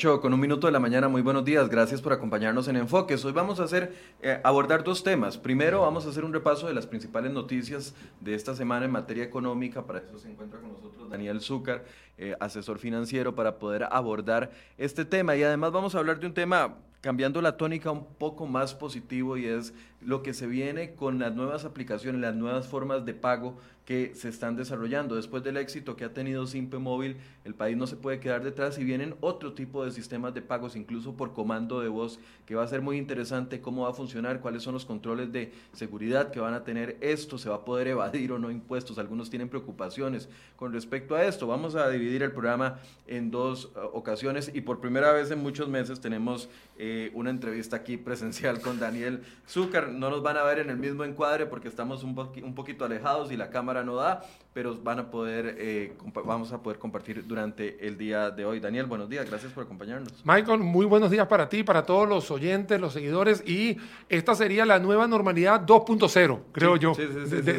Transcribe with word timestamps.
8 0.00 0.22
con 0.22 0.32
un 0.32 0.40
minuto 0.40 0.66
de 0.66 0.72
la 0.72 0.80
mañana, 0.80 1.08
muy 1.08 1.20
buenos 1.20 1.44
días, 1.44 1.68
gracias 1.68 2.00
por 2.00 2.14
acompañarnos 2.14 2.66
en 2.68 2.76
Enfoques. 2.76 3.22
Hoy 3.26 3.32
vamos 3.32 3.60
a 3.60 3.64
hacer, 3.64 3.94
eh, 4.22 4.40
abordar 4.42 4.82
dos 4.82 5.04
temas. 5.04 5.36
Primero 5.36 5.82
vamos 5.82 6.06
a 6.06 6.08
hacer 6.08 6.24
un 6.24 6.32
repaso 6.32 6.66
de 6.66 6.72
las 6.72 6.86
principales 6.86 7.30
noticias 7.32 7.94
de 8.18 8.34
esta 8.34 8.56
semana 8.56 8.86
en 8.86 8.92
materia 8.92 9.22
económica, 9.22 9.84
para 9.84 9.98
eso 9.98 10.18
se 10.18 10.30
encuentra 10.30 10.58
con 10.58 10.72
nosotros 10.72 11.10
Daniel 11.10 11.42
Zúcar, 11.42 11.84
eh, 12.16 12.34
asesor 12.40 12.78
financiero, 12.78 13.34
para 13.34 13.58
poder 13.58 13.88
abordar 13.90 14.50
este 14.78 15.04
tema. 15.04 15.36
Y 15.36 15.42
además 15.42 15.70
vamos 15.70 15.94
a 15.94 15.98
hablar 15.98 16.18
de 16.18 16.28
un 16.28 16.32
tema 16.32 16.76
cambiando 17.02 17.42
la 17.42 17.58
tónica 17.58 17.90
un 17.90 18.06
poco 18.06 18.46
más 18.46 18.74
positivo 18.74 19.36
y 19.36 19.44
es 19.44 19.74
lo 20.00 20.22
que 20.22 20.34
se 20.34 20.46
viene 20.46 20.94
con 20.94 21.18
las 21.18 21.34
nuevas 21.34 21.64
aplicaciones, 21.64 22.20
las 22.20 22.34
nuevas 22.34 22.66
formas 22.66 23.04
de 23.04 23.14
pago 23.14 23.56
que 23.90 24.14
se 24.14 24.28
están 24.28 24.54
desarrollando. 24.54 25.16
Después 25.16 25.42
del 25.42 25.56
éxito 25.56 25.96
que 25.96 26.04
ha 26.04 26.14
tenido 26.14 26.46
Simpe 26.46 26.78
Móvil, 26.78 27.16
el 27.44 27.54
país 27.54 27.76
no 27.76 27.88
se 27.88 27.96
puede 27.96 28.20
quedar 28.20 28.44
detrás 28.44 28.78
y 28.78 28.84
vienen 28.84 29.16
otro 29.20 29.52
tipo 29.52 29.84
de 29.84 29.90
sistemas 29.90 30.32
de 30.32 30.42
pagos, 30.42 30.76
incluso 30.76 31.16
por 31.16 31.32
comando 31.32 31.80
de 31.80 31.88
voz, 31.88 32.20
que 32.46 32.54
va 32.54 32.62
a 32.62 32.68
ser 32.68 32.82
muy 32.82 32.98
interesante 32.98 33.60
cómo 33.60 33.82
va 33.82 33.90
a 33.90 33.92
funcionar, 33.92 34.40
cuáles 34.40 34.62
son 34.62 34.74
los 34.74 34.84
controles 34.84 35.32
de 35.32 35.52
seguridad 35.72 36.30
que 36.30 36.38
van 36.38 36.54
a 36.54 36.62
tener 36.62 36.98
esto, 37.00 37.36
se 37.36 37.48
va 37.48 37.56
a 37.56 37.64
poder 37.64 37.88
evadir 37.88 38.30
o 38.30 38.38
no 38.38 38.52
impuestos. 38.52 38.96
Algunos 38.98 39.28
tienen 39.28 39.48
preocupaciones 39.48 40.28
con 40.54 40.72
respecto 40.72 41.16
a 41.16 41.24
esto. 41.24 41.48
Vamos 41.48 41.74
a 41.74 41.88
dividir 41.88 42.22
el 42.22 42.30
programa 42.30 42.78
en 43.08 43.32
dos 43.32 43.72
uh, 43.74 43.80
ocasiones 43.92 44.52
y 44.54 44.60
por 44.60 44.80
primera 44.80 45.12
vez 45.12 45.32
en 45.32 45.40
muchos 45.40 45.68
meses 45.68 46.00
tenemos 46.00 46.48
eh, 46.78 47.10
una 47.12 47.30
entrevista 47.30 47.76
aquí 47.76 47.96
presencial 47.96 48.60
con 48.60 48.78
Daniel 48.78 49.22
Zúcar. 49.48 49.89
No 49.90 50.10
nos 50.10 50.22
van 50.22 50.36
a 50.36 50.42
ver 50.42 50.60
en 50.60 50.70
el 50.70 50.76
mismo 50.76 51.04
encuadre 51.04 51.46
porque 51.46 51.68
estamos 51.68 52.02
un, 52.02 52.16
un 52.42 52.54
poquito 52.54 52.84
alejados 52.84 53.30
y 53.32 53.36
la 53.36 53.50
cámara 53.50 53.84
no 53.84 53.96
da, 53.96 54.22
pero 54.52 54.76
van 54.82 54.98
a 54.98 55.10
poder, 55.10 55.56
eh, 55.58 55.92
vamos 56.24 56.52
a 56.52 56.62
poder 56.62 56.78
compartir 56.78 57.26
durante 57.26 57.86
el 57.86 57.96
día 57.96 58.30
de 58.30 58.44
hoy. 58.44 58.60
Daniel, 58.60 58.86
buenos 58.86 59.08
días, 59.08 59.28
gracias 59.28 59.52
por 59.52 59.64
acompañarnos. 59.64 60.12
Michael, 60.24 60.60
muy 60.60 60.86
buenos 60.86 61.10
días 61.10 61.26
para 61.26 61.48
ti, 61.48 61.62
para 61.62 61.84
todos 61.84 62.08
los 62.08 62.30
oyentes, 62.30 62.80
los 62.80 62.92
seguidores, 62.92 63.46
y 63.46 63.76
esta 64.08 64.34
sería 64.34 64.64
la 64.64 64.78
nueva 64.78 65.06
normalidad 65.06 65.64
2.0, 65.64 66.40
creo 66.52 66.76
yo. 66.76 66.92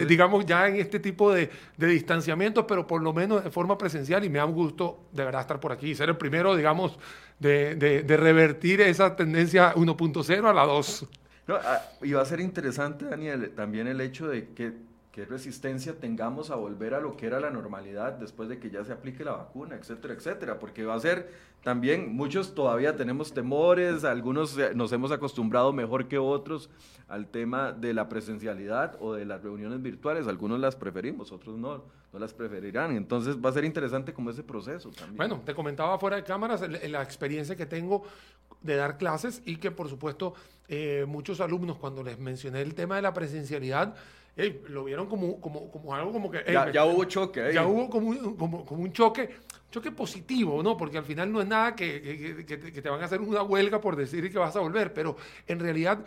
digamos 0.07 0.45
ya 0.45 0.67
en 0.67 0.75
este 0.75 0.99
tipo 0.99 1.31
de, 1.31 1.49
de 1.77 1.87
distanciamientos, 1.87 2.65
pero 2.67 2.85
por 2.85 3.01
lo 3.01 3.13
menos 3.13 3.43
de 3.43 3.51
forma 3.51 3.77
presencial, 3.77 4.25
y 4.25 4.29
me 4.29 4.39
da 4.39 4.45
un 4.45 4.53
gusto 4.53 5.05
de 5.11 5.23
verdad 5.23 5.41
estar 5.41 5.59
por 5.59 5.71
aquí 5.71 5.91
y 5.91 5.95
ser 5.95 6.09
el 6.09 6.17
primero, 6.17 6.55
digamos, 6.55 6.97
de, 7.39 7.75
de 7.75 8.17
revertir 8.17 8.81
esa 8.81 9.15
tendencia 9.15 9.73
1.0 9.75 10.49
a 10.49 10.53
la 10.53 10.65
2. 10.65 11.07
No, 11.51 11.57
ah, 11.57 11.81
y 12.01 12.13
va 12.13 12.21
a 12.21 12.25
ser 12.25 12.39
interesante, 12.39 13.03
Daniel, 13.03 13.51
también 13.53 13.85
el 13.85 13.99
hecho 13.99 14.29
de 14.29 14.53
que 14.53 14.73
qué 15.11 15.25
resistencia 15.25 15.99
tengamos 15.99 16.49
a 16.49 16.55
volver 16.55 16.93
a 16.93 17.01
lo 17.01 17.17
que 17.17 17.25
era 17.25 17.41
la 17.41 17.49
normalidad 17.49 18.13
después 18.13 18.47
de 18.47 18.57
que 18.59 18.69
ya 18.69 18.85
se 18.85 18.93
aplique 18.93 19.25
la 19.25 19.33
vacuna, 19.33 19.75
etcétera, 19.75 20.13
etcétera, 20.13 20.59
porque 20.59 20.85
va 20.85 20.95
a 20.95 20.99
ser 21.01 21.29
también, 21.61 22.15
muchos 22.15 22.55
todavía 22.55 22.95
tenemos 22.95 23.33
temores, 23.33 24.05
algunos 24.05 24.57
nos 24.73 24.93
hemos 24.93 25.11
acostumbrado 25.11 25.73
mejor 25.73 26.07
que 26.07 26.17
otros 26.17 26.69
al 27.09 27.27
tema 27.27 27.73
de 27.73 27.93
la 27.93 28.07
presencialidad 28.07 28.95
o 29.01 29.13
de 29.13 29.25
las 29.25 29.43
reuniones 29.43 29.81
virtuales, 29.81 30.27
algunos 30.27 30.57
las 30.61 30.77
preferimos, 30.77 31.33
otros 31.33 31.57
no, 31.57 31.83
no 32.13 32.19
las 32.19 32.33
preferirán, 32.33 32.95
entonces 32.95 33.35
va 33.37 33.49
a 33.49 33.53
ser 33.53 33.65
interesante 33.65 34.13
como 34.13 34.29
ese 34.29 34.43
proceso 34.43 34.91
también. 34.91 35.17
Bueno, 35.17 35.41
te 35.45 35.53
comentaba 35.53 35.99
fuera 35.99 36.15
de 36.15 36.23
cámaras 36.23 36.61
la 36.61 37.03
experiencia 37.03 37.57
que 37.57 37.65
tengo 37.65 38.05
de 38.61 38.75
dar 38.75 38.97
clases 38.97 39.41
y 39.45 39.57
que 39.57 39.71
por 39.71 39.89
supuesto 39.89 40.33
eh, 40.67 41.05
muchos 41.07 41.41
alumnos 41.41 41.77
cuando 41.77 42.03
les 42.03 42.17
mencioné 42.19 42.61
el 42.61 42.73
tema 42.73 42.95
de 42.95 43.01
la 43.01 43.13
presencialidad, 43.13 43.95
lo 44.69 44.85
vieron 44.85 45.07
como, 45.07 45.39
como, 45.39 45.69
como 45.69 45.93
algo 45.93 46.11
como 46.11 46.31
que... 46.31 46.43
ya, 46.73 46.85
hubo 46.85 47.03
choque. 47.05 47.51
Ya 47.53 47.65
hubo 47.65 47.89
como 47.89 48.09
un, 48.09 48.35
como, 48.35 48.65
como 48.65 48.81
un 48.83 48.93
choque, 48.93 49.29
choque 49.69 49.91
positivo, 49.91 50.63
¿no? 50.63 50.77
Porque 50.77 50.97
al 50.97 51.03
final 51.03 51.31
no 51.31 51.41
es 51.41 51.47
nada 51.47 51.75
que, 51.75 52.01
que, 52.01 52.45
que, 52.45 52.71
que, 52.71 52.81
te 52.81 52.89
van 52.89 53.01
a 53.01 53.05
hacer 53.05 53.21
una 53.21 53.43
huelga 53.43 53.81
por 53.81 53.95
decir 53.95 54.31
que 54.31 54.39
vas 54.39 54.55
a 54.55 54.61
volver, 54.61 54.93
pero 54.93 55.17
en 55.47 55.59
realidad 55.59 56.03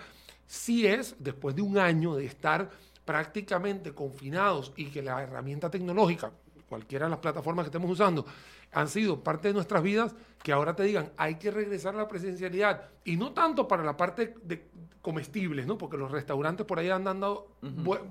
sí 0.46 0.86
es, 0.86 1.16
después 1.18 1.54
de 1.54 1.62
un 1.62 1.78
año 1.78 2.14
de 2.14 2.24
estar 2.24 2.70
prácticamente 3.04 3.92
confinados 3.92 4.72
y 4.76 4.86
que 4.86 5.02
la 5.02 5.22
herramienta 5.22 5.70
tecnológica, 5.70 6.32
cualquiera 6.68 7.06
de 7.06 7.10
las 7.10 7.18
plataformas 7.18 7.64
que 7.64 7.68
estemos 7.68 7.90
usando, 7.90 8.24
han 8.74 8.88
sido 8.88 9.22
parte 9.22 9.48
de 9.48 9.54
nuestras 9.54 9.82
vidas, 9.82 10.14
que 10.42 10.52
ahora 10.52 10.74
te 10.74 10.82
digan, 10.82 11.10
hay 11.16 11.36
que 11.36 11.50
regresar 11.50 11.94
a 11.94 11.98
la 11.98 12.08
presencialidad. 12.08 12.88
Y 13.04 13.16
no 13.16 13.32
tanto 13.32 13.66
para 13.66 13.82
la 13.82 13.96
parte 13.96 14.34
de 14.42 14.66
comestibles, 15.00 15.66
¿no? 15.66 15.78
Porque 15.78 15.96
los 15.96 16.10
restaurantes 16.10 16.66
por 16.66 16.78
ahí 16.78 16.90
han 16.90 17.04
dado, 17.04 17.48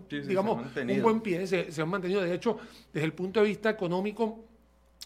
digamos, 0.10 0.66
un 0.76 1.02
buen 1.02 1.22
pie, 1.22 1.46
se, 1.48 1.72
se 1.72 1.82
han 1.82 1.90
mantenido. 1.90 2.22
De 2.22 2.34
hecho, 2.34 2.58
desde 2.94 3.06
el 3.06 3.14
punto 3.14 3.42
de 3.42 3.48
vista 3.48 3.70
económico, 3.70 4.46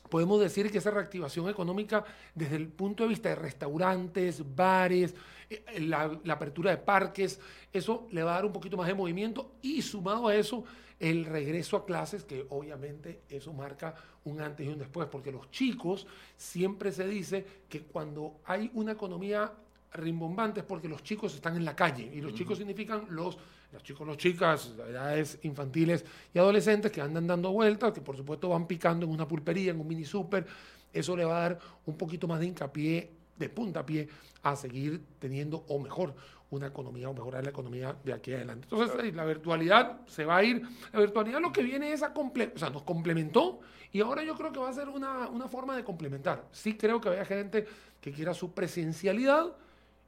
podemos 0.10 0.40
decir 0.40 0.72
que 0.72 0.78
esa 0.78 0.92
reactivación 0.92 1.50
económica 1.50 2.04
desde 2.36 2.56
el 2.56 2.68
punto 2.68 3.04
de 3.04 3.10
vista 3.10 3.30
de 3.30 3.36
restaurantes, 3.36 4.44
bares, 4.56 5.16
eh, 5.50 5.64
la, 5.80 6.20
la, 6.24 6.34
apertura 6.34 6.72
de 6.72 6.78
parques, 6.78 7.40
eso 7.74 8.08
le 8.12 8.24
va 8.24 8.32
a 8.32 8.36
dar 8.36 8.46
un 8.46 8.54
poquito 8.54 8.78
más 8.78 8.88
de 8.88 8.94
movimiento 8.94 9.52
y 9.62 9.82
sumado 9.82 10.28
a 10.28 10.36
eso 10.36 10.64
el 11.00 11.26
regreso 11.26 11.78
a 11.78 11.86
clases, 11.86 12.24
que 12.24 12.46
obviamente 12.50 13.22
eso 13.30 13.54
marca 13.54 13.94
un 14.24 14.42
antes 14.42 14.66
y 14.66 14.70
un 14.70 14.80
después, 14.80 15.08
porque 15.08 15.32
los 15.32 15.52
chicos 15.52 16.08
siempre 16.36 16.92
se 16.92 17.08
dice 17.08 17.46
que 17.70 17.84
cuando 17.84 18.40
hay 18.46 18.72
una 18.74 18.94
economía 18.94 19.52
rimbombante 19.94 20.62
es 20.62 20.66
porque 20.66 20.90
los 20.90 21.04
chicos 21.04 21.34
están 21.34 21.56
en 21.56 21.66
la 21.66 21.76
calle 21.76 22.12
y 22.14 22.22
los 22.22 22.34
chicos 22.34 22.58
significan 22.58 23.06
los 23.10 23.38
los 23.72 23.84
chicos, 23.84 24.08
los 24.08 24.18
chicas, 24.18 24.74
edades 24.90 25.40
infantiles 25.44 26.06
y 26.34 26.40
adolescentes 26.40 26.92
que 26.92 27.02
andan 27.02 27.28
dando 27.28 27.52
vueltas, 27.52 27.92
que 27.92 28.02
por 28.02 28.16
supuesto 28.16 28.50
van 28.50 28.66
picando 28.66 29.06
en 29.06 29.12
una 29.12 29.28
pulpería, 29.28 29.72
en 29.72 29.80
un 29.80 29.88
mini 29.88 30.06
super, 30.06 30.46
eso 30.94 31.18
le 31.18 31.26
va 31.26 31.38
a 31.38 31.42
dar 31.42 31.60
un 31.86 31.98
poquito 31.98 32.28
más 32.28 32.40
de 32.40 32.46
hincapié, 32.48 33.12
de 33.38 33.50
puntapié, 33.50 34.08
a 34.44 34.56
seguir 34.56 35.02
teniendo, 35.20 35.66
o 35.68 35.80
mejor, 35.80 36.16
una 36.50 36.68
economía 36.68 37.10
o 37.10 37.14
mejorar 37.14 37.44
la 37.44 37.50
economía 37.50 37.96
de 38.04 38.14
aquí 38.14 38.34
adelante. 38.34 38.68
Entonces, 38.72 39.14
la 39.14 39.26
virtualidad 39.26 40.02
se 40.08 40.26
va 40.26 40.38
a 40.38 40.44
ir. 40.44 40.62
La 40.94 41.00
virtualidad 41.00 41.42
lo 41.42 41.52
que 41.52 41.62
viene 41.62 41.92
es 41.92 42.04
a 42.04 42.14
complementar, 42.14 42.56
o 42.56 42.60
sea, 42.60 42.70
nos 42.70 42.84
complementó 42.84 43.60
y 43.92 44.02
ahora 44.02 44.24
yo 44.24 44.36
creo 44.36 44.52
que 44.52 44.60
va 44.60 44.70
a 44.70 44.74
ser 44.74 44.90
una, 44.90 45.28
una 45.28 45.48
forma 45.48 45.76
de 45.76 45.84
complementar. 45.84 46.46
Sí 46.52 46.78
creo 46.78 47.02
que 47.02 47.10
haya 47.10 47.26
gente 47.26 47.68
que 48.00 48.12
quiera 48.12 48.34
su 48.34 48.54
presencialidad 48.54 49.54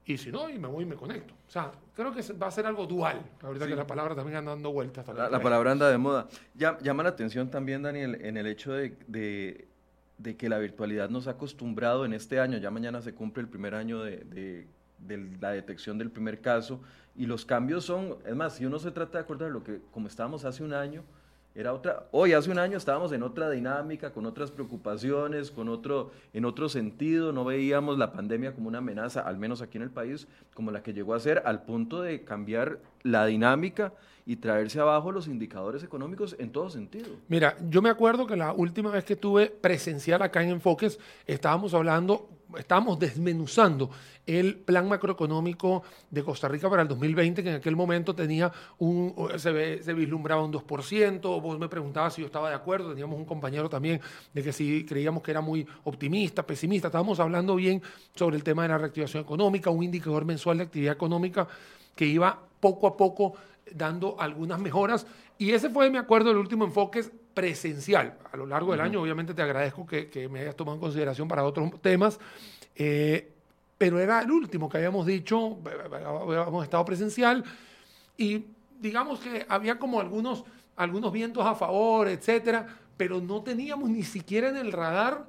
y 0.05 0.17
si 0.17 0.31
no, 0.31 0.49
y 0.49 0.57
me 0.57 0.67
voy 0.67 0.85
y 0.85 0.87
me 0.87 0.95
conecto. 0.95 1.33
O 1.47 1.51
sea, 1.51 1.71
creo 1.95 2.13
que 2.13 2.21
va 2.33 2.47
a 2.47 2.51
ser 2.51 2.65
algo 2.65 2.87
dual. 2.87 3.21
Ahorita 3.41 3.67
que 3.67 3.75
la 3.75 3.85
palabra 3.85 4.15
también 4.15 4.37
anda 4.37 4.51
dando 4.51 4.71
vueltas. 4.71 5.05
La, 5.07 5.39
palabra 5.41 5.71
anda 5.71 5.89
de 5.89 5.97
moda. 5.97 6.27
llama 6.55 7.03
la 7.03 7.09
atención 7.09 7.51
también, 7.51 7.83
Daniel, 7.83 8.17
en 8.21 8.37
el 8.37 8.47
hecho 8.47 8.73
de, 8.73 8.97
de, 9.07 9.67
de, 10.17 10.35
que 10.35 10.49
la 10.49 10.57
virtualidad 10.57 11.09
nos 11.09 11.27
ha 11.27 11.31
acostumbrado 11.31 12.05
en 12.05 12.13
este 12.13 12.39
año. 12.39 12.57
Ya 12.57 12.71
mañana 12.71 13.01
se 13.01 13.13
cumple 13.13 13.41
el 13.41 13.49
primer 13.49 13.75
año 13.75 14.01
de 14.01 14.17
de 14.17 14.67
la 15.41 15.51
detección 15.51 15.97
del 15.97 16.11
primer 16.11 16.41
caso 16.41 16.81
y 17.15 17.25
los 17.25 17.45
cambios 17.45 17.85
son, 17.85 18.17
es 18.25 18.35
más, 18.35 18.55
si 18.55 18.65
uno 18.65 18.79
se 18.79 18.91
trata 18.91 19.17
de 19.17 19.23
acordar 19.23 19.51
lo 19.51 19.63
que 19.63 19.81
como 19.91 20.07
estábamos 20.07 20.45
hace 20.45 20.63
un 20.63 20.73
año, 20.73 21.03
era 21.55 21.73
otra, 21.73 22.07
hoy 22.11 22.33
hace 22.33 22.51
un 22.51 22.59
año 22.59 22.77
estábamos 22.77 23.11
en 23.11 23.23
otra 23.23 23.49
dinámica, 23.49 24.13
con 24.13 24.25
otras 24.25 24.51
preocupaciones, 24.51 25.49
con 25.49 25.67
otro, 25.67 26.11
en 26.31 26.45
otro 26.45 26.69
sentido, 26.69 27.33
no 27.33 27.43
veíamos 27.43 27.97
la 27.97 28.13
pandemia 28.13 28.53
como 28.53 28.67
una 28.67 28.77
amenaza, 28.77 29.21
al 29.21 29.37
menos 29.37 29.61
aquí 29.61 29.77
en 29.77 29.83
el 29.83 29.89
país, 29.89 30.27
como 30.53 30.71
la 30.71 30.83
que 30.83 30.93
llegó 30.93 31.15
a 31.15 31.19
ser, 31.19 31.41
al 31.45 31.63
punto 31.63 32.01
de 32.01 32.23
cambiar 32.23 32.79
la 33.03 33.25
dinámica 33.25 33.93
y 34.25 34.35
traerse 34.35 34.79
abajo 34.79 35.11
los 35.11 35.27
indicadores 35.27 35.83
económicos 35.83 36.35
en 36.37 36.51
todo 36.51 36.69
sentido. 36.69 37.07
Mira, 37.27 37.57
yo 37.69 37.81
me 37.81 37.89
acuerdo 37.89 38.27
que 38.27 38.35
la 38.35 38.53
última 38.53 38.91
vez 38.91 39.03
que 39.03 39.13
estuve 39.13 39.47
presencial 39.47 40.21
acá 40.21 40.43
en 40.43 40.49
Enfoques, 40.49 40.99
estábamos 41.25 41.73
hablando 41.73 42.29
estábamos 42.57 42.97
desmenuzando 42.97 43.89
el 44.25 44.57
plan 44.57 44.87
macroeconómico 44.87 45.83
de 46.09 46.23
Costa 46.23 46.47
Rica 46.47 46.69
para 46.69 46.83
el 46.83 46.87
2020, 46.87 47.43
que 47.43 47.49
en 47.49 47.55
aquel 47.55 47.75
momento 47.75 48.15
tenía 48.15 48.51
un, 48.79 49.13
se, 49.37 49.83
se 49.83 49.93
vislumbraba 49.93 50.43
un 50.43 50.53
2%, 50.53 51.41
vos 51.41 51.59
me 51.59 51.67
preguntabas 51.67 52.13
si 52.13 52.21
yo 52.21 52.27
estaba 52.27 52.49
de 52.49 52.55
acuerdo, 52.55 52.89
teníamos 52.89 53.17
un 53.17 53.25
compañero 53.25 53.69
también 53.69 54.01
de 54.33 54.43
que 54.43 54.51
si 54.51 54.85
creíamos 54.85 55.23
que 55.23 55.31
era 55.31 55.41
muy 55.41 55.65
optimista, 55.83 56.45
pesimista, 56.45 56.87
estábamos 56.87 57.19
hablando 57.19 57.55
bien 57.55 57.81
sobre 58.15 58.37
el 58.37 58.43
tema 58.43 58.63
de 58.63 58.69
la 58.69 58.77
reactivación 58.77 59.23
económica, 59.23 59.69
un 59.69 59.83
indicador 59.83 60.25
mensual 60.25 60.57
de 60.57 60.63
actividad 60.63 60.93
económica 60.93 61.47
que 61.99 62.05
iba 62.05 62.39
poco 62.61 62.87
a 62.87 62.95
poco 62.95 63.33
dando 63.69 64.15
algunas 64.21 64.57
mejoras. 64.57 65.05
Y 65.37 65.51
ese 65.51 65.69
fue, 65.69 65.89
me 65.89 65.97
acuerdo, 65.97 66.31
el 66.31 66.37
último 66.37 66.63
enfoque 66.63 67.03
presencial. 67.33 68.17
A 68.31 68.37
lo 68.37 68.45
largo 68.45 68.71
del 68.71 68.79
año, 68.79 69.01
obviamente, 69.01 69.33
te 69.33 69.41
agradezco 69.41 69.85
que, 69.85 70.29
me 70.31 70.39
hayas 70.39 70.55
tomado 70.55 70.75
en 70.75 70.79
consideración 70.79 71.27
para 71.27 71.43
otros 71.43 71.69
temas. 71.81 72.17
Eh, 72.73 73.33
pero 73.77 73.99
era 73.99 74.21
el 74.21 74.31
último 74.31 74.69
que 74.69 74.77
habíamos 74.77 75.05
dicho, 75.07 75.57
habíamos 75.65 76.63
estado 76.63 76.85
presencial. 76.85 77.43
Y 78.15 78.45
digamos 78.79 79.19
que 79.19 79.45
había 79.49 79.77
como 79.77 79.99
algunos, 79.99 80.45
algunos 80.77 81.11
vientos 81.11 81.45
a 81.45 81.53
favor, 81.53 82.07
etcétera, 82.07 82.65
pero 82.95 83.19
no 83.19 83.43
teníamos 83.43 83.89
ni 83.89 84.03
siquiera 84.03 84.47
en 84.47 84.55
el 84.55 84.71
radar 84.71 85.27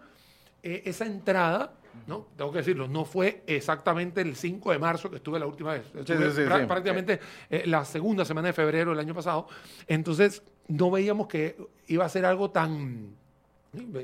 eh, 0.63 0.83
esa 0.85 1.05
entrada 1.05 1.73
¿no? 2.07 2.27
Tengo 2.37 2.53
que 2.53 2.59
decirlo, 2.59 2.89
no 2.89 3.05
fue 3.05 3.43
exactamente 3.47 4.21
el 4.21 4.37
5 4.37 4.73
de 4.73 4.79
marzo 4.79 5.11
que 5.11 5.17
estuve 5.17 5.39
la 5.39 5.47
última 5.47 5.73
vez. 5.75 5.85
prácticamente 6.67 7.21
eh, 7.49 7.65
la 7.67 7.85
segunda 7.85 8.25
semana 8.25 8.49
de 8.49 8.53
febrero 8.53 8.91
del 8.91 9.01
año 9.01 9.15
pasado. 9.15 9.47
Entonces, 9.87 10.43
no 10.69 10.91
veíamos 10.91 11.27
que 11.27 11.57
iba 11.89 12.05
a 12.05 12.09
ser 12.09 12.25
algo 12.25 12.51
tan, 12.51 13.15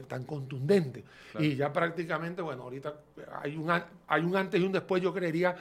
tan 0.08 0.24
contundente. 0.24 1.04
Y 1.38 1.56
ya 1.56 1.72
prácticamente, 1.72 2.42
bueno, 2.42 2.64
ahorita 2.64 2.94
hay 3.42 3.56
un, 3.56 3.70
hay 3.70 4.22
un 4.22 4.36
antes 4.36 4.60
y 4.60 4.64
un 4.64 4.72
después, 4.72 5.02
yo 5.02 5.12
creería, 5.12 5.56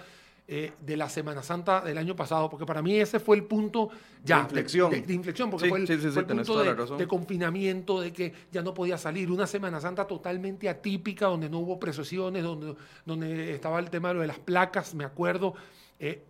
eh, 0.48 0.74
de 0.80 0.96
la 0.96 1.10
Semana 1.10 1.42
Santa 1.42 1.82
del 1.82 1.98
año 1.98 2.16
pasado, 2.16 2.48
porque 2.52 2.68
para 2.68 2.84
mí 2.84 2.96
ese 3.00 3.20
fue 3.20 3.36
el 3.36 3.46
punto 3.46 3.90
ya 4.24 4.38
de 4.38 4.44
inflexión, 4.44 4.92
de, 4.92 5.14
inflexión 5.14 5.50
porque 5.50 5.70
fue 5.70 5.80
el, 5.80 5.88
punto 5.88 6.98
de, 6.98 7.08
confinamiento, 7.08 8.00
de 8.00 8.14
que 8.14 8.32
ya 8.52 8.62
no 8.62 8.72
podía 8.72 8.96
salir, 8.96 9.32
una 9.32 9.48
Semana 9.48 9.82
Santa 9.82 10.06
totalmente 10.06 10.70
atípica, 10.70 11.26
donde 11.26 11.50
no 11.50 11.60
hubo 11.60 11.80
presiones, 11.80 12.44
donde, 12.44 12.76
donde 13.06 13.56
estaba 13.56 13.80
el 13.80 13.90
tema 13.90 14.14
de 14.14 14.28
las 14.28 14.38
placas, 14.38 14.94
me 14.94 15.04
acuerdo. 15.04 15.56
Eh, 16.00 16.22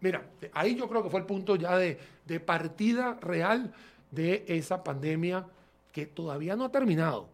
mira, 0.00 0.28
ahí 0.52 0.76
yo 0.76 0.86
creo 0.86 1.02
que 1.02 1.08
fue 1.08 1.20
el 1.20 1.26
punto 1.26 1.56
ya 1.56 1.78
de, 1.78 1.98
de 2.26 2.40
partida 2.40 3.18
real 3.22 3.72
de 4.10 4.44
esa 4.46 4.84
pandemia 4.84 5.46
que 5.90 6.04
todavía 6.04 6.54
no 6.54 6.66
ha 6.66 6.70
terminado. 6.70 7.30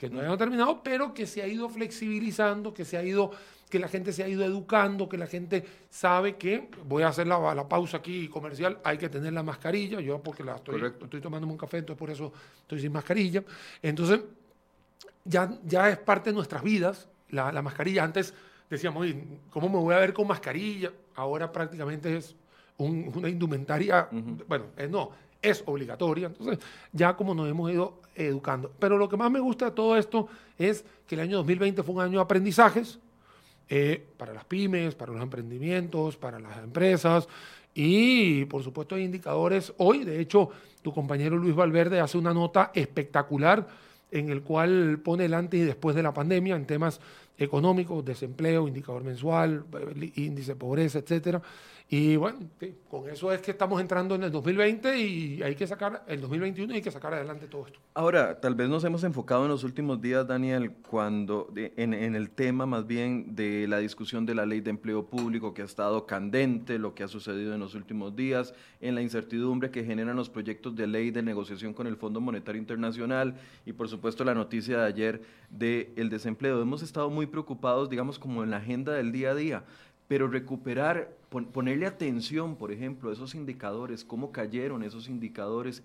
Que 0.00 0.08
no 0.08 0.32
ha 0.32 0.36
terminado, 0.38 0.82
pero 0.82 1.12
que 1.12 1.26
se 1.26 1.42
ha 1.42 1.46
ido 1.46 1.68
flexibilizando, 1.68 2.72
que 2.72 2.86
se 2.86 2.96
ha 2.96 3.04
ido 3.04 3.32
que 3.68 3.78
la 3.78 3.86
gente 3.86 4.12
se 4.12 4.24
ha 4.24 4.28
ido 4.28 4.42
educando, 4.44 5.08
que 5.08 5.16
la 5.16 5.26
gente 5.26 5.64
sabe 5.90 6.36
que, 6.36 6.68
voy 6.86 7.04
a 7.04 7.08
hacer 7.08 7.26
la, 7.26 7.54
la 7.54 7.68
pausa 7.68 7.98
aquí 7.98 8.26
comercial, 8.28 8.78
hay 8.82 8.98
que 8.98 9.08
tener 9.08 9.32
la 9.32 9.44
mascarilla, 9.44 10.00
yo 10.00 10.20
porque 10.20 10.42
la 10.42 10.56
estoy, 10.56 10.82
estoy 10.84 11.20
tomándome 11.20 11.52
un 11.52 11.58
café, 11.58 11.78
entonces 11.78 11.98
por 11.98 12.10
eso 12.10 12.32
estoy 12.62 12.80
sin 12.80 12.92
mascarilla. 12.92 13.44
Entonces, 13.80 14.22
ya, 15.24 15.56
ya 15.64 15.88
es 15.90 15.98
parte 15.98 16.30
de 16.30 16.34
nuestras 16.34 16.62
vidas, 16.62 17.08
la, 17.28 17.52
la 17.52 17.62
mascarilla. 17.62 18.02
Antes 18.02 18.34
decíamos, 18.68 19.06
¿cómo 19.50 19.68
me 19.68 19.76
voy 19.76 19.94
a 19.94 19.98
ver 19.98 20.14
con 20.14 20.26
mascarilla? 20.26 20.90
Ahora 21.14 21.52
prácticamente 21.52 22.16
es 22.16 22.34
una 22.78 23.28
indumentaria, 23.28 24.08
bueno, 24.48 24.66
eh, 24.78 24.88
no, 24.88 25.10
es 25.42 25.62
obligatoria. 25.66 26.26
Entonces, 26.28 26.58
ya 26.92 27.16
como 27.16 27.34
nos 27.34 27.48
hemos 27.48 27.70
ido 27.70 28.00
educando. 28.14 28.72
Pero 28.78 28.98
lo 28.98 29.08
que 29.08 29.16
más 29.16 29.30
me 29.30 29.40
gusta 29.40 29.66
de 29.66 29.70
todo 29.72 29.96
esto 29.96 30.28
es 30.58 30.84
que 31.06 31.14
el 31.14 31.22
año 31.22 31.38
2020 31.38 31.82
fue 31.82 31.94
un 31.94 32.02
año 32.02 32.18
de 32.18 32.22
aprendizajes, 32.22 32.98
eh, 33.68 34.04
para 34.16 34.34
las 34.34 34.44
pymes, 34.44 34.94
para 34.96 35.12
los 35.12 35.22
emprendimientos, 35.22 36.16
para 36.16 36.40
las 36.40 36.58
empresas 36.58 37.28
y 37.74 38.44
por 38.46 38.62
supuesto 38.62 38.96
hay 38.96 39.04
indicadores. 39.04 39.72
Hoy, 39.78 40.04
de 40.04 40.20
hecho, 40.20 40.50
tu 40.82 40.92
compañero 40.92 41.36
Luis 41.36 41.54
Valverde 41.54 42.00
hace 42.00 42.18
una 42.18 42.34
nota 42.34 42.72
espectacular 42.74 43.66
en 44.10 44.30
el 44.30 44.42
cual 44.42 44.98
pone 45.04 45.26
el 45.26 45.34
antes 45.34 45.60
y 45.60 45.64
después 45.64 45.94
de 45.94 46.02
la 46.02 46.12
pandemia 46.12 46.56
en 46.56 46.66
temas 46.66 47.00
económicos, 47.38 48.04
desempleo, 48.04 48.66
indicador 48.66 49.04
mensual, 49.04 49.64
índice 50.16 50.52
de 50.52 50.56
pobreza, 50.56 50.98
etcétera. 50.98 51.40
Y 51.92 52.14
bueno, 52.14 52.38
con 52.88 53.10
eso 53.10 53.32
es 53.32 53.42
que 53.42 53.50
estamos 53.50 53.80
entrando 53.80 54.14
en 54.14 54.22
el 54.22 54.30
2020 54.30 54.96
y 54.96 55.42
hay 55.42 55.56
que 55.56 55.66
sacar, 55.66 56.04
el 56.06 56.20
2021 56.20 56.72
y 56.72 56.76
hay 56.76 56.82
que 56.82 56.92
sacar 56.92 57.14
adelante 57.14 57.48
todo 57.48 57.66
esto. 57.66 57.80
Ahora, 57.94 58.40
tal 58.40 58.54
vez 58.54 58.68
nos 58.68 58.84
hemos 58.84 59.02
enfocado 59.02 59.42
en 59.42 59.48
los 59.48 59.64
últimos 59.64 60.00
días, 60.00 60.24
Daniel, 60.24 60.70
cuando 60.88 61.52
en, 61.56 61.92
el 61.92 62.30
tema 62.30 62.64
más 62.64 62.86
bien 62.86 63.34
de 63.34 63.66
la 63.66 63.78
discusión 63.78 64.24
de 64.24 64.36
la 64.36 64.46
ley 64.46 64.60
de 64.60 64.70
empleo 64.70 65.06
público 65.06 65.52
que 65.52 65.62
ha 65.62 65.64
estado 65.64 66.06
candente, 66.06 66.78
lo 66.78 66.94
que 66.94 67.02
ha 67.02 67.08
sucedido 67.08 67.54
en 67.54 67.58
los 67.58 67.74
últimos 67.74 68.14
días, 68.14 68.54
en 68.80 68.94
la 68.94 69.02
incertidumbre 69.02 69.72
que 69.72 69.82
generan 69.82 70.14
los 70.14 70.30
proyectos 70.30 70.76
de 70.76 70.86
ley 70.86 71.10
de 71.10 71.24
negociación 71.24 71.74
con 71.74 71.88
el 71.88 71.96
Fondo 71.96 72.20
Monetario 72.20 72.60
Internacional 72.60 73.34
y 73.66 73.72
por 73.72 73.88
supuesto 73.88 74.22
la 74.22 74.34
noticia 74.34 74.78
de 74.78 74.86
ayer 74.86 75.22
del 75.50 75.88
el 75.96 76.08
desempleo. 76.08 76.62
Hemos 76.62 76.82
estado 76.82 77.10
muy 77.10 77.26
preocupados, 77.26 77.90
digamos, 77.90 78.20
como 78.20 78.44
en 78.44 78.50
la 78.50 78.58
agenda 78.58 78.92
del 78.92 79.10
día 79.10 79.32
a 79.32 79.34
día 79.34 79.64
pero 80.10 80.26
recuperar, 80.26 81.16
ponerle 81.52 81.86
atención, 81.86 82.56
por 82.56 82.72
ejemplo, 82.72 83.10
a 83.10 83.12
esos 83.12 83.36
indicadores, 83.36 84.02
cómo 84.02 84.32
cayeron 84.32 84.82
esos 84.82 85.08
indicadores 85.08 85.84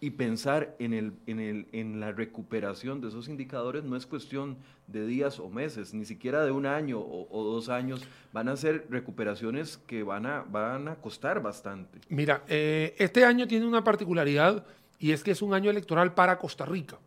y 0.00 0.10
pensar 0.10 0.74
en, 0.80 0.92
el, 0.92 1.12
en, 1.28 1.38
el, 1.38 1.68
en 1.70 2.00
la 2.00 2.10
recuperación 2.10 3.00
de 3.00 3.06
esos 3.06 3.28
indicadores 3.28 3.84
no 3.84 3.94
es 3.94 4.06
cuestión 4.06 4.56
de 4.88 5.06
días 5.06 5.38
o 5.38 5.48
meses, 5.50 5.94
ni 5.94 6.04
siquiera 6.04 6.44
de 6.44 6.50
un 6.50 6.66
año 6.66 6.98
o, 6.98 7.44
dos 7.44 7.68
años, 7.68 8.02
van 8.32 8.48
a 8.48 8.56
ser 8.56 8.88
recuperaciones 8.90 9.76
que 9.86 10.02
van 10.02 10.26
a, 10.26 10.42
van 10.42 10.88
a 10.88 10.96
costar 10.96 11.40
bastante. 11.40 12.00
Mira, 12.08 12.42
eh, 12.48 12.96
este 12.98 13.24
año 13.24 13.46
tiene 13.46 13.68
una 13.68 13.84
particularidad 13.84 14.66
y 14.98 15.12
es 15.12 15.22
que 15.22 15.30
es 15.30 15.42
un 15.42 15.54
año 15.54 15.70
electoral 15.70 16.12
para 16.12 16.38
Costa 16.38 16.64
Rica. 16.64 16.98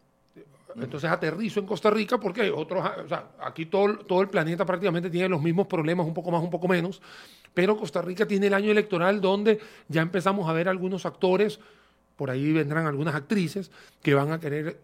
Entonces 0.82 1.10
aterrizo 1.10 1.60
en 1.60 1.66
Costa 1.66 1.90
Rica 1.90 2.20
porque 2.20 2.52
otros, 2.52 2.86
o 3.06 3.08
sea, 3.08 3.30
aquí 3.40 3.66
todo, 3.66 3.98
todo 4.00 4.22
el 4.22 4.30
planeta 4.30 4.66
prácticamente 4.66 5.10
tiene 5.10 5.30
los 5.30 5.42
mismos 5.42 5.68
problemas, 5.68 6.06
un 6.06 6.14
poco 6.14 6.32
más, 6.32 6.42
un 6.42 6.50
poco 6.50 6.68
menos, 6.68 7.02
pero 7.54 7.78
Costa 7.78 8.02
Rica 8.02 8.26
tiene 8.26 8.48
el 8.48 8.54
año 8.54 8.72
electoral 8.72 9.22
donde 9.22 9.60
ya 9.88 10.02
empezamos 10.02 10.50
a 10.50 10.54
ver 10.54 10.68
algunos 10.68 11.06
actores, 11.06 11.60
por 12.16 12.30
ahí 12.30 12.52
vendrán 12.52 12.88
algunas 12.88 13.16
actrices 13.16 13.72
que 14.02 14.14
van 14.14 14.32
a 14.32 14.40
querer 14.40 14.80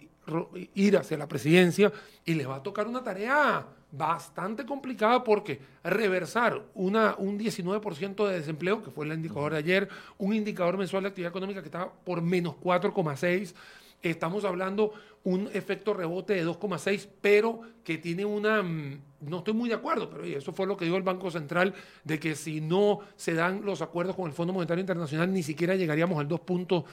ir 0.75 0.97
hacia 0.97 1.17
la 1.17 1.27
presidencia 1.27 1.91
y 2.25 2.35
les 2.35 2.47
va 2.47 2.57
a 2.57 2.63
tocar 2.63 2.87
una 2.87 3.03
tarea 3.03 3.65
bastante 3.91 4.65
complicada 4.65 5.23
porque 5.23 5.59
reversar 5.83 6.61
una, 6.75 7.15
un 7.17 7.39
19% 7.39 8.27
de 8.27 8.39
desempleo, 8.39 8.83
que 8.83 8.91
fue 8.91 9.05
el 9.05 9.13
indicador 9.13 9.53
de 9.53 9.57
ayer, 9.57 9.89
un 10.17 10.33
indicador 10.33 10.77
mensual 10.77 11.03
de 11.03 11.09
actividad 11.09 11.31
económica 11.31 11.61
que 11.61 11.67
estaba 11.67 11.91
por 11.91 12.21
menos 12.21 12.55
4,6%, 12.61 13.53
Estamos 14.01 14.45
hablando 14.45 14.93
un 15.23 15.49
efecto 15.53 15.93
rebote 15.93 16.33
de 16.33 16.45
2,6, 16.45 17.07
pero 17.21 17.61
que 17.83 17.97
tiene 17.97 18.25
una... 18.25 18.63
Mm, 18.63 19.01
no 19.21 19.39
estoy 19.39 19.53
muy 19.53 19.67
de 19.67 19.75
acuerdo, 19.75 20.09
pero 20.09 20.23
eso 20.23 20.53
fue 20.53 20.65
lo 20.65 20.77
que 20.77 20.85
dijo 20.85 20.97
el 20.97 21.03
Banco 21.03 21.29
Central, 21.29 21.73
de 22.05 22.19
que 22.19 22.35
si 22.35 22.61
no 22.61 22.99
se 23.17 23.33
dan 23.33 23.65
los 23.65 23.81
acuerdos 23.81 24.15
con 24.15 24.27
el 24.27 24.33
Fondo 24.33 24.53
Monetario 24.53 24.81
Internacional, 24.81 25.33
ni 25.33 25.43
siquiera 25.43 25.75
llegaríamos 25.75 26.17
al 26.19 26.27
2 26.27 26.39
puntos, 26.41 26.85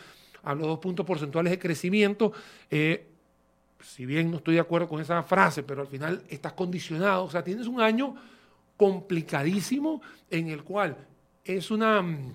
a 0.42 0.54
los 0.54 0.66
dos 0.66 0.78
puntos 0.78 1.06
porcentuales 1.06 1.52
de 1.52 1.58
crecimiento. 1.58 2.32
Eh, 2.70 3.06
si 3.80 4.06
bien 4.06 4.30
no 4.30 4.38
estoy 4.38 4.54
de 4.54 4.60
acuerdo 4.60 4.88
con 4.88 5.00
esa 5.00 5.22
frase, 5.22 5.62
pero 5.62 5.82
al 5.82 5.88
final 5.88 6.22
estás 6.28 6.52
condicionado, 6.54 7.24
o 7.24 7.30
sea, 7.30 7.44
tienes 7.44 7.68
un 7.68 7.80
año 7.80 8.16
complicadísimo 8.76 10.02
en 10.30 10.48
el 10.48 10.64
cual 10.64 10.96
es 11.44 11.70
una 11.70 12.02
mm, 12.02 12.34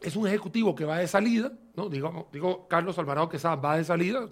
es 0.00 0.16
un 0.16 0.26
ejecutivo 0.26 0.74
que 0.74 0.84
va 0.84 0.98
de 0.98 1.08
salida, 1.08 1.52
¿no? 1.78 1.88
Digo, 1.88 2.28
digo 2.32 2.66
Carlos 2.68 2.98
Alvarado 2.98 3.28
que 3.28 3.38
va 3.38 3.76
de 3.76 3.84
salida, 3.84 4.28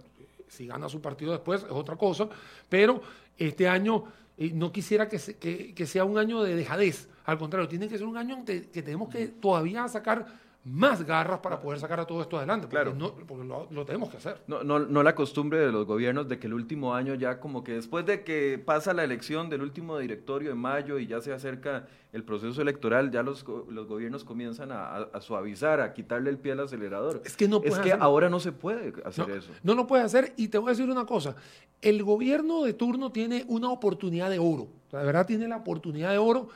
si 0.49 0.67
gana 0.67 0.89
su 0.89 1.01
partido 1.01 1.33
después 1.33 1.63
es 1.63 1.71
otra 1.71 1.97
cosa, 1.97 2.29
pero 2.69 3.01
este 3.39 3.69
año 3.69 4.05
eh, 4.37 4.51
no 4.53 4.73
quisiera 4.73 5.09
que, 5.09 5.73
que, 5.75 5.87
sea 5.87 6.05
un 6.05 6.19
año 6.19 6.43
de 6.43 6.57
dejadez, 6.57 7.09
al 7.25 7.39
contrario, 7.39 7.69
tiene 7.69 7.89
que 7.89 7.97
ser 7.97 8.07
un 8.07 8.17
año 8.17 8.45
que, 8.45 8.69
que 8.69 8.83
tenemos 8.83 9.09
que 9.09 9.29
todavía 9.29 9.87
sacar 9.89 10.27
más 10.67 11.07
garras 11.07 11.39
para 11.39 11.61
poder 11.61 11.79
sacar 11.79 12.01
a 12.01 12.05
todo 12.05 12.21
esto 12.21 12.39
adelante. 12.39 12.67
Porque 12.67 12.83
claro. 12.83 12.99
No, 12.99 13.15
porque 13.15 13.45
lo, 13.45 13.85
tenemos 13.85 14.11
que 14.11 14.17
hacer. 14.17 14.43
No, 14.49 14.65
no, 14.65 14.81
no, 14.81 15.03
la 15.05 15.15
costumbre 15.15 15.61
de 15.61 15.71
los 15.71 15.87
gobiernos 15.87 16.29
de 16.29 16.41
que 16.41 16.49
el 16.49 16.55
último 16.55 16.93
año 16.93 17.15
ya 17.15 17.39
como 17.39 17.63
que 17.63 17.73
después 17.73 18.05
de 18.05 18.25
que 18.25 18.59
pasa 18.59 18.93
la 18.93 19.05
elección 19.05 19.49
del 19.49 19.63
último 19.63 19.97
directorio 19.97 20.51
en 20.51 20.59
mayo 20.59 20.99
y 20.99 21.07
ya 21.07 21.21
se 21.21 21.33
acerca 21.33 21.87
el 22.13 22.25
proceso 22.25 22.61
electoral, 22.63 23.13
ya 23.13 23.23
los, 23.23 23.45
los 23.69 23.87
gobiernos 23.87 24.25
comienzan 24.25 24.71
a, 24.73 25.09
suavizar, 25.21 25.81
a 25.81 25.95
quitarle 25.95 26.31
el 26.31 26.39
pie 26.39 26.53
al 26.53 26.61
acelerador. 26.61 27.23
Es 27.25 27.37
que, 27.37 27.47
no 27.47 27.63
es 27.63 27.79
que 27.79 27.93
ahora 27.93 28.29
no 28.29 28.41
se 28.41 28.51
puede 28.51 28.93
hacer 29.05 29.31
eso. 29.31 29.53
No 29.63 29.77
lo 29.77 29.87
puede 29.87 30.03
hacer 30.03 30.33
y 30.37 30.49
te 30.49 30.59
voy 30.59 30.71
a 30.71 30.71
decir 30.73 30.91
una 30.91 31.07
cosa. 31.07 31.37
El 31.81 32.03
gobierno 32.03 32.65
de 32.65 32.73
turno 32.73 33.13
tiene 33.13 33.45
una 33.47 33.71
oportunidad 33.71 34.31
de 34.31 34.41
oro. 34.41 34.67
de 34.91 35.05
verdad 35.05 35.27
tiene 35.27 35.47
la 35.47 35.59
oportunidad 35.59 36.11
de 36.11 36.19
oro 36.19 36.49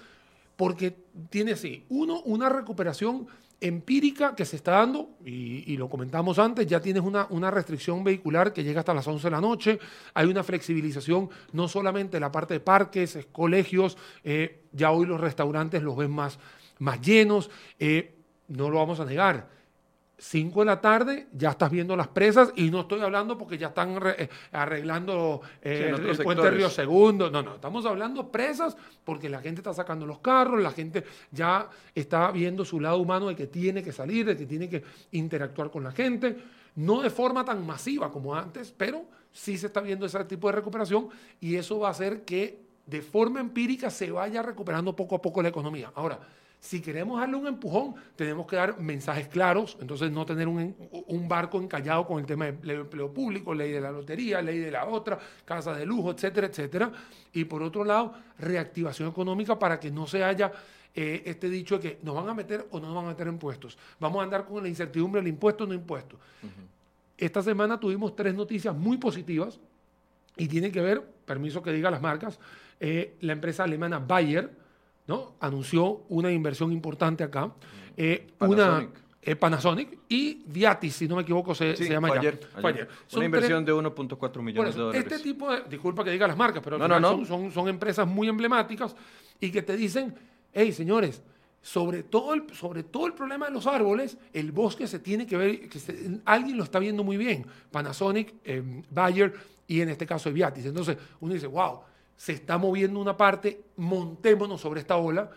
porque 0.56 0.96
tiene 1.30 1.52
así, 1.52 1.86
uno, 1.88 2.20
una 2.22 2.48
recuperación 2.48 3.28
empírica 3.60 4.34
que 4.34 4.44
se 4.44 4.56
está 4.56 4.72
dando, 4.72 5.10
y, 5.24 5.76
lo 5.76 5.88
comentamos 5.88 6.38
antes, 6.38 6.66
ya 6.66 6.80
tienes 6.80 7.02
una, 7.02 7.26
una, 7.30 7.50
restricción 7.50 8.02
vehicular 8.02 8.52
que 8.52 8.64
llega 8.64 8.80
hasta 8.80 8.94
las 8.94 9.06
11 9.06 9.26
de 9.26 9.30
la 9.30 9.40
noche, 9.40 9.78
hay 10.14 10.26
una 10.26 10.42
flexibilización 10.42 11.28
no 11.52 11.68
solamente 11.68 12.16
en 12.16 12.22
la 12.22 12.32
parte 12.32 12.54
de 12.54 12.60
parques, 12.60 13.18
colegios, 13.32 13.98
eh, 14.24 14.62
ya 14.72 14.90
hoy 14.90 15.06
los 15.06 15.20
restaurantes 15.20 15.82
los 15.82 15.96
ven 15.96 16.10
más, 16.10 16.38
más 16.78 17.00
llenos, 17.00 17.50
eh, 17.78 18.14
no 18.48 18.70
lo 18.70 18.78
vamos 18.78 18.98
a 19.00 19.04
negar 19.04 19.59
5 20.20 20.60
de 20.60 20.66
la 20.66 20.80
tarde 20.82 21.28
ya 21.32 21.50
estás 21.50 21.70
viendo 21.70 21.96
las 21.96 22.08
presas 22.08 22.52
y 22.54 22.70
no 22.70 22.82
estoy 22.82 23.00
hablando 23.00 23.38
porque 23.38 23.56
ya 23.56 23.68
están 23.68 23.98
eh, 24.18 24.28
arreglando 24.52 25.40
eh, 25.62 25.94
el, 25.96 26.18
puente 26.18 26.50
Río 26.50 26.68
Segundo. 26.68 27.30
No, 27.30 27.42
no, 27.42 27.54
estamos 27.54 27.86
hablando 27.86 28.30
presas 28.30 28.76
porque 29.02 29.30
la 29.30 29.40
gente 29.40 29.60
está 29.60 29.72
sacando 29.72 30.04
los 30.04 30.18
carros, 30.18 30.60
la 30.60 30.72
gente 30.72 31.04
ya 31.30 31.70
está 31.94 32.30
viendo 32.32 32.66
su 32.66 32.80
lado 32.80 32.98
humano 32.98 33.28
de 33.28 33.34
que 33.34 33.46
tiene 33.46 33.82
que 33.82 33.92
salir, 33.92 34.26
de 34.26 34.36
que 34.36 34.44
tiene 34.44 34.68
que 34.68 34.84
interactuar 35.12 35.70
con 35.70 35.84
la 35.84 35.92
gente. 35.92 36.36
No 36.76 37.00
de 37.00 37.08
forma 37.08 37.42
tan 37.42 37.66
masiva 37.66 38.12
como 38.12 38.34
antes, 38.34 38.74
pero 38.76 39.06
sí 39.32 39.56
se 39.56 39.68
está 39.68 39.80
viendo 39.80 40.04
ese 40.04 40.22
tipo 40.24 40.48
de 40.48 40.56
recuperación 40.56 41.08
y 41.40 41.56
eso 41.56 41.78
va 41.78 41.88
a 41.88 41.92
hacer 41.92 42.24
que 42.24 42.60
de 42.84 43.00
forma 43.00 43.40
empírica 43.40 43.88
se 43.88 44.10
vaya 44.10 44.42
recuperando 44.42 44.94
poco 44.94 45.16
a 45.16 45.22
poco 45.22 45.40
la 45.40 45.48
economía. 45.48 45.90
Ahora, 45.94 46.18
si 46.60 46.82
queremos 46.82 47.18
darle 47.18 47.36
un 47.36 47.46
empujón, 47.46 47.94
tenemos 48.14 48.46
que 48.46 48.54
dar 48.54 48.78
mensajes 48.78 49.28
claros, 49.28 49.78
entonces 49.80 50.12
no 50.12 50.26
tener 50.26 50.46
un, 50.46 51.26
barco 51.26 51.58
encallado 51.58 52.06
con 52.06 52.20
el 52.20 52.26
tema 52.26 52.52
del 52.52 52.80
empleo 52.80 53.12
público, 53.12 53.54
ley 53.54 53.72
de 53.72 53.80
la 53.80 53.90
lotería, 53.90 54.42
ley 54.42 54.58
de 54.58 54.70
la 54.70 54.84
otra, 54.84 55.18
casa 55.46 55.74
de 55.74 55.86
lujo, 55.86 56.10
etcétera, 56.10 56.48
etcétera. 56.48 56.92
Y 57.32 57.44
por 57.44 57.62
otro 57.62 57.82
lado, 57.82 58.12
reactivación 58.38 59.08
económica 59.08 59.58
para 59.58 59.80
que 59.80 59.90
no 59.90 60.06
se 60.06 60.22
haya 60.22 60.52
eh, 60.94 61.22
este 61.24 61.48
dicho 61.48 61.78
de 61.78 61.80
que 61.80 61.98
nos 62.02 62.14
van 62.14 62.28
a 62.28 62.34
meter 62.34 62.66
o 62.72 62.78
no 62.78 62.88
nos 62.88 62.96
van 62.96 63.06
a 63.06 63.08
meter 63.08 63.26
impuestos. 63.28 63.78
Vamos 63.98 64.20
a 64.20 64.24
andar 64.24 64.44
con 64.44 64.62
la 64.62 64.68
incertidumbre 64.68 65.22
del 65.22 65.28
impuesto 65.28 65.64
o 65.64 65.66
no 65.66 65.72
impuesto. 65.72 66.18
Esta 67.16 67.42
semana 67.42 67.80
tuvimos 67.80 68.14
tres 68.14 68.34
noticias 68.34 68.76
muy 68.76 68.98
positivas 68.98 69.58
y 70.36 70.46
tiene 70.46 70.70
que 70.70 70.82
ver, 70.82 71.02
permiso 71.24 71.62
que 71.62 71.72
diga 71.72 71.90
las 71.90 72.02
marcas, 72.02 72.38
eh, 72.80 73.16
la 73.20 73.32
empresa 73.32 73.64
alemana 73.64 73.98
Bayer 73.98 74.50
¿no? 75.06 75.34
anunció 75.40 76.02
una 76.08 76.30
inversión 76.30 76.72
importante 76.72 77.24
acá. 77.24 77.52
Eh, 77.96 78.28
una 78.40 78.88
eh, 79.22 79.36
Panasonic 79.36 79.98
y 80.08 80.42
Viatis, 80.46 80.96
si 80.96 81.06
no 81.06 81.16
me 81.16 81.22
equivoco, 81.22 81.54
se, 81.54 81.76
se 81.76 81.90
llama 81.90 82.08
ayer, 82.08 82.40
ayer. 82.62 82.88
Una 83.14 83.24
inversión 83.26 83.64
de 83.66 83.72
1.4 83.74 84.42
millones 84.42 84.74
de 84.74 84.80
dólares. 84.80 85.02
Este 85.04 85.22
tipo 85.22 85.52
de, 85.52 85.62
disculpa 85.68 86.02
que 86.02 86.10
diga 86.10 86.26
las 86.26 86.38
marcas, 86.38 86.62
pero 86.64 86.78
Son, 86.78 87.26
son, 87.26 87.52
son, 87.52 87.68
empresas 87.68 88.06
muy 88.06 88.28
emblemáticas 88.28 88.96
y 89.38 89.50
que 89.50 89.60
te 89.60 89.76
dicen, 89.76 90.14
hey, 90.54 90.72
señores, 90.72 91.22
sobre 91.60 92.02
todo, 92.02 92.32
el, 92.32 92.44
sobre 92.54 92.82
todo 92.82 93.06
el 93.06 93.12
problema 93.12 93.44
de 93.46 93.52
los 93.52 93.66
árboles, 93.66 94.16
el 94.32 94.52
bosque 94.52 94.86
se 94.86 95.00
tiene 95.00 95.26
que 95.26 95.36
ver, 95.36 95.68
que 95.68 95.78
alguien 96.24 96.56
lo 96.56 96.64
está 96.64 96.78
viendo 96.78 97.04
muy 97.04 97.18
bien, 97.18 97.46
Panasonic, 97.70 98.34
eh, 98.42 98.62
Bayer 98.90 99.34
y 99.66 99.82
en 99.82 99.90
este 99.90 100.06
caso 100.06 100.32
Viatis. 100.32 100.64
Entonces 100.64 100.96
uno 101.20 101.34
dice, 101.34 101.46
wow, 101.46 101.80
se 102.20 102.34
está 102.34 102.58
moviendo 102.58 103.00
una 103.00 103.16
parte, 103.16 103.64
montémonos 103.76 104.60
sobre 104.60 104.80
esta 104.80 104.98
ola. 104.98 105.30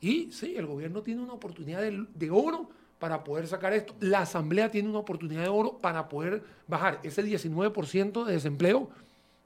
Y 0.00 0.32
sí, 0.32 0.54
el 0.56 0.64
gobierno 0.64 1.02
tiene 1.02 1.20
una 1.20 1.34
oportunidad 1.34 1.82
de, 1.82 2.06
de 2.14 2.30
oro 2.30 2.70
para 2.98 3.24
poder 3.24 3.46
sacar 3.46 3.74
esto. 3.74 3.94
La 4.00 4.20
Asamblea 4.20 4.70
tiene 4.70 4.88
una 4.88 5.00
oportunidad 5.00 5.42
de 5.42 5.50
oro 5.50 5.76
para 5.76 6.08
poder 6.08 6.42
bajar 6.66 6.98
ese 7.02 7.22
19% 7.22 8.24
de 8.24 8.32
desempleo, 8.32 8.88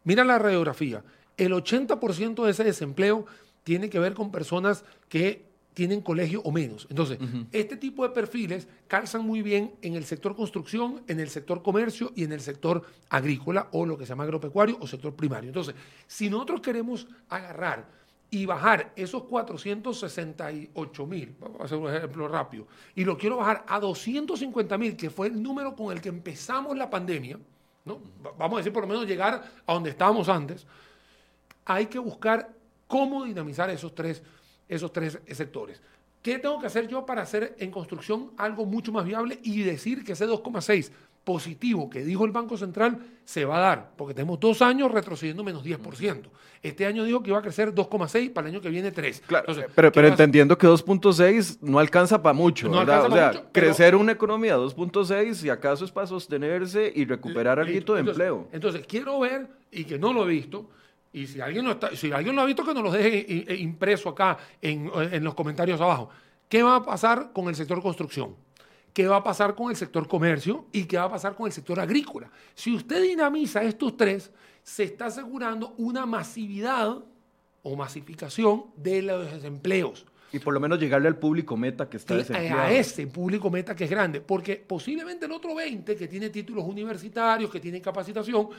mira 0.05 0.23
la 0.23 0.39
radiografía, 0.39 1.03
el 1.37 1.51
80% 1.51 2.45
de 2.45 2.51
ese 2.51 2.63
desempleo 2.63 3.25
tiene 3.63 3.89
que 3.89 3.99
ver 3.99 4.13
con 4.13 4.31
personas 4.31 4.85
que 5.09 5.43
tienen 5.75 6.01
colegio 6.01 6.41
o 6.41 6.51
menos. 6.51 6.87
Entonces, 6.89 7.19
este 7.51 7.75
tipo 7.75 8.07
de 8.07 8.09
perfiles 8.09 8.67
calzan 8.87 9.25
muy 9.25 9.41
bien 9.41 9.75
en 9.81 9.95
el 9.95 10.05
sector 10.05 10.33
construcción, 10.35 11.03
en 11.07 11.19
el 11.19 11.29
sector 11.29 11.61
comercio 11.61 12.13
y 12.15 12.23
en 12.23 12.31
el 12.31 12.39
sector 12.39 12.81
agrícola 13.09 13.67
o 13.73 13.85
lo 13.85 13.97
que 13.97 14.05
se 14.05 14.09
llama 14.09 14.23
agropecuario 14.23 14.77
o 14.79 14.87
sector 14.87 15.13
primario. 15.13 15.49
Entonces, 15.49 15.75
si 16.07 16.29
nosotros 16.29 16.61
queremos 16.61 17.05
agarrar 17.29 17.85
y 18.31 18.45
bajar 18.45 18.93
esos 18.95 19.23
468 19.23 21.05
mil, 21.05 21.35
vamos 21.39 21.59
a 21.59 21.63
hacer 21.65 21.77
un 21.77 21.93
ejemplo 21.93 22.27
rápido, 22.29 22.67
y 22.95 23.03
lo 23.03 23.17
quiero 23.17 23.37
bajar 23.37 23.65
a 23.67 23.77
250 23.79 24.77
mil, 24.77 24.95
que 24.95 25.09
fue 25.09 25.27
el 25.27 25.43
número 25.43 25.75
con 25.75 25.91
el 25.91 26.01
que 26.01 26.09
empezamos 26.09 26.77
la 26.77 26.89
pandemia, 26.89 27.37
¿no? 27.83 27.99
vamos 28.37 28.53
a 28.53 28.57
decir 28.59 28.71
por 28.71 28.83
lo 28.83 28.87
menos 28.87 29.05
llegar 29.05 29.43
a 29.67 29.73
donde 29.73 29.89
estábamos 29.89 30.29
antes, 30.29 30.65
hay 31.65 31.87
que 31.87 31.99
buscar 31.99 32.49
cómo 32.87 33.25
dinamizar 33.25 33.69
esos 33.69 33.93
tres 33.93 34.23
esos 34.67 34.91
tres 34.91 35.19
sectores. 35.31 35.81
¿Qué 36.25 36.39
tengo 36.39 36.59
que 36.59 36.65
hacer 36.65 36.87
yo 36.87 37.05
para 37.05 37.21
hacer 37.21 37.55
en 37.59 37.69
construcción 37.69 38.31
algo 38.37 38.65
mucho 38.65 38.91
más 38.91 39.05
viable 39.05 39.37
y 39.43 39.61
decir 39.61 40.03
que 40.03 40.13
ese 40.13 40.25
2,6 40.27 40.89
positivo 41.23 41.87
que 41.87 42.03
dijo 42.03 42.25
el 42.25 42.31
Banco 42.31 42.57
Central 42.57 42.97
se 43.25 43.45
va 43.45 43.57
a 43.57 43.59
dar? 43.59 43.91
Porque 43.95 44.15
tenemos 44.15 44.39
dos 44.39 44.63
años 44.63 44.91
retrocediendo 44.91 45.43
menos 45.43 45.63
10%. 45.63 46.23
Este 46.63 46.87
año 46.87 47.03
dijo 47.03 47.21
que 47.21 47.29
iba 47.29 47.37
a 47.37 47.43
crecer 47.43 47.75
2,6, 47.75 48.33
para 48.33 48.47
el 48.47 48.55
año 48.55 48.61
que 48.61 48.69
viene 48.69 48.91
3. 48.91 49.21
Claro, 49.27 49.53
pero, 49.75 49.91
pero 49.91 50.07
entendiendo 50.07 50.57
que 50.57 50.65
2,6 50.65 51.59
no 51.61 51.77
alcanza 51.77 52.19
para 52.23 52.33
mucho, 52.33 52.69
no 52.69 52.79
¿verdad? 52.79 53.05
o 53.05 53.13
sea, 53.13 53.43
crecer 53.51 53.95
una 53.95 54.13
economía 54.13 54.57
2,6 54.57 55.33
si 55.35 55.49
acaso 55.51 55.85
es 55.85 55.91
para 55.91 56.07
sostenerse 56.07 56.91
y 56.95 57.05
recuperar 57.05 57.59
algo 57.59 57.93
de 57.93 57.99
empleo. 57.99 58.47
Entonces, 58.51 58.83
quiero 58.87 59.19
ver, 59.19 59.47
y 59.69 59.83
que 59.83 59.99
no 59.99 60.11
lo 60.11 60.27
he 60.27 60.29
visto, 60.31 60.67
y 61.15 61.27
si 61.27 61.39
alguien, 61.39 61.65
está, 61.67 61.95
si 61.95 62.11
alguien 62.11 62.35
lo 62.35 62.41
ha 62.41 62.45
visto, 62.45 62.65
que 62.65 62.73
nos 62.73 62.83
lo 62.83 62.91
deje 62.91 63.55
impreso 63.55 64.09
acá 64.09 64.37
en, 64.61 64.91
en 64.93 65.23
los 65.23 65.33
comentarios 65.33 65.79
abajo. 65.79 66.09
¿Qué 66.49 66.61
va 66.61 66.75
a 66.75 66.83
pasar 66.83 67.31
con 67.31 67.47
el 67.47 67.55
sector 67.55 67.81
construcción? 67.81 68.35
¿Qué 68.91 69.07
va 69.07 69.15
a 69.15 69.23
pasar 69.23 69.55
con 69.55 69.69
el 69.69 69.77
sector 69.77 70.09
comercio? 70.09 70.65
¿Y 70.73 70.83
qué 70.83 70.97
va 70.97 71.05
a 71.05 71.09
pasar 71.09 71.33
con 71.33 71.45
el 71.45 71.53
sector 71.53 71.79
agrícola? 71.79 72.29
Si 72.53 72.75
usted 72.75 73.01
dinamiza 73.01 73.63
estos 73.63 73.95
tres, 73.95 74.29
se 74.61 74.83
está 74.83 75.05
asegurando 75.05 75.73
una 75.77 76.05
masividad 76.05 76.97
o 77.63 77.75
masificación 77.77 78.65
de 78.75 79.01
los 79.01 79.31
desempleos. 79.31 80.05
Y 80.35 80.39
por 80.39 80.53
lo 80.53 80.59
menos 80.59 80.77
llegarle 80.77 81.07
al 81.07 81.17
público 81.17 81.55
meta 81.55 81.89
que 81.89 81.95
está 81.95 82.17
desempleado. 82.17 82.61
A 82.61 82.71
ese 82.71 83.07
público 83.07 83.49
meta 83.49 83.73
que 83.73 83.85
es 83.85 83.89
grande, 83.89 84.19
porque 84.19 84.57
posiblemente 84.57 85.27
el 85.27 85.31
otro 85.31 85.55
20 85.55 85.95
que 85.95 86.09
tiene 86.09 86.29
títulos 86.29 86.65
universitarios, 86.65 87.49
que 87.49 87.61
tiene 87.61 87.79
capacitación, 87.79 88.49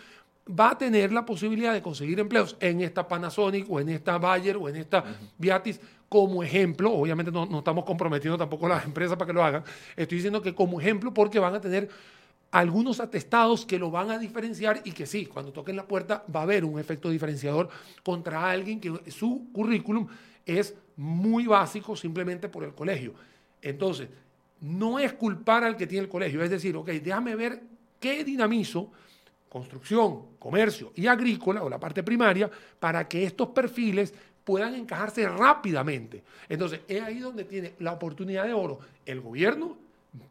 va 0.49 0.71
a 0.71 0.79
tener 0.79 1.13
la 1.13 1.27
posibilidad 1.27 1.75
de 1.75 1.83
conseguir 1.83 2.19
empleos 2.19 2.57
en 2.61 2.81
esta 2.81 3.07
Panasonic 3.07 3.67
o 3.69 3.79
en 3.79 3.91
esta 3.91 4.17
Bayer 4.17 4.57
o 4.57 4.71
en 4.71 4.77
esta 4.77 5.05
Viatis 5.37 5.79
como 6.09 6.43
ejemplo, 6.43 6.93
obviamente 6.93 7.31
no, 7.31 7.45
no, 7.45 7.59
estamos 7.59 7.85
comprometiendo 7.85 8.39
tampoco 8.39 8.67
a 8.67 8.71
las 8.71 8.85
empresas 8.85 9.19
para 9.19 9.27
que 9.27 9.33
lo 9.33 9.45
hagan, 9.45 9.65
estoy 9.97 10.17
diciendo 10.17 10.41
que 10.41 10.55
como 10.55 10.81
ejemplo 10.81 11.13
porque 11.13 11.39
van 11.39 11.57
a 11.57 11.61
tener 11.61 11.91
algunos 12.53 13.01
atestados 13.01 13.67
que 13.67 13.79
lo 13.79 13.91
van 13.91 14.11
a 14.11 14.19
diferenciar 14.19 14.81
y 14.85 14.93
que 14.93 15.05
sí, 15.05 15.27
cuando 15.27 15.53
toquen 15.53 15.77
la 15.77 15.87
puerta 15.87 16.25
va 16.35 16.41
a 16.41 16.43
haber 16.45 16.65
un 16.65 16.79
efecto 16.79 17.11
diferenciador 17.11 17.69
contra 18.03 18.49
alguien 18.49 18.81
que 18.81 19.11
su 19.11 19.49
currículum 19.53 20.07
es 20.47 20.75
muy 20.97 21.47
básico 21.47 21.97
simplemente 21.97 22.49
por 22.49 22.65
el 22.65 22.75
colegio. 22.75 23.13
Entonces, 23.61 24.09
no 24.61 24.99
es 24.99 25.13
culpar 25.13 25.65
al 25.65 25.77
que 25.77 25.87
tiene 25.87 26.05
el 26.05 26.11
colegio, 26.11 26.43
es 26.43 26.49
decir, 26.49 26.77
ok, 26.77 26.89
déjame 26.89 27.37
ver 27.37 27.63
qué 28.01 28.25
dinamizo 28.25 28.93
construcción, 29.49 30.37
comercio 30.39 30.93
y 30.95 31.07
agrícola, 31.07 31.63
o 31.63 31.69
la 31.69 31.81
parte 31.81 32.03
primaria, 32.03 32.51
para 32.79 33.07
que 33.09 33.25
estos 33.25 33.49
perfiles 33.49 34.13
puedan 34.45 34.75
encajarse 34.75 35.29
rápidamente. 35.29 36.23
Entonces, 36.49 36.81
es 36.87 37.03
ahí 37.03 37.19
donde 37.19 37.45
tiene 37.45 37.75
la 37.79 37.93
oportunidad 37.93 38.45
de 38.45 38.53
oro 38.53 38.79
el 39.05 39.21
gobierno, 39.21 39.77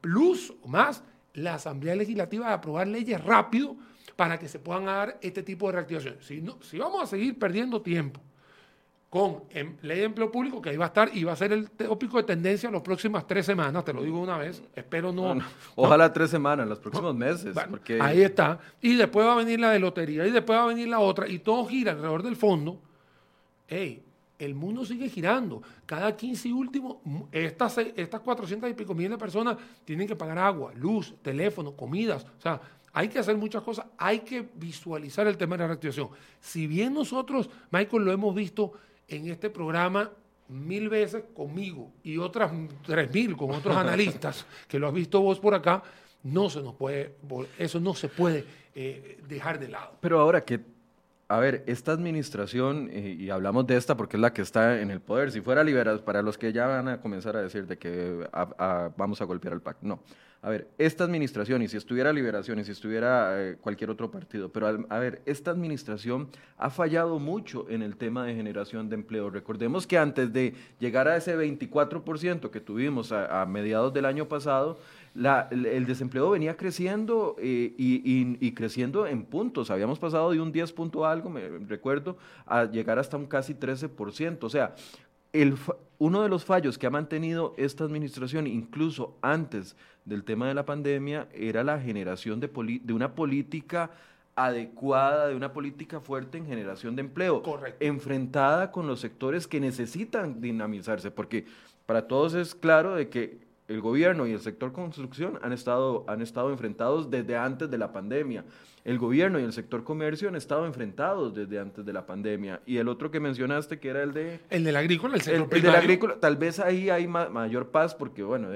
plus 0.01 0.53
o 0.61 0.67
más 0.67 1.03
la 1.33 1.55
Asamblea 1.55 1.95
Legislativa 1.95 2.47
de 2.47 2.53
aprobar 2.53 2.87
leyes 2.87 3.21
rápido 3.23 3.75
para 4.15 4.39
que 4.39 4.47
se 4.47 4.59
puedan 4.59 4.85
dar 4.85 5.17
este 5.21 5.43
tipo 5.43 5.67
de 5.67 5.73
reactivación. 5.73 6.17
Si, 6.21 6.41
no, 6.41 6.61
si 6.61 6.77
vamos 6.77 7.03
a 7.03 7.07
seguir 7.07 7.37
perdiendo 7.37 7.81
tiempo 7.81 8.21
con 9.15 9.45
em, 9.49 9.77
ley 9.81 9.99
de 9.99 10.03
empleo 10.03 10.29
público, 10.29 10.61
que 10.61 10.71
ahí 10.71 10.75
va 10.75 10.83
a 10.83 10.87
estar 10.89 11.09
y 11.15 11.23
va 11.23 11.31
a 11.31 11.35
ser 11.37 11.53
el 11.53 11.71
tópico 11.71 12.17
de 12.17 12.23
tendencia 12.23 12.67
en 12.67 12.73
las 12.73 12.81
próximas 12.81 13.25
tres 13.25 13.45
semanas, 13.45 13.85
te 13.85 13.93
lo 13.93 14.03
digo 14.03 14.19
una 14.19 14.37
vez, 14.37 14.61
espero 14.75 15.13
no... 15.13 15.39
ojalá 15.75 16.11
tres 16.11 16.29
semanas, 16.29 16.65
en 16.65 16.69
los 16.71 16.79
próximos 16.79 17.15
meses. 17.15 17.55
porque... 17.69 17.97
Ahí 18.01 18.23
está. 18.23 18.59
Y 18.81 18.95
después 18.95 19.25
va 19.25 19.31
a 19.31 19.35
venir 19.37 19.57
la 19.57 19.71
de 19.71 19.79
lotería, 19.79 20.27
y 20.27 20.31
después 20.31 20.59
va 20.59 20.63
a 20.65 20.67
venir 20.67 20.89
la 20.89 20.99
otra, 20.99 21.29
y 21.29 21.39
todo 21.39 21.65
gira 21.65 21.93
alrededor 21.93 22.23
del 22.23 22.35
fondo. 22.35 22.77
Hey, 23.69 24.03
el 24.37 24.53
mundo 24.53 24.83
sigue 24.83 25.07
girando. 25.07 25.61
Cada 25.85 26.13
15 26.13 26.49
y 26.49 26.51
último, 26.51 27.01
estas, 27.31 27.77
estas 27.77 28.19
400 28.19 28.69
y 28.69 28.73
pico 28.73 28.93
mil 28.93 29.09
de 29.09 29.17
personas 29.17 29.55
tienen 29.85 30.09
que 30.09 30.17
pagar 30.17 30.39
agua, 30.39 30.73
luz, 30.75 31.15
teléfono, 31.21 31.71
comidas. 31.71 32.25
O 32.37 32.41
sea, 32.41 32.59
hay 32.91 33.07
que 33.07 33.19
hacer 33.19 33.37
muchas 33.37 33.63
cosas. 33.63 33.85
Hay 33.97 34.19
que 34.19 34.45
visualizar 34.55 35.25
el 35.25 35.37
tema 35.37 35.55
de 35.55 35.63
la 35.63 35.67
reactivación. 35.67 36.09
Si 36.41 36.67
bien 36.67 36.93
nosotros, 36.93 37.49
Michael, 37.71 38.03
lo 38.03 38.11
hemos 38.11 38.35
visto 38.35 38.73
en 39.07 39.29
este 39.29 39.49
programa 39.49 40.11
mil 40.47 40.89
veces 40.89 41.23
conmigo 41.33 41.91
y 42.03 42.17
otras 42.17 42.51
tres 42.85 43.11
mil 43.13 43.35
con 43.35 43.51
otros 43.51 43.75
analistas, 43.77 44.45
que 44.67 44.79
lo 44.79 44.87
has 44.87 44.93
visto 44.93 45.21
vos 45.21 45.39
por 45.39 45.53
acá, 45.53 45.83
no 46.23 46.49
se 46.49 46.61
nos 46.61 46.75
puede, 46.75 47.15
eso 47.57 47.79
no 47.79 47.93
se 47.93 48.07
puede 48.07 48.45
eh, 48.73 49.19
dejar 49.27 49.59
de 49.59 49.69
lado. 49.69 49.97
Pero 50.01 50.19
ahora 50.19 50.43
que 50.43 50.59
a 51.27 51.39
ver, 51.39 51.63
esta 51.65 51.91
administración, 51.91 52.89
eh, 52.91 53.15
y 53.19 53.29
hablamos 53.31 53.65
de 53.65 53.77
esta 53.77 53.97
porque 53.97 54.17
es 54.17 54.21
la 54.21 54.31
que 54.31 54.43
está 54.43 54.79
en 54.79 54.91
el 54.91 55.01
poder, 55.01 55.31
si 55.31 55.41
fuera 55.41 55.63
liberal, 55.63 56.01
para 56.01 56.21
los 56.21 56.37
que 56.37 56.53
ya 56.53 56.67
van 56.67 56.87
a 56.87 57.01
comenzar 57.01 57.35
a 57.35 57.41
decir 57.41 57.65
de 57.65 57.77
que 57.77 58.27
vamos 58.95 59.21
a 59.21 59.25
golpear 59.25 59.53
al 59.53 59.61
PAC, 59.61 59.77
no. 59.81 60.01
A 60.45 60.49
ver, 60.49 60.67
esta 60.77 61.03
administración, 61.03 61.63
y 61.63 61.67
si 61.67 61.75
estuviera 61.75 62.13
Liberación, 62.13 62.59
y 62.59 62.63
si 62.63 62.71
estuviera 62.71 63.31
eh, 63.33 63.57
cualquier 63.59 63.89
otro 63.89 64.11
partido, 64.11 64.49
pero 64.49 64.67
a 64.67 64.99
ver, 64.99 65.23
esta 65.25 65.49
administración 65.49 66.27
ha 66.59 66.69
fallado 66.69 67.17
mucho 67.17 67.65
en 67.67 67.81
el 67.81 67.97
tema 67.97 68.23
de 68.25 68.35
generación 68.35 68.87
de 68.87 68.93
empleo. 68.93 69.31
Recordemos 69.31 69.87
que 69.87 69.97
antes 69.97 70.31
de 70.31 70.53
llegar 70.79 71.07
a 71.07 71.17
ese 71.17 71.35
24% 71.35 72.51
que 72.51 72.61
tuvimos 72.61 73.11
a 73.11 73.43
mediados 73.47 73.91
del 73.91 74.05
año 74.05 74.27
pasado, 74.27 74.77
el 75.15 75.85
desempleo 75.85 76.29
venía 76.29 76.57
creciendo 76.57 77.37
eh, 77.39 77.73
y, 77.77 78.51
creciendo 78.51 79.07
en 79.07 79.23
puntos. 79.23 79.71
Habíamos 79.71 79.97
pasado 79.97 80.31
de 80.31 80.41
un 80.41 80.51
10 80.51 80.73
punto 80.73 81.05
algo, 81.05 81.29
me 81.29 81.47
recuerdo, 81.67 82.17
a 82.45 82.65
llegar 82.65 82.99
hasta 82.99 83.17
un 83.17 83.25
casi 83.25 83.55
13%. 83.55 84.43
O 84.43 84.49
sea, 84.49 84.75
el, 85.31 85.55
uno 85.97 86.21
de 86.21 86.29
los 86.29 86.45
fallos 86.45 86.77
que 86.77 86.87
ha 86.87 86.91
mantenido 86.91 87.53
esta 87.57 87.83
administración, 87.83 88.47
incluso 88.47 89.17
antes 89.21 89.75
del 90.03 90.23
tema 90.23 90.47
de 90.47 90.53
la 90.53 90.65
pandemia, 90.65 91.27
era 91.33 91.63
la 91.63 91.79
generación 91.79 92.39
de, 92.39 92.49
de 92.83 92.93
una 92.93 93.15
política 93.15 93.91
adecuada, 94.35 95.27
de 95.27 95.35
una 95.35 95.53
política 95.53 96.01
fuerte 96.01 96.37
en 96.37 96.45
generación 96.45 96.95
de 96.95 97.01
empleo, 97.01 97.41
enfrentada 97.79 98.71
con 98.71 98.85
los 98.85 98.99
sectores 98.99 99.47
que 99.47 99.59
necesitan 99.59 100.41
dinamizarse, 100.41 101.09
porque 101.09 101.45
para 101.85 102.07
todos 102.07 102.33
es 102.33 102.53
claro 102.53 102.95
de 102.95 103.09
que 103.09 103.44
el 103.67 103.81
gobierno 103.81 104.27
y 104.27 104.31
el 104.31 104.39
sector 104.39 104.71
construcción 104.71 105.39
han 105.41 105.51
estado, 105.51 106.05
han 106.07 106.21
estado 106.21 106.51
enfrentados 106.51 107.09
desde 107.09 107.35
antes 107.35 107.69
de 107.69 107.77
la 107.77 107.91
pandemia. 107.91 108.45
El 108.83 108.99
gobierno 108.99 109.39
y 109.39 109.43
el 109.43 109.53
sector 109.53 109.83
comercio 109.83 110.29
han 110.29 110.35
estado 110.35 110.67
enfrentados 110.67 111.33
desde 111.33 111.59
antes 111.59 111.83
de 111.83 111.91
la 111.91 112.05
pandemia. 112.05 112.61
Y 112.67 112.77
el 112.77 112.87
otro 112.87 113.09
que 113.09 113.19
mencionaste, 113.19 113.79
que 113.79 113.89
era 113.89 114.03
el 114.03 114.13
de... 114.13 114.39
El 114.51 114.63
del 114.63 114.75
agrícola, 114.75 115.15
el 115.15 115.21
sector 115.21 115.47
el, 115.51 115.61
del 115.63 115.75
agrícola, 115.75 116.19
tal 116.19 116.37
vez 116.37 116.59
ahí 116.59 116.91
hay 116.91 117.07
mayor 117.07 117.71
paz 117.71 117.95
porque, 117.95 118.21
bueno, 118.21 118.49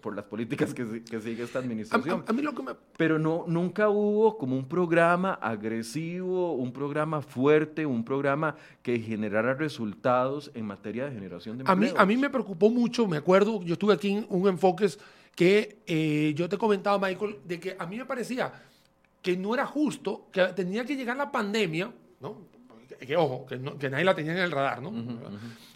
por, 0.00 0.14
las 0.14 0.24
políticas 0.24 0.74
que, 0.74 1.02
que, 1.02 1.20
sigue 1.20 1.42
esta 1.42 1.58
administración. 1.58 2.24
A, 2.26 2.32
mí 2.32 2.42
lo 2.42 2.54
que 2.54 2.62
me... 2.62 2.72
Pero 2.96 3.18
no, 3.18 3.44
nunca 3.46 3.88
hubo 3.88 4.38
como 4.38 4.56
un 4.56 4.68
programa 4.68 5.34
agresivo, 5.34 6.52
un 6.52 6.72
programa 6.72 7.22
fuerte, 7.22 7.86
un 7.86 8.04
programa 8.04 8.56
que 8.82 8.98
generara 8.98 9.54
resultados 9.54 10.50
en 10.54 10.66
materia 10.66 11.06
de 11.06 11.12
generación 11.12 11.58
de 11.58 11.62
empleo. 11.62 11.74
A 11.74 11.76
mí, 11.76 11.96
a 11.96 12.06
mí 12.06 12.16
me 12.16 12.30
preocupó 12.30 12.70
mucho, 12.70 13.06
me 13.06 13.16
acuerdo, 13.16 13.62
yo 13.62 13.74
estuve 13.74 13.94
aquí 13.94 14.12
en 14.12 14.26
un 14.28 14.48
enfoque 14.48 14.88
que 15.34 15.78
eh, 15.86 16.32
yo 16.36 16.48
te 16.48 16.58
comentaba, 16.58 16.98
Michael, 17.08 17.38
de 17.44 17.60
que 17.60 17.76
a 17.78 17.86
mí 17.86 17.96
me 17.96 18.04
parecía 18.04 18.52
que 19.22 19.36
no 19.36 19.54
era 19.54 19.64
justo, 19.64 20.26
que 20.32 20.44
tenía 20.48 20.84
que 20.84 20.96
llegar 20.96 21.16
la 21.16 21.30
pandemia, 21.30 21.92
¿no? 22.20 22.51
Que 23.06 23.16
ojo, 23.16 23.46
que, 23.46 23.90
nadie 23.90 24.04
la 24.04 24.14
tenía 24.14 24.32
en 24.32 24.38
el 24.38 24.50
radar, 24.50 24.80
¿no? 24.82 24.92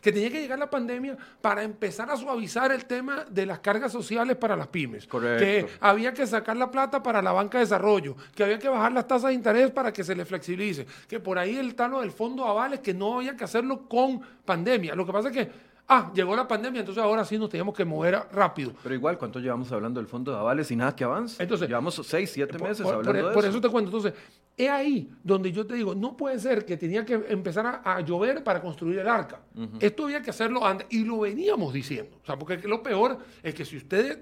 Que 0.00 0.12
tenía 0.12 0.30
que 0.30 0.40
llegar 0.40 0.58
la 0.58 0.70
pandemia 0.70 1.16
para 1.40 1.62
empezar 1.62 2.10
a 2.10 2.16
suavizar 2.16 2.70
el 2.72 2.84
tema 2.84 3.24
de 3.28 3.46
las 3.46 3.58
cargas 3.60 3.92
sociales 3.92 4.36
para 4.36 4.56
las 4.56 4.68
pymes. 4.68 5.06
Que 5.06 5.66
había 5.80 6.12
que 6.12 6.26
sacar 6.26 6.56
la 6.56 6.70
plata 6.70 7.02
para 7.02 7.20
la 7.22 7.32
banca 7.32 7.58
de 7.58 7.64
desarrollo, 7.64 8.16
que 8.34 8.44
había 8.44 8.58
que 8.58 8.68
bajar 8.68 8.92
las 8.92 9.06
tasas 9.06 9.28
de 9.28 9.34
interés 9.34 9.70
para 9.70 9.92
que 9.92 10.04
se 10.04 10.14
le 10.14 10.24
flexibilice, 10.24 10.86
que 11.08 11.20
por 11.20 11.38
ahí 11.38 11.56
el 11.56 11.74
talo 11.74 12.00
del 12.00 12.12
fondo 12.12 12.44
avales, 12.44 12.80
que 12.80 12.94
no 12.94 13.16
había 13.16 13.36
que 13.36 13.44
hacerlo 13.44 13.88
con 13.88 14.20
pandemia. 14.44 14.94
Lo 14.94 15.04
que 15.04 15.12
pasa 15.12 15.28
es 15.28 15.34
que 15.34 15.65
Ah, 15.88 16.10
llegó 16.12 16.34
la 16.34 16.48
pandemia, 16.48 16.80
entonces 16.80 17.02
ahora 17.02 17.24
sí 17.24 17.38
nos 17.38 17.48
teníamos 17.48 17.74
que 17.74 17.84
mover 17.84 18.20
rápido. 18.32 18.72
Pero 18.82 18.94
igual, 18.94 19.18
¿cuánto 19.18 19.38
llevamos 19.38 19.70
hablando 19.70 20.00
del 20.00 20.08
fondo 20.08 20.32
de 20.32 20.38
avales 20.38 20.68
y 20.72 20.76
nada 20.76 20.96
que 20.96 21.04
avance? 21.04 21.40
Entonces, 21.40 21.68
llevamos 21.68 22.00
seis, 22.04 22.30
siete 22.32 22.58
meses 22.58 22.84
hablando 22.84 23.12
de 23.12 23.20
eso. 23.20 23.32
Por 23.32 23.44
eso 23.44 23.60
te 23.60 23.68
cuento. 23.68 23.96
Entonces, 23.96 24.20
es 24.56 24.68
ahí 24.68 25.08
donde 25.22 25.52
yo 25.52 25.64
te 25.64 25.74
digo, 25.74 25.94
no 25.94 26.16
puede 26.16 26.40
ser 26.40 26.64
que 26.64 26.76
tenía 26.76 27.04
que 27.04 27.14
empezar 27.28 27.82
a, 27.84 28.00
llover 28.00 28.42
para 28.42 28.60
construir 28.60 28.98
el 28.98 29.08
arca. 29.08 29.40
Esto 29.78 30.04
había 30.04 30.22
que 30.22 30.30
hacerlo 30.30 30.66
antes 30.66 30.88
y 30.90 31.04
lo 31.04 31.20
veníamos 31.20 31.72
diciendo. 31.72 32.18
O 32.22 32.26
sea, 32.26 32.36
porque 32.36 32.56
lo 32.66 32.82
peor 32.82 33.18
es 33.42 33.54
que 33.54 33.64
si 33.64 33.76
ustedes, 33.76 34.18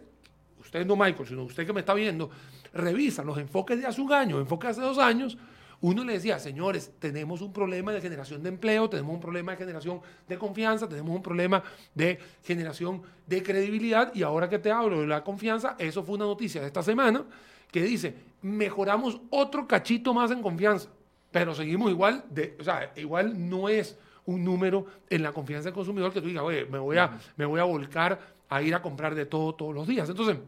ustedes 0.60 0.86
no 0.86 0.96
Michael, 0.96 1.26
sino 1.26 1.44
usted 1.44 1.64
que 1.64 1.72
me 1.72 1.80
está 1.80 1.94
viendo, 1.94 2.30
revisan 2.74 3.26
los 3.26 3.38
enfoques 3.38 3.80
de 3.80 3.86
hace 3.86 4.00
un 4.00 4.12
año, 4.12 4.38
enfoques 4.38 4.66
de 4.66 4.70
hace 4.72 4.80
dos 4.82 4.98
años, 4.98 5.38
uno 5.84 6.02
le 6.02 6.14
decía, 6.14 6.38
señores, 6.38 6.92
tenemos 6.98 7.42
un 7.42 7.52
problema 7.52 7.92
de 7.92 8.00
generación 8.00 8.42
de 8.42 8.48
empleo, 8.48 8.88
tenemos 8.88 9.16
un 9.16 9.20
problema 9.20 9.52
de 9.52 9.58
generación 9.58 10.00
de 10.26 10.38
confianza, 10.38 10.88
tenemos 10.88 11.14
un 11.14 11.22
problema 11.22 11.62
de 11.94 12.18
generación 12.42 13.02
de 13.26 13.42
credibilidad 13.42 14.10
y 14.14 14.22
ahora 14.22 14.48
que 14.48 14.58
te 14.58 14.70
hablo 14.70 15.02
de 15.02 15.06
la 15.06 15.22
confianza, 15.22 15.76
eso 15.78 16.02
fue 16.02 16.14
una 16.14 16.24
noticia 16.24 16.62
de 16.62 16.68
esta 16.68 16.82
semana 16.82 17.22
que 17.70 17.82
dice, 17.82 18.14
mejoramos 18.40 19.20
otro 19.28 19.68
cachito 19.68 20.14
más 20.14 20.30
en 20.30 20.40
confianza, 20.40 20.88
pero 21.30 21.54
seguimos 21.54 21.90
igual, 21.90 22.24
de, 22.30 22.56
o 22.58 22.64
sea, 22.64 22.90
igual 22.96 23.50
no 23.50 23.68
es 23.68 23.98
un 24.24 24.42
número 24.42 24.86
en 25.10 25.22
la 25.22 25.32
confianza 25.32 25.66
del 25.66 25.74
consumidor 25.74 26.14
que 26.14 26.22
tú 26.22 26.28
digas, 26.28 26.44
oye, 26.44 26.64
me 26.64 26.78
voy 26.78 26.96
a, 26.96 27.18
me 27.36 27.44
voy 27.44 27.60
a 27.60 27.64
volcar 27.64 28.18
a 28.48 28.62
ir 28.62 28.74
a 28.74 28.80
comprar 28.80 29.14
de 29.14 29.26
todo 29.26 29.54
todos 29.54 29.74
los 29.74 29.86
días. 29.86 30.08
Entonces, 30.08 30.38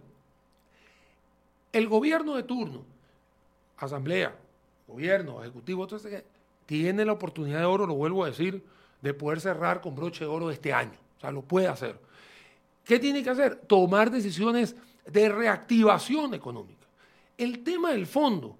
el 1.75 1.88
gobierno 1.88 2.37
de 2.37 2.42
turno, 2.42 2.87
asamblea, 3.77 4.35
gobierno, 4.87 5.42
ejecutivo, 5.42 5.85
entonces, 5.85 6.25
tiene 6.66 7.05
la 7.05 7.12
oportunidad 7.12 7.61
de 7.61 7.64
oro, 7.64 7.87
lo 7.87 7.94
vuelvo 7.94 8.25
a 8.25 8.29
decir, 8.29 8.62
de 9.01 9.14
poder 9.14 9.40
cerrar 9.40 9.81
con 9.81 9.94
broche 9.94 10.25
de 10.25 10.31
oro 10.31 10.51
este 10.51 10.72
año. 10.72 10.99
O 11.18 11.20
sea, 11.20 11.31
lo 11.31 11.42
puede 11.42 11.68
hacer. 11.68 11.99
¿Qué 12.85 12.99
tiene 12.99 13.22
que 13.22 13.31
hacer? 13.31 13.57
Tomar 13.57 14.11
decisiones 14.11 14.77
de 15.07 15.29
reactivación 15.29 16.35
económica. 16.35 16.87
El 17.38 17.62
tema 17.62 17.92
del 17.92 18.07
fondo, 18.07 18.57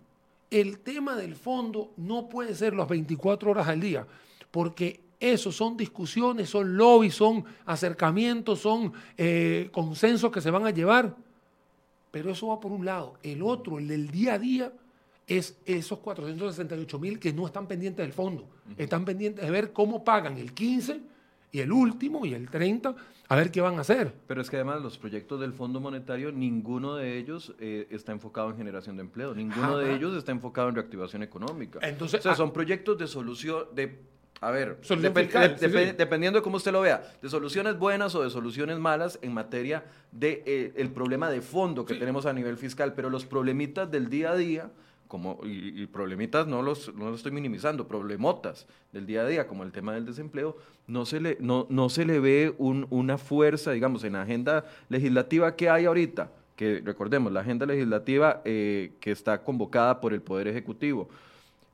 el 0.51 0.81
tema 0.81 1.17
del 1.17 1.35
fondo 1.35 1.93
no 1.97 2.29
puede 2.29 2.55
ser 2.55 2.75
las 2.75 2.89
24 2.89 3.51
horas 3.51 3.69
al 3.69 3.81
día, 3.81 4.07
porque 4.51 5.01
eso 5.19 5.51
son 5.51 5.77
discusiones, 5.77 6.51
son 6.51 6.77
lobbies, 6.77 7.15
son 7.15 7.45
acercamientos, 7.65 8.61
son 8.61 8.93
eh, 9.17 9.69
consensos 9.73 10.31
que 10.31 10.41
se 10.41 10.51
van 10.51 10.67
a 10.67 10.71
llevar. 10.71 11.17
Pero 12.11 12.31
eso 12.31 12.49
va 12.49 12.61
por 12.61 12.73
un 12.73 12.85
lado. 12.85 13.15
El 13.23 13.43
otro, 13.43 13.79
el 13.79 13.89
del 13.89 14.11
día 14.11 14.35
a 14.35 14.39
día, 14.39 14.73
es 15.27 15.59
esos 15.67 15.99
468 15.99 16.99
mil 16.99 17.19
que 17.19 17.33
no 17.33 17.47
están 17.47 17.67
pendientes 17.67 18.05
del 18.05 18.13
fondo. 18.13 18.49
Están 18.77 19.05
pendientes 19.05 19.45
de 19.45 19.51
ver 19.51 19.73
cómo 19.73 20.05
pagan 20.05 20.39
el 20.39 20.53
15 20.53 21.01
y 21.53 21.61
el 21.61 21.73
último 21.73 22.25
y 22.27 22.35
el 22.35 22.49
30 22.49 22.95
a 23.29 23.37
ver 23.37 23.51
qué 23.51 23.61
van 23.61 23.77
a 23.79 23.81
hacer. 23.81 24.13
Pero 24.27 24.41
es 24.41 24.49
que 24.49 24.57
además 24.57 24.83
los 24.83 24.99
proyectos 24.99 25.41
del 25.41 25.53
Fondo 25.53 25.81
Monetario, 25.81 26.31
ninguno 26.31 26.95
de 26.95 27.19
ellos 27.19 27.55
eh, 27.59 27.89
está 27.91 28.13
enfocado 28.13 28.51
en 28.51 28.57
generación 28.57 28.97
de 28.97 29.03
empleo, 29.03 29.35
ninguno 29.35 29.79
de 29.79 29.95
ellos 29.95 30.17
está 30.17 30.31
enfocado 30.31 30.69
en 30.69 30.77
reactivación 30.77 31.23
económica. 31.25 31.81
Entonces, 31.83 32.21
o 32.21 32.23
sea, 32.23 32.33
ah, 32.33 32.37
son 32.37 32.53
proyectos 32.53 32.97
de 32.99 33.09
solución, 33.09 33.65
de, 33.75 33.99
a 34.41 34.53
ver, 34.53 34.79
dependiendo 35.97 36.39
de 36.39 36.43
cómo 36.43 36.59
usted 36.59 36.71
lo 36.71 36.83
vea, 36.83 37.03
de 37.21 37.29
soluciones 37.29 37.77
buenas 37.77 38.15
o 38.15 38.23
de 38.23 38.31
soluciones 38.31 38.79
malas 38.79 39.19
en 39.23 39.35
materia 39.35 39.85
de 40.13 40.45
eh, 40.47 40.73
el 40.77 40.91
problema 40.91 41.31
de 41.31 41.41
fondo 41.41 41.85
que 41.85 41.95
tenemos 41.95 42.27
a 42.27 42.33
nivel 42.33 42.57
fiscal, 42.57 42.93
pero 42.95 43.11
los 43.11 43.25
problemitas 43.25 43.91
del 43.91 44.09
día 44.09 44.31
a 44.31 44.37
día 44.37 44.71
como, 45.09 45.41
y, 45.45 45.87
problemitas 45.87 46.47
no 46.47 46.63
los, 46.63 46.95
no 46.95 47.11
los 47.11 47.17
estoy 47.19 47.33
minimizando, 47.33 47.87
problemotas 47.87 48.67
del 48.93 49.07
día 49.07 49.23
a 49.23 49.27
día, 49.27 49.47
como 49.47 49.63
el 49.63 49.73
tema 49.73 49.95
del 49.95 50.07
desempleo, 50.07 50.57
no 50.87 51.07
se 51.07 51.21
le, 51.21 51.37
no, 51.41 51.67
no 51.69 51.89
se 51.89 52.05
le 52.05 52.21
ve 52.21 52.55
un, 52.59 52.87
una 52.91 53.19
fuerza, 53.19 53.73
digamos, 53.73 54.05
en 54.05 54.15
la 54.15 54.23
agenda 54.23 54.65
legislativa 54.89 55.57
que 55.57 55.71
hay 55.71 55.85
ahorita, 55.85 56.31
que 56.57 56.83
recordemos, 56.85 57.33
la 57.33 57.41
agenda 57.41 57.67
legislativa 57.67 58.43
eh, 58.45 58.93
que 59.01 59.11
está 59.11 59.43
convocada 59.43 60.01
por 60.01 60.13
el 60.13 60.23
Poder 60.23 60.49
Ejecutivo, 60.49 61.09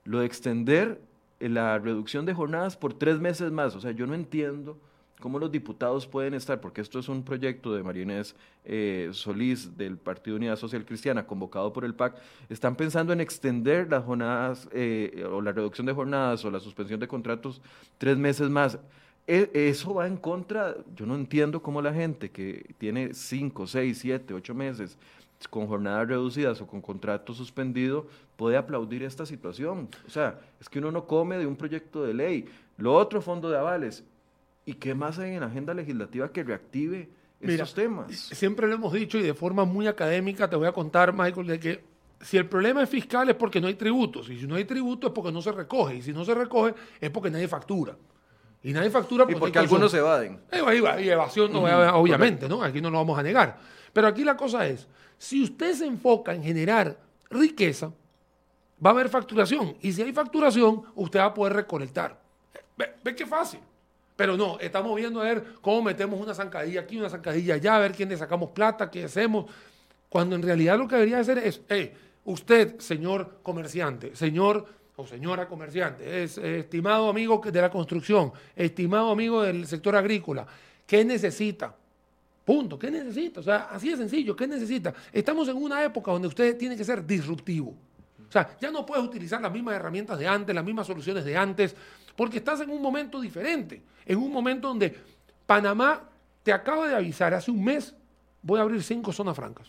lo 0.05 0.21
de 0.21 0.27
extender 0.27 1.01
la 1.41 1.79
reducción 1.79 2.27
de 2.27 2.35
jornadas 2.35 2.77
por 2.77 2.95
tres 2.95 3.19
meses 3.19 3.51
más, 3.51 3.75
o 3.75 3.81
sea, 3.81 3.91
yo 3.93 4.07
no 4.07 4.15
entiendo 4.15 4.77
cómo 5.23 5.39
los 5.39 5.51
diputados 5.51 6.07
pueden 6.07 6.35
estar, 6.35 6.61
porque 6.61 6.83
esto 6.83 6.99
es 6.99 7.09
un 7.09 7.23
proyecto 7.23 7.73
de 7.75 7.83
María 7.83 8.23
eh, 8.65 9.09
Solís 9.13 9.79
del 9.79 9.97
Partido 9.97 10.37
Unidad 10.37 10.57
Social 10.57 10.85
Cristiana, 10.85 11.27
convocado 11.27 11.73
por 11.73 11.85
el 11.87 11.95
PAC, 11.95 12.17
están 12.51 12.77
pensando 12.77 13.13
en 13.13 13.21
extender 13.21 13.89
las 13.89 14.05
jornadas 14.05 14.69
eh, 14.73 15.25
o 15.33 15.41
la 15.41 15.53
reducción 15.53 15.87
de 15.87 15.93
jornadas 15.95 16.45
o 16.45 16.51
la 16.51 16.61
suspensión 16.61 17.01
de 17.01 17.09
contratos 17.09 17.63
tres 17.97 18.19
meses 18.19 18.51
más. 18.51 18.79
E, 19.27 19.49
eso 19.55 19.95
va 19.95 20.09
en 20.09 20.17
contra, 20.17 20.75
yo 20.97 21.07
no 21.07 21.15
entiendo 21.15 21.63
cómo 21.63 21.81
la 21.81 21.95
gente 21.95 22.31
que 22.31 22.75
tiene 22.77 23.15
cinco, 23.15 23.67
seis, 23.67 23.99
siete, 23.99 24.35
ocho 24.35 24.55
meses 24.55 24.99
con 25.49 25.67
jornadas 25.67 26.09
reducidas 26.09 26.61
o 26.61 26.67
con 26.67 26.81
contrato 26.81 27.35
suspendido 27.35 28.07
puede 28.37 28.57
aplaudir 28.57 29.03
esta 29.03 29.25
situación. 29.25 29.89
O 30.07 30.11
sea, 30.11 30.41
es 30.61 30.69
que 30.69 30.79
uno 30.79 30.91
no 30.91 31.07
come 31.07 31.39
de 31.39 31.47
un 31.47 31.57
proyecto 31.57 32.05
de 32.05 32.15
ley. 32.15 32.49
Lo 32.77 32.95
otro, 32.95 33.23
fondo 33.23 33.51
de 33.51 33.59
avales, 33.59 34.05
¿Y 34.65 34.75
qué 34.75 34.95
más 34.95 35.19
hay 35.19 35.35
en 35.35 35.41
la 35.41 35.47
agenda 35.47 35.75
legislativa 35.75 36.31
que 36.31 36.45
reactive 36.45 37.09
estos 37.41 37.75
temas? 37.75 38.13
Siempre 38.13 38.69
lo 38.69 38.75
hemos 38.75 38.93
dicho 38.93 39.19
y 39.19 39.23
de 39.23 39.35
forma 39.35 39.65
muy 39.65 39.87
académica 39.87 40.49
te 40.49 40.57
voy 40.57 40.69
a 40.69 40.73
contar, 40.73 41.13
Michael, 41.13 41.47
de 41.47 41.61
que 41.61 41.85
si 42.21 42.37
el 42.37 42.49
problema 42.49 42.83
es 42.83 42.89
fiscal 42.89 43.29
es 43.29 43.35
porque 43.35 43.61
no 43.61 43.67
hay 43.67 43.75
tributos, 43.75 44.31
y 44.31 44.39
si 44.39 44.47
no 44.47 44.55
hay 44.55 44.65
tributos 44.65 45.11
es 45.11 45.15
porque 45.15 45.33
no 45.33 45.43
se 45.43 45.51
recoge, 45.51 45.97
y 45.97 46.03
si 46.03 46.13
no 46.13 46.25
se 46.25 46.35
recoge 46.35 46.75
es 47.01 47.11
porque 47.11 47.31
nadie 47.31 47.49
factura. 47.49 47.97
Y 48.63 48.73
nadie 48.73 48.91
factura 48.91 49.25
porque, 49.25 49.37
y 49.37 49.41
porque 49.41 49.59
algunos 49.59 49.91
se 49.91 49.99
evaden. 49.99 50.41
y 50.53 51.09
evasión, 51.09 51.51
obviamente, 51.55 52.49
¿no? 52.49 52.63
Aquí 52.63 52.81
no 52.81 52.91
lo 52.91 52.99
vamos 52.99 53.19
a 53.19 53.23
negar. 53.23 53.59
Pero 53.93 54.07
aquí 54.07 54.23
la 54.23 54.37
cosa 54.37 54.67
es, 54.69 54.87
si 55.19 55.43
usted 55.43 55.75
se 55.75 55.85
enfoca 55.85 56.33
en 56.33 56.45
generar 56.45 56.97
riqueza, 57.29 57.93
va 58.85 58.91
a 58.91 58.93
haber 58.93 59.09
facturación. 59.09 59.77
Y 59.83 59.93
si 59.93 60.03
hay 60.03 60.13
facturación, 60.13 60.83
usted 60.95 61.19
va 61.19 61.27
a 61.27 61.35
poder 61.35 61.55
recolectar. 61.55 62.21
¿Ve, 62.77 62.95
ve 63.03 63.17
qué 63.17 63.27
fácil? 63.27 63.59
Pero 64.23 64.37
no, 64.37 64.57
estamos 64.61 64.95
viendo 64.95 65.21
a 65.21 65.25
ver 65.25 65.45
cómo 65.61 65.83
metemos 65.83 66.21
una 66.21 66.33
zancadilla 66.33 66.83
aquí, 66.83 66.97
una 66.97 67.11
zancadilla 67.11 67.55
allá, 67.55 67.75
a 67.75 67.81
ver 67.81 67.91
quién 67.91 68.09
le 68.09 68.17
sacamos 68.17 68.51
plata, 68.51 68.89
qué 68.89 69.03
hacemos. 69.03 69.51
Cuando 70.09 70.37
en 70.37 70.43
realidad 70.43 70.79
lo 70.79 70.87
que 70.87 70.95
debería 70.95 71.19
hacer 71.19 71.39
es, 71.39 71.61
hey, 71.69 71.93
usted, 72.27 72.79
señor 72.79 73.41
comerciante, 73.43 74.15
señor 74.15 74.65
o 74.95 75.05
señora 75.09 75.49
comerciante, 75.49 76.23
es 76.23 76.39
estimado 76.39 77.09
amigo 77.09 77.43
de 77.45 77.61
la 77.61 77.69
construcción, 77.69 78.31
estimado 78.55 79.11
amigo 79.11 79.43
del 79.43 79.67
sector 79.67 79.97
agrícola, 79.97 80.47
¿qué 80.87 81.05
necesita? 81.05 81.75
Punto, 82.45 82.79
¿qué 82.79 82.93
necesita? 82.93 83.41
O 83.41 83.43
sea, 83.43 83.71
así 83.73 83.91
de 83.91 83.97
sencillo, 83.97 84.37
¿qué 84.37 84.47
necesita? 84.47 84.95
Estamos 85.13 85.49
en 85.49 85.57
una 85.57 85.83
época 85.83 86.13
donde 86.13 86.29
usted 86.29 86.57
tiene 86.57 86.77
que 86.77 86.85
ser 86.85 87.05
disruptivo. 87.05 87.75
O 88.29 88.33
sea, 88.33 88.57
ya 88.61 88.71
no 88.71 88.87
puedes 88.87 89.05
utilizar 89.05 89.43
las 89.43 89.53
mismas 89.53 89.75
herramientas 89.75 90.17
de 90.17 90.29
antes, 90.29 90.55
las 90.55 90.65
mismas 90.65 90.87
soluciones 90.87 91.25
de 91.25 91.37
antes, 91.37 91.75
porque 92.17 92.39
estás 92.39 92.61
en 92.61 92.71
un 92.71 92.83
momento 92.83 93.21
diferente, 93.21 93.83
en 94.07 94.19
un 94.19 94.33
momento 94.33 94.69
donde 94.69 94.97
Panamá 95.47 96.09
te 96.43 96.53
acaba 96.53 96.89
de 96.89 96.95
avisar 96.95 97.35
hace 97.35 97.51
un 97.51 97.63
mes, 97.63 97.95
voy 98.43 98.59
a 98.59 98.63
abrir 98.63 98.83
cinco 98.83 99.13
zonas 99.13 99.37
francas. 99.37 99.69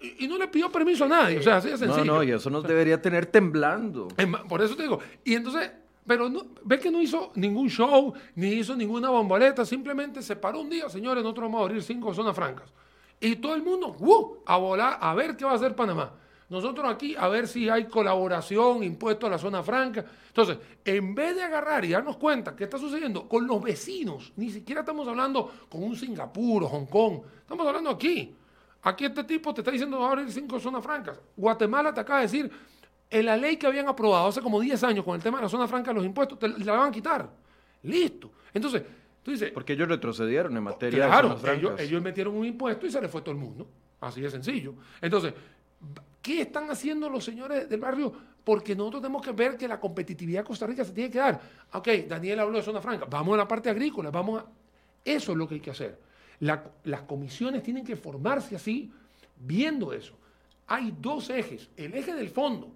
Y, 0.00 0.28
no 0.28 0.38
le 0.38 0.46
pidió 0.46 0.70
permiso 0.70 1.04
a 1.04 1.08
nadie, 1.08 1.38
o 1.38 1.42
sea, 1.42 1.56
así 1.56 1.70
de 1.70 1.76
sencillo. 1.76 2.04
No, 2.04 2.14
no, 2.16 2.22
y 2.22 2.30
eso 2.30 2.48
nos 2.50 2.62
debería 2.62 3.02
tener 3.02 3.26
temblando. 3.26 4.08
Por 4.48 4.62
eso 4.62 4.76
te 4.76 4.84
digo, 4.84 5.00
y 5.24 5.34
entonces, 5.34 5.72
pero 6.06 6.28
no, 6.28 6.46
ve 6.62 6.78
que 6.78 6.90
no 6.90 7.02
hizo 7.02 7.32
ningún 7.34 7.68
show, 7.68 8.14
ni 8.36 8.48
hizo 8.48 8.76
ninguna 8.76 9.10
bomboleta, 9.10 9.64
simplemente 9.64 10.22
se 10.22 10.36
paró 10.36 10.60
un 10.60 10.70
día, 10.70 10.88
señores, 10.88 11.24
nosotros 11.24 11.46
vamos 11.46 11.60
a 11.60 11.64
abrir 11.64 11.82
cinco 11.82 12.14
zonas 12.14 12.36
francas. 12.36 12.72
Y 13.20 13.36
todo 13.36 13.56
el 13.56 13.62
mundo, 13.64 13.96
¡uh! 13.98 14.36
a 14.46 14.56
volar, 14.56 14.98
a 15.00 15.14
ver 15.14 15.36
qué 15.36 15.44
va 15.44 15.52
a 15.52 15.54
hacer 15.54 15.74
Panamá. 15.74 16.12
Nosotros 16.48 16.90
aquí 16.90 17.14
a 17.14 17.28
ver 17.28 17.46
si 17.46 17.68
hay 17.68 17.84
colaboración, 17.84 18.82
impuesto 18.82 19.26
a 19.26 19.30
la 19.30 19.38
zona 19.38 19.62
franca. 19.62 20.04
Entonces, 20.28 20.58
en 20.84 21.14
vez 21.14 21.36
de 21.36 21.42
agarrar 21.42 21.84
y 21.84 21.90
darnos 21.90 22.16
cuenta 22.16 22.56
qué 22.56 22.64
está 22.64 22.78
sucediendo 22.78 23.28
con 23.28 23.46
los 23.46 23.62
vecinos, 23.62 24.32
ni 24.36 24.50
siquiera 24.50 24.80
estamos 24.80 25.06
hablando 25.06 25.50
con 25.68 25.82
un 25.82 25.94
Singapur 25.94 26.64
o 26.64 26.68
Hong 26.68 26.86
Kong, 26.86 27.20
estamos 27.40 27.66
hablando 27.66 27.90
aquí. 27.90 28.34
Aquí 28.82 29.04
este 29.04 29.24
tipo 29.24 29.52
te 29.52 29.60
está 29.60 29.70
diciendo 29.70 29.98
va 29.98 30.08
a 30.08 30.12
abrir 30.12 30.30
cinco 30.32 30.58
zonas 30.58 30.82
francas. 30.82 31.20
Guatemala 31.36 31.92
te 31.92 32.00
acaba 32.00 32.20
de 32.20 32.26
decir, 32.26 32.50
en 33.10 33.26
la 33.26 33.36
ley 33.36 33.56
que 33.56 33.66
habían 33.66 33.88
aprobado 33.88 34.28
hace 34.28 34.40
como 34.40 34.60
10 34.60 34.82
años 34.84 35.04
con 35.04 35.16
el 35.16 35.22
tema 35.22 35.38
de 35.38 35.44
la 35.44 35.48
zona 35.50 35.68
franca, 35.68 35.92
los 35.92 36.04
impuestos, 36.04 36.38
te 36.38 36.48
la 36.48 36.72
van 36.72 36.88
a 36.88 36.92
quitar. 36.92 37.28
Listo. 37.82 38.30
Entonces, 38.54 38.82
tú 39.22 39.32
dices... 39.32 39.50
Porque 39.52 39.74
ellos 39.74 39.88
retrocedieron 39.88 40.56
en 40.56 40.62
materia 40.62 41.06
de 41.06 41.12
zonas 41.12 41.40
francas. 41.40 41.58
Ellos, 41.58 41.80
ellos 41.80 42.02
metieron 42.02 42.34
un 42.34 42.46
impuesto 42.46 42.86
y 42.86 42.90
se 42.90 43.00
les 43.00 43.10
fue 43.10 43.20
todo 43.20 43.32
el 43.32 43.38
mundo. 43.38 43.68
Así 44.00 44.20
de 44.20 44.30
sencillo. 44.30 44.74
Entonces, 45.00 45.34
¿Qué 46.28 46.42
están 46.42 46.70
haciendo 46.70 47.08
los 47.08 47.24
señores 47.24 47.70
del 47.70 47.80
barrio? 47.80 48.12
Porque 48.44 48.76
nosotros 48.76 49.00
tenemos 49.00 49.22
que 49.22 49.32
ver 49.32 49.56
que 49.56 49.66
la 49.66 49.80
competitividad 49.80 50.42
de 50.42 50.44
Costa 50.44 50.66
Rica 50.66 50.84
se 50.84 50.92
tiene 50.92 51.10
que 51.10 51.16
dar. 51.16 51.40
Ok, 51.72 51.88
Daniel 52.06 52.40
habló 52.40 52.58
de 52.58 52.64
zona 52.64 52.82
franca, 52.82 53.06
vamos 53.08 53.32
a 53.32 53.38
la 53.38 53.48
parte 53.48 53.70
agrícola, 53.70 54.10
vamos 54.10 54.42
a... 54.42 54.46
Eso 55.02 55.32
es 55.32 55.38
lo 55.38 55.48
que 55.48 55.54
hay 55.54 55.60
que 55.62 55.70
hacer. 55.70 55.98
las 56.40 57.02
comisiones 57.06 57.62
tienen 57.62 57.82
que 57.82 57.96
formarse 57.96 58.54
así, 58.56 58.92
viendo 59.38 59.90
eso. 59.90 60.18
Hay 60.66 60.94
dos 61.00 61.30
ejes, 61.30 61.70
el 61.78 61.94
eje 61.94 62.12
del 62.12 62.28
fondo 62.28 62.74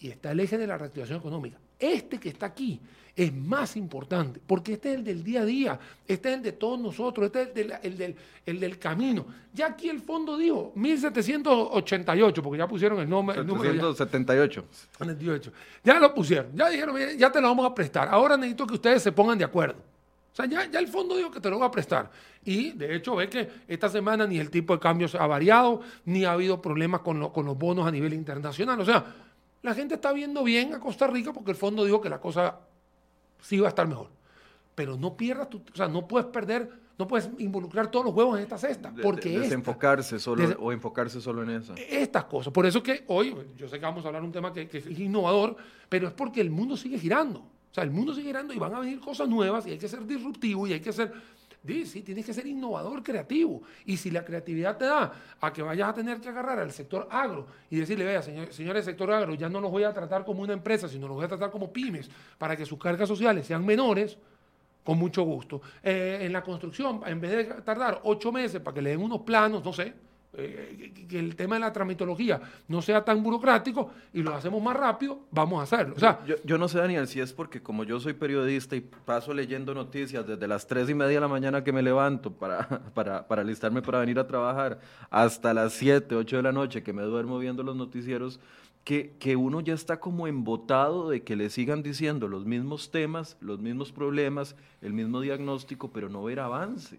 y 0.00 0.08
está 0.08 0.32
el 0.32 0.40
eje 0.40 0.58
de 0.58 0.66
la 0.66 0.78
reactivación 0.78 1.18
económica. 1.18 1.58
Este 1.78 2.18
que 2.18 2.30
está 2.30 2.46
aquí 2.46 2.80
es 3.14 3.32
más 3.34 3.76
importante, 3.76 4.40
porque 4.46 4.74
este 4.74 4.92
es 4.92 4.98
el 4.98 5.04
del 5.04 5.24
día 5.24 5.40
a 5.40 5.44
día, 5.46 5.80
este 6.06 6.28
es 6.28 6.36
el 6.36 6.42
de 6.42 6.52
todos 6.52 6.78
nosotros, 6.78 7.26
este 7.26 7.42
es 7.42 7.48
el 7.82 7.96
del, 7.96 8.14
el 8.44 8.60
del, 8.60 8.78
camino. 8.78 9.24
Ya 9.54 9.68
aquí 9.68 9.88
el 9.88 10.00
fondo 10.00 10.36
dijo 10.36 10.72
1788, 10.74 12.42
porque 12.42 12.58
ya 12.58 12.68
pusieron 12.68 13.00
el, 13.00 13.08
nombre, 13.08 13.38
el 13.38 13.46
número. 13.46 13.72
1778. 13.72 14.64
Ya 15.82 15.98
lo 15.98 16.14
pusieron, 16.14 16.48
ya 16.54 16.68
dijeron, 16.68 16.94
ya 17.16 17.32
te 17.32 17.40
lo 17.40 17.48
vamos 17.48 17.64
a 17.64 17.74
prestar. 17.74 18.08
Ahora 18.08 18.36
necesito 18.36 18.66
que 18.66 18.74
ustedes 18.74 19.02
se 19.02 19.12
pongan 19.12 19.38
de 19.38 19.44
acuerdo. 19.44 19.78
O 20.32 20.36
sea, 20.36 20.44
ya, 20.44 20.70
ya, 20.70 20.78
el 20.78 20.88
fondo 20.88 21.16
dijo 21.16 21.30
que 21.30 21.40
te 21.40 21.48
lo 21.48 21.58
va 21.58 21.66
a 21.66 21.70
prestar. 21.70 22.10
Y 22.44 22.72
de 22.72 22.94
hecho, 22.94 23.16
ve 23.16 23.30
que 23.30 23.48
esta 23.66 23.88
semana 23.88 24.26
ni 24.26 24.38
el 24.38 24.50
tipo 24.50 24.74
de 24.74 24.80
cambios 24.80 25.14
ha 25.14 25.26
variado, 25.26 25.80
ni 26.04 26.26
ha 26.26 26.32
habido 26.32 26.60
problemas 26.60 27.00
con, 27.00 27.30
con 27.30 27.46
los 27.46 27.56
bonos 27.56 27.86
a 27.86 27.90
nivel 27.90 28.12
internacional. 28.12 28.78
O 28.78 28.84
sea, 28.84 29.06
la 29.62 29.74
gente 29.74 29.94
está 29.94 30.12
viendo 30.12 30.44
bien 30.44 30.74
a 30.74 30.80
Costa 30.80 31.06
Rica 31.06 31.32
porque 31.32 31.50
el 31.50 31.56
fondo 31.56 31.84
dijo 31.84 32.00
que 32.00 32.08
la 32.08 32.20
cosa 32.20 32.60
sí 33.40 33.58
va 33.58 33.66
a 33.66 33.70
estar 33.70 33.86
mejor. 33.86 34.10
Pero 34.74 34.96
no 34.96 35.16
pierdas 35.16 35.48
tu, 35.48 35.58
o 35.58 35.76
sea, 35.76 35.88
no 35.88 36.06
puedes 36.06 36.28
perder, 36.28 36.70
no 36.98 37.06
puedes 37.08 37.30
involucrar 37.38 37.90
todos 37.90 38.04
los 38.04 38.14
huevos 38.14 38.36
en 38.36 38.42
esta 38.42 38.58
cesta. 38.58 38.92
Porque 39.02 39.30
de, 39.30 39.40
desenfocarse 39.40 40.18
solo 40.18 40.44
o 40.60 40.72
enfocarse 40.72 41.20
solo 41.20 41.42
en 41.42 41.50
eso. 41.50 41.74
Estas 41.76 42.24
cosas. 42.24 42.52
Por 42.52 42.66
eso 42.66 42.82
que 42.82 43.04
hoy, 43.08 43.34
yo 43.56 43.68
sé 43.68 43.78
que 43.78 43.86
vamos 43.86 44.04
a 44.04 44.08
hablar 44.08 44.22
de 44.22 44.26
un 44.26 44.32
tema 44.32 44.52
que, 44.52 44.68
que 44.68 44.78
es 44.78 44.98
innovador, 44.98 45.56
pero 45.88 46.08
es 46.08 46.12
porque 46.12 46.40
el 46.40 46.50
mundo 46.50 46.76
sigue 46.76 46.98
girando. 46.98 47.40
O 47.40 47.74
sea, 47.76 47.84
el 47.84 47.90
mundo 47.90 48.14
sigue 48.14 48.28
girando 48.28 48.54
y 48.54 48.58
van 48.58 48.74
a 48.74 48.80
venir 48.80 49.00
cosas 49.00 49.28
nuevas 49.28 49.66
y 49.66 49.70
hay 49.70 49.78
que 49.78 49.88
ser 49.88 50.06
disruptivo 50.06 50.66
y 50.66 50.74
hay 50.74 50.80
que 50.80 50.92
ser 50.92 51.12
Sí, 51.66 52.02
tienes 52.02 52.24
que 52.24 52.32
ser 52.32 52.46
innovador, 52.46 53.02
creativo. 53.02 53.62
Y 53.84 53.96
si 53.96 54.10
la 54.10 54.24
creatividad 54.24 54.76
te 54.76 54.84
da 54.84 55.12
a 55.40 55.52
que 55.52 55.62
vayas 55.62 55.88
a 55.88 55.94
tener 55.94 56.20
que 56.20 56.28
agarrar 56.28 56.58
al 56.58 56.72
sector 56.72 57.08
agro 57.10 57.46
y 57.70 57.76
decirle, 57.76 58.04
vea, 58.04 58.22
señor, 58.22 58.52
señores 58.52 58.84
sector 58.84 59.10
agro, 59.10 59.34
ya 59.34 59.48
no 59.48 59.60
los 59.60 59.70
voy 59.70 59.84
a 59.84 59.92
tratar 59.92 60.24
como 60.24 60.42
una 60.42 60.52
empresa, 60.52 60.88
sino 60.88 61.08
los 61.08 61.16
voy 61.16 61.24
a 61.24 61.28
tratar 61.28 61.50
como 61.50 61.72
pymes, 61.72 62.10
para 62.38 62.56
que 62.56 62.64
sus 62.64 62.78
cargas 62.78 63.08
sociales 63.08 63.46
sean 63.46 63.64
menores, 63.64 64.16
con 64.84 64.98
mucho 64.98 65.22
gusto. 65.24 65.60
Eh, 65.82 66.18
en 66.22 66.32
la 66.32 66.42
construcción, 66.42 67.02
en 67.06 67.20
vez 67.20 67.30
de 67.32 67.44
tardar 67.62 68.00
ocho 68.04 68.30
meses 68.30 68.60
para 68.60 68.74
que 68.74 68.82
le 68.82 68.90
den 68.90 69.02
unos 69.02 69.22
planos, 69.22 69.64
no 69.64 69.72
sé, 69.72 69.92
eh, 70.38 70.92
que 71.08 71.18
el 71.18 71.34
tema 71.34 71.56
de 71.56 71.60
la 71.60 71.72
tramitología 71.72 72.40
no 72.68 72.82
sea 72.82 73.04
tan 73.04 73.22
burocrático 73.22 73.90
y 74.12 74.22
lo 74.22 74.34
hacemos 74.34 74.62
más 74.62 74.76
rápido, 74.76 75.20
vamos 75.30 75.60
a 75.60 75.62
hacerlo. 75.62 75.94
O 75.96 75.98
sea, 75.98 76.20
yo, 76.44 76.58
no 76.58 76.68
sé, 76.68 76.78
Daniel, 76.78 77.08
si 77.08 77.20
es 77.20 77.32
porque 77.32 77.62
como 77.62 77.84
yo 77.84 77.98
soy 78.00 78.12
periodista 78.12 78.76
y 78.76 78.80
paso 78.80 79.32
leyendo 79.32 79.72
noticias 79.72 80.26
desde 80.26 80.46
las 80.46 80.66
tres 80.66 80.90
y 80.90 80.94
media 80.94 81.14
de 81.14 81.20
la 81.20 81.28
mañana 81.28 81.64
que 81.64 81.72
me 81.72 81.82
levanto 81.82 82.32
para, 82.32 82.68
para, 82.94 83.26
para 83.26 83.42
alistarme 83.42 83.82
para 83.82 84.00
venir 84.00 84.18
a 84.18 84.26
trabajar 84.26 84.80
hasta 85.10 85.54
las 85.54 85.72
7, 85.74 86.14
8 86.14 86.36
de 86.36 86.42
la 86.42 86.52
noche 86.52 86.82
que 86.82 86.92
me 86.92 87.02
duermo 87.02 87.38
viendo 87.38 87.62
los 87.62 87.76
noticieros, 87.76 88.40
que, 88.84 89.16
que, 89.18 89.34
uno 89.34 89.60
ya 89.60 89.74
está 89.74 89.98
como 89.98 90.28
embotado 90.28 91.08
de 91.08 91.22
que 91.22 91.34
le 91.34 91.50
sigan 91.50 91.82
diciendo 91.82 92.28
los 92.28 92.44
mismos 92.44 92.90
temas, 92.92 93.36
los 93.40 93.58
mismos 93.58 93.90
problemas, 93.90 94.54
el 94.80 94.92
mismo 94.92 95.20
diagnóstico, 95.20 95.90
pero 95.90 96.08
no 96.08 96.22
ver 96.22 96.38
avance. 96.38 96.98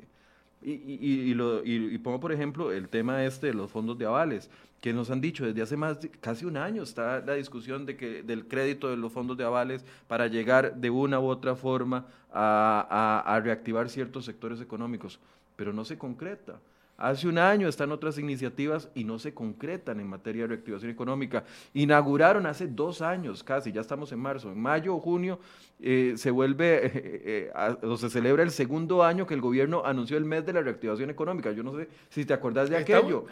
Y, 0.62 0.72
y, 0.72 1.34
lo, 1.34 1.64
y, 1.64 1.98
pongo, 2.00 2.20
por 2.20 2.32
ejemplo, 2.32 2.72
el 2.72 2.90
tema 2.90 3.24
este 3.24 3.48
de 3.48 3.54
los 3.54 3.72
fondos 3.72 3.98
de 3.98 4.06
avales, 4.06 4.50
que 4.82 4.92
nos 4.92 5.10
han 5.12 5.22
dicho 5.22 5.46
desde 5.46 5.62
hace 5.62 5.78
más 5.78 6.00
casi 6.20 6.46
un 6.46 6.58
año 6.58 6.84
está 6.84 7.20
la 7.20 7.34
discusión 7.34 7.86
de 7.86 7.96
que, 7.96 8.24
del 8.24 8.48
crédito 8.48 8.90
de 8.90 8.98
los 8.98 9.12
fondos 9.12 9.38
de 9.38 9.44
avales 9.44 9.86
para 10.08 10.28
llegar 10.28 10.76
de 10.76 10.90
una 10.90 11.20
u 11.20 11.26
otra 11.26 11.56
forma 11.56 12.06
a 12.32 13.40
reactivar 13.44 13.90
ciertos 13.90 14.26
sectores 14.26 14.62
económicos, 14.62 15.20
pero 15.56 15.74
no 15.74 15.86
se 15.86 15.98
concreta. 15.98 16.60
Hace 16.98 17.28
un 17.28 17.38
año 17.38 17.68
están 17.68 17.92
otras 17.92 18.18
iniciativas 18.18 18.90
y 18.96 19.04
no 19.04 19.20
se 19.20 19.32
concretan 19.32 20.00
en 20.00 20.08
materia 20.08 20.44
de 20.44 20.48
reactivación 20.48 20.90
económica. 20.90 21.44
Inauguraron 21.76 22.48
hace 22.48 22.66
dos 22.66 23.04
años 23.04 23.44
casi, 23.44 23.72
ya 23.72 23.82
estamos 23.82 24.12
en 24.12 24.20
marzo, 24.20 24.52
en 24.52 24.60
mayo 24.60 24.96
o 24.96 25.00
junio 25.00 25.40
eh, 25.80 26.16
se 26.18 26.32
vuelve 26.32 26.86
eh, 26.86 27.52
eh, 27.54 27.78
o 27.84 27.98
se 27.98 28.10
celebra 28.10 28.42
el 28.42 28.50
segundo 28.50 29.04
año 29.04 29.28
que 29.28 29.36
el 29.36 29.42
gobierno 29.42 29.84
anunció 29.86 30.18
el 30.18 30.26
mes 30.26 30.44
de 30.44 30.54
la 30.54 30.62
reactivación 30.62 31.12
económica. 31.12 31.52
Yo 31.52 31.62
no 31.62 31.78
sé 31.78 31.88
si 32.10 32.26
te 32.26 32.34
acuerdas 32.34 32.68
de 32.68 32.78
aquello. 32.78 33.26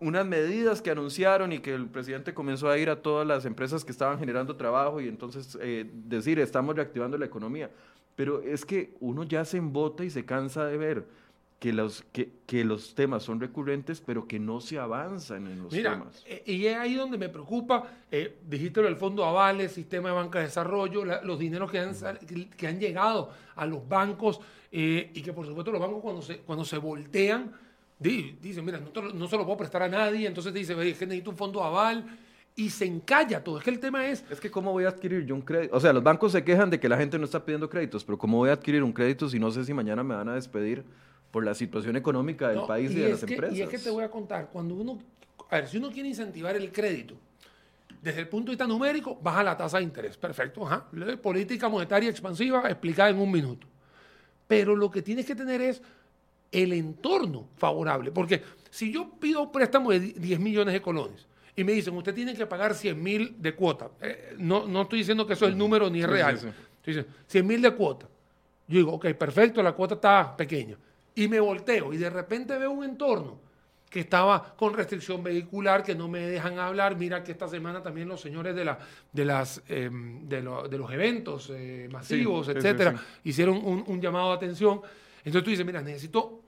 Unas 0.00 0.24
medidas 0.24 0.80
que 0.80 0.90
anunciaron 0.90 1.52
y 1.52 1.58
que 1.58 1.74
el 1.74 1.88
presidente 1.88 2.32
comenzó 2.32 2.70
a 2.70 2.78
ir 2.78 2.88
a 2.88 3.02
todas 3.02 3.26
las 3.26 3.44
empresas 3.44 3.84
que 3.84 3.92
estaban 3.92 4.18
generando 4.18 4.56
trabajo 4.56 5.00
y 5.00 5.08
entonces 5.08 5.58
decir, 6.06 6.38
estamos 6.38 6.74
reactivando 6.76 7.18
la 7.18 7.26
economía. 7.26 7.70
Pero 8.14 8.40
es 8.42 8.64
que 8.64 8.94
uno 9.00 9.24
ya 9.24 9.44
se 9.44 9.58
embota 9.58 10.04
y 10.04 10.10
se 10.10 10.24
cansa 10.24 10.66
de 10.66 10.76
ver 10.76 11.04
que 11.58 11.72
los, 11.72 12.04
que, 12.12 12.30
que, 12.46 12.64
los 12.64 12.94
temas 12.94 13.24
son 13.24 13.40
recurrentes, 13.40 14.00
pero 14.00 14.28
que 14.28 14.38
no 14.38 14.60
se 14.60 14.78
avanzan 14.78 15.46
en 15.48 15.62
los 15.62 15.72
temas. 15.72 16.24
Eh, 16.26 16.42
y 16.46 16.66
es 16.66 16.76
ahí 16.76 16.94
donde 16.94 17.18
me 17.18 17.28
preocupa, 17.28 17.84
eh, 18.10 18.38
dijiste 18.46 18.80
el 18.80 18.96
Fondo 18.96 19.24
Avales, 19.24 19.72
Sistema 19.72 20.10
de 20.10 20.14
Banca 20.14 20.38
de 20.38 20.44
Desarrollo, 20.44 21.04
los 21.04 21.38
dineros 21.38 21.70
que 21.70 21.80
han, 21.80 21.94
que 22.56 22.66
han 22.66 22.78
llegado 22.78 23.32
a 23.56 23.66
los 23.66 23.88
bancos 23.88 24.40
eh, 24.70 25.10
y 25.12 25.20
que 25.20 25.32
por 25.32 25.46
supuesto 25.46 25.72
los 25.72 25.80
bancos 25.80 26.00
cuando 26.00 26.22
se, 26.22 26.38
cuando 26.38 26.64
se 26.64 26.78
voltean, 26.78 27.52
dicen, 27.98 28.64
mira, 28.64 28.78
no, 28.78 29.12
no 29.12 29.26
se 29.26 29.36
lo 29.36 29.44
puedo 29.44 29.58
prestar 29.58 29.82
a 29.82 29.88
nadie, 29.88 30.28
entonces 30.28 30.54
dice, 30.54 30.74
que 30.74 30.80
necesito 30.80 31.30
un 31.30 31.36
fondo 31.36 31.64
aval 31.64 32.04
y 32.54 32.70
se 32.70 32.84
encalla 32.84 33.42
todo. 33.42 33.58
Es 33.58 33.64
que 33.64 33.70
el 33.70 33.80
tema 33.80 34.08
es... 34.08 34.24
Es 34.30 34.40
que 34.40 34.50
cómo 34.50 34.70
voy 34.70 34.84
a 34.84 34.88
adquirir 34.90 35.24
yo 35.26 35.34
un 35.34 35.42
crédito. 35.42 35.76
O 35.76 35.80
sea, 35.80 35.92
los 35.92 36.04
bancos 36.04 36.30
se 36.32 36.44
quejan 36.44 36.70
de 36.70 36.78
que 36.78 36.88
la 36.88 36.96
gente 36.96 37.18
no 37.18 37.24
está 37.24 37.44
pidiendo 37.44 37.68
créditos, 37.68 38.04
pero 38.04 38.16
cómo 38.16 38.36
voy 38.36 38.50
a 38.50 38.52
adquirir 38.52 38.84
un 38.84 38.92
crédito 38.92 39.28
si 39.28 39.40
no 39.40 39.50
sé 39.50 39.64
si 39.64 39.74
mañana 39.74 40.04
me 40.04 40.14
van 40.14 40.28
a 40.28 40.34
despedir 40.34 40.84
por 41.30 41.44
la 41.44 41.54
situación 41.54 41.96
económica 41.96 42.48
del 42.48 42.62
país 42.62 42.90
y, 42.90 42.94
de 42.94 43.10
las 43.10 43.22
empresas. 43.22 43.56
Y 43.56 43.62
es 43.62 43.68
que 43.68 43.78
te 43.78 43.90
voy 43.90 44.04
a 44.04 44.10
contar, 44.10 44.48
cuando 44.50 44.74
uno, 44.74 44.98
a 45.50 45.56
ver, 45.56 45.68
si 45.68 45.76
uno 45.76 45.90
quiere 45.90 46.08
incentivar 46.08 46.56
el 46.56 46.72
crédito, 46.72 47.14
desde 48.02 48.20
el 48.20 48.28
punto 48.28 48.46
de 48.46 48.52
vista 48.52 48.66
numérico, 48.66 49.18
baja 49.20 49.42
la 49.42 49.56
tasa 49.56 49.78
de 49.78 49.84
interés. 49.84 50.16
Perfecto, 50.16 50.66
ajá. 50.66 50.86
Política 51.20 51.68
monetaria 51.68 52.08
expansiva 52.08 52.62
explicada 52.68 53.10
en 53.10 53.18
un 53.18 53.30
minuto. 53.30 53.66
Pero 54.46 54.76
lo 54.76 54.90
que 54.90 55.02
tienes 55.02 55.26
que 55.26 55.34
tener 55.34 55.60
es 55.60 55.82
el 56.52 56.72
entorno 56.72 57.48
favorable. 57.56 58.12
Porque 58.12 58.42
si 58.70 58.92
yo 58.92 59.10
pido 59.18 59.42
un 59.42 59.52
préstamo 59.52 59.90
de 59.90 60.00
10 60.00 60.40
millones 60.40 60.74
de 60.74 60.80
colones 60.80 61.26
y 61.56 61.64
me 61.64 61.72
dicen, 61.72 61.94
usted 61.96 62.14
tiene 62.14 62.34
que 62.34 62.46
pagar 62.46 62.74
100 62.74 63.02
mil 63.02 63.36
de 63.38 63.54
cuota. 63.54 63.90
Eh, 64.00 64.36
no, 64.38 64.66
no 64.66 64.82
estoy 64.82 65.00
diciendo 65.00 65.26
que 65.26 65.32
eso 65.32 65.46
es 65.46 65.52
el 65.52 65.58
número 65.58 65.90
ni 65.90 66.00
es 66.00 66.08
real. 66.08 66.38
100 67.26 67.46
mil 67.46 67.60
de 67.60 67.72
cuota. 67.72 68.06
Yo 68.68 68.78
digo, 68.78 68.92
ok, 68.92 69.06
perfecto, 69.14 69.62
la 69.62 69.72
cuota 69.72 69.94
está 69.96 70.36
pequeña. 70.36 70.76
Y 71.18 71.26
me 71.26 71.40
volteo 71.40 71.92
y 71.92 71.96
de 71.96 72.10
repente 72.10 72.56
veo 72.56 72.70
un 72.70 72.84
entorno 72.84 73.40
que 73.90 73.98
estaba 73.98 74.54
con 74.54 74.72
restricción 74.72 75.20
vehicular, 75.20 75.82
que 75.82 75.92
no 75.96 76.06
me 76.06 76.20
dejan 76.20 76.60
hablar. 76.60 76.96
Mira 76.96 77.24
que 77.24 77.32
esta 77.32 77.48
semana 77.48 77.82
también 77.82 78.06
los 78.06 78.20
señores 78.20 78.54
de, 78.54 78.64
la, 78.64 78.78
de, 79.12 79.24
las, 79.24 79.60
em, 79.66 80.28
de, 80.28 80.40
los 80.42 80.92
eventos 80.92 81.50
eh, 81.50 81.88
masivos, 81.90 82.48
etcétera, 82.48 82.94
hicieron 83.24 83.56
un, 83.56 83.82
un, 83.84 84.00
llamado 84.00 84.28
de 84.28 84.36
atención. 84.36 84.80
Entonces 85.24 85.42
tú 85.42 85.50
dices, 85.50 85.66
mira, 85.66 85.82
necesito 85.82 86.40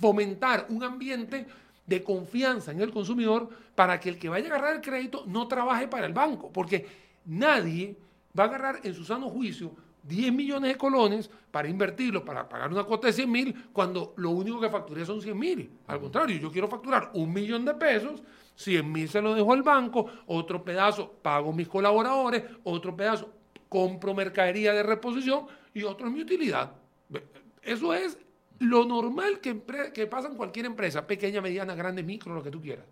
fomentar 0.00 0.64
un 0.70 0.82
ambiente 0.82 1.46
de 1.86 2.02
confianza 2.02 2.72
en 2.72 2.80
el 2.80 2.90
consumidor 2.90 3.50
para 3.74 4.00
que 4.00 4.08
el 4.08 4.18
que 4.18 4.30
vaya 4.30 4.46
a 4.46 4.48
agarrar 4.56 4.76
el 4.76 4.80
crédito 4.80 5.24
no 5.26 5.46
trabaje 5.46 5.88
para 5.88 6.06
el 6.06 6.14
banco, 6.14 6.50
porque 6.50 6.86
nadie 7.26 7.98
va 8.38 8.44
a 8.44 8.46
agarrar 8.46 8.80
en 8.82 8.94
su 8.94 9.04
sano 9.04 9.28
juicio 9.28 9.74
10 10.02 10.32
millones 10.32 10.72
de 10.72 10.78
colones 10.78 11.30
para 11.50 11.68
invertirlo, 11.68 12.24
para 12.24 12.48
pagar 12.48 12.72
una 12.72 12.84
cuota 12.84 13.06
de 13.06 13.12
100 13.12 13.30
mil, 13.30 13.68
cuando 13.72 14.14
lo 14.16 14.30
único 14.30 14.60
que 14.60 14.68
facturé 14.68 15.04
son 15.04 15.20
100 15.20 15.38
mil. 15.38 15.70
Al 15.86 16.00
contrario, 16.00 16.38
yo 16.38 16.50
quiero 16.50 16.68
facturar 16.68 17.10
un 17.14 17.32
millón 17.32 17.64
de 17.64 17.74
pesos, 17.74 18.22
100 18.56 18.90
mil 18.90 19.08
se 19.08 19.22
lo 19.22 19.34
dejo 19.34 19.52
al 19.52 19.62
banco, 19.62 20.06
otro 20.26 20.62
pedazo 20.64 21.10
pago 21.22 21.52
mis 21.52 21.68
colaboradores, 21.68 22.42
otro 22.64 22.96
pedazo 22.96 23.30
compro 23.68 24.14
mercadería 24.14 24.72
de 24.72 24.82
reposición 24.82 25.46
y 25.72 25.82
otro 25.82 26.06
es 26.06 26.12
mi 26.12 26.20
utilidad. 26.20 26.72
Eso 27.62 27.94
es 27.94 28.18
lo 28.58 28.84
normal 28.84 29.40
que, 29.40 29.62
que 29.94 30.06
pasa 30.06 30.28
en 30.28 30.36
cualquier 30.36 30.66
empresa, 30.66 31.06
pequeña, 31.06 31.40
mediana, 31.40 31.74
grande, 31.74 32.02
micro, 32.02 32.34
lo 32.34 32.42
que 32.42 32.50
tú 32.50 32.60
quieras. 32.60 32.84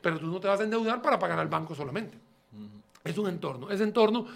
Pero 0.00 0.18
tú 0.18 0.26
no 0.26 0.38
te 0.38 0.48
vas 0.48 0.60
a 0.60 0.64
endeudar 0.64 1.02
para 1.02 1.18
pagar 1.18 1.38
al 1.38 1.48
banco 1.48 1.74
solamente. 1.74 2.16
Es 3.04 3.16
un 3.18 3.28
entorno. 3.28 3.70
Ese 3.70 3.84
entorno, 3.84 4.26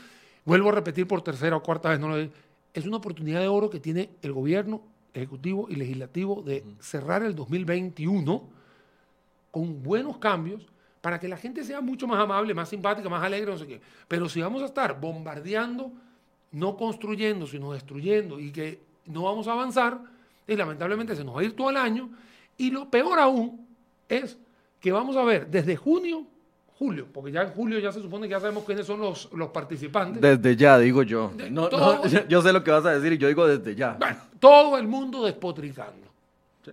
vuelvo 0.45 0.71
a 0.71 0.73
repetir 0.73 1.07
por 1.07 1.23
tercera 1.23 1.57
o 1.57 1.63
cuarta 1.63 1.91
vez, 1.91 2.01
no 2.01 2.09
lo 2.09 2.29
es 2.75 2.87
una 2.87 2.97
oportunidad 2.97 3.41
de 3.41 3.49
oro 3.49 3.69
que 3.69 3.81
tiene 3.81 4.11
el 4.23 4.33
gobierno, 4.33 4.83
ejecutivo 5.13 5.67
y 5.69 5.77
legislativo 5.77 6.43
de 6.43 6.65
cerrar 6.81 7.23
el 7.23 7.35
2021 7.35 8.49
con 9.51 9.83
buenos 9.83 10.17
cambios 10.17 10.67
para 11.03 11.21
que 11.21 11.29
la 11.29 11.37
gente 11.37 11.65
sea 11.65 11.81
mucho 11.81 12.07
más 12.07 12.19
amable, 12.19 12.55
más 12.55 12.69
simpática, 12.69 13.09
más 13.09 13.23
alegre, 13.23 13.51
no 13.51 13.59
sé 13.59 13.67
qué. 13.67 13.81
Pero 14.09 14.29
si 14.29 14.41
vamos 14.41 14.63
a 14.63 14.67
estar 14.67 14.99
bombardeando, 14.99 15.93
no 16.53 16.77
construyendo, 16.77 17.47
sino 17.47 17.73
destruyendo 17.73 18.41
y 18.41 18.53
que 18.53 18.81
no 19.07 19.25
vamos 19.25 19.49
a 19.49 19.53
avanzar, 19.53 20.01
y 20.47 20.57
lamentablemente 20.57 21.17
se 21.17 21.25
nos 21.25 21.37
va 21.37 21.41
a 21.41 21.45
ir 21.45 21.55
todo 21.55 21.71
el 21.71 21.77
año. 21.77 22.11
Y 22.57 22.71
lo 22.71 22.89
peor 22.89 23.19
aún 23.19 23.67
es 24.09 24.39
que 24.81 24.93
vamos 24.93 25.17
a 25.17 25.25
ver 25.25 25.49
desde 25.49 25.77
junio, 25.77 26.27
julio, 26.79 27.07
porque 27.13 27.33
ya 27.33 27.43
en 27.43 27.51
julio 27.51 27.79
ya 27.79 27.93
se 27.93 28.01
supone 28.01 28.27
que 28.27 28.33
ya 28.33 28.41
sabemos 28.41 28.65
quiénes 28.65 28.87
son 28.87 29.01
los, 29.01 29.29
los 29.33 29.51
participantes. 29.51 30.21
Desde 30.21 30.57
ya, 30.57 30.79
digo 30.79 31.03
yo. 31.03 31.33
No, 31.51 31.69
yo 32.29 32.43
sé 32.43 32.53
lo 32.53 32.65
que 32.65 32.71
vas 32.71 32.85
a 32.87 32.93
decir 32.93 33.13
y 33.13 33.19
yo 33.19 33.29
digo 33.29 33.47
desde 33.47 33.75
ya. 33.75 33.97
Bueno, 33.99 34.17
todo 34.41 34.79
el 34.79 34.89
mundo 34.89 35.25
despotricando. 35.25 36.13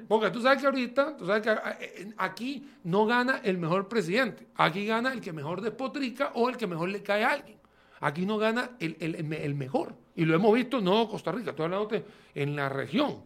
Porque 0.08 0.30
tú 0.30 0.42
sabes 0.42 0.60
que 0.60 0.68
ahorita, 0.68 1.18
tú 1.18 1.26
sabes 1.26 1.42
que 1.42 2.14
aquí 2.18 2.70
no 2.84 3.06
gana 3.08 3.42
el 3.44 3.58
mejor 3.58 3.88
presidente, 3.88 4.46
aquí 4.56 4.86
gana 4.86 5.12
el 5.12 5.20
que 5.20 5.34
mejor 5.34 5.62
despotrica 5.62 6.32
o 6.36 6.48
el 6.48 6.58
que 6.58 6.68
mejor 6.68 6.90
le 6.90 7.02
cae 7.02 7.24
a 7.24 7.32
alguien. 7.32 7.58
Aquí 8.02 8.26
no 8.26 8.38
gana 8.38 8.72
el, 8.80 8.96
el, 9.00 9.34
el 9.34 9.56
mejor. 9.56 9.94
Y 10.16 10.26
lo 10.26 10.36
hemos 10.36 10.54
visto 10.54 10.80
no 10.80 11.10
Costa 11.10 11.32
Rica, 11.32 11.52
estoy 11.52 11.66
hablando 11.66 11.90
en 12.36 12.56
la 12.56 12.70
región. 12.70 13.18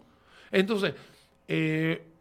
Entonces, 0.52 0.94
eh, 1.48 2.13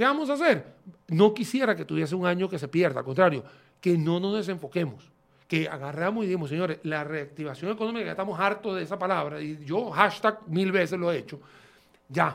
¿qué 0.00 0.06
vamos 0.06 0.30
a 0.30 0.32
hacer? 0.32 0.64
No 1.08 1.34
quisiera 1.34 1.76
que 1.76 1.84
tuviese 1.84 2.14
un 2.14 2.24
año 2.24 2.48
que 2.48 2.58
se 2.58 2.68
pierda, 2.68 3.00
al 3.00 3.04
contrario, 3.04 3.44
que 3.82 3.98
no 3.98 4.18
nos 4.18 4.34
desenfoquemos, 4.34 5.04
que 5.46 5.68
agarramos 5.68 6.24
y 6.24 6.28
digamos, 6.28 6.48
señores, 6.48 6.78
la 6.84 7.04
reactivación 7.04 7.72
económica, 7.72 8.06
ya 8.06 8.12
estamos 8.12 8.40
hartos 8.40 8.76
de 8.76 8.82
esa 8.84 8.98
palabra, 8.98 9.42
y 9.42 9.62
yo 9.62 9.90
hashtag 9.90 10.38
mil 10.48 10.72
veces 10.72 10.98
lo 10.98 11.12
he 11.12 11.18
hecho, 11.18 11.38
ya, 12.08 12.34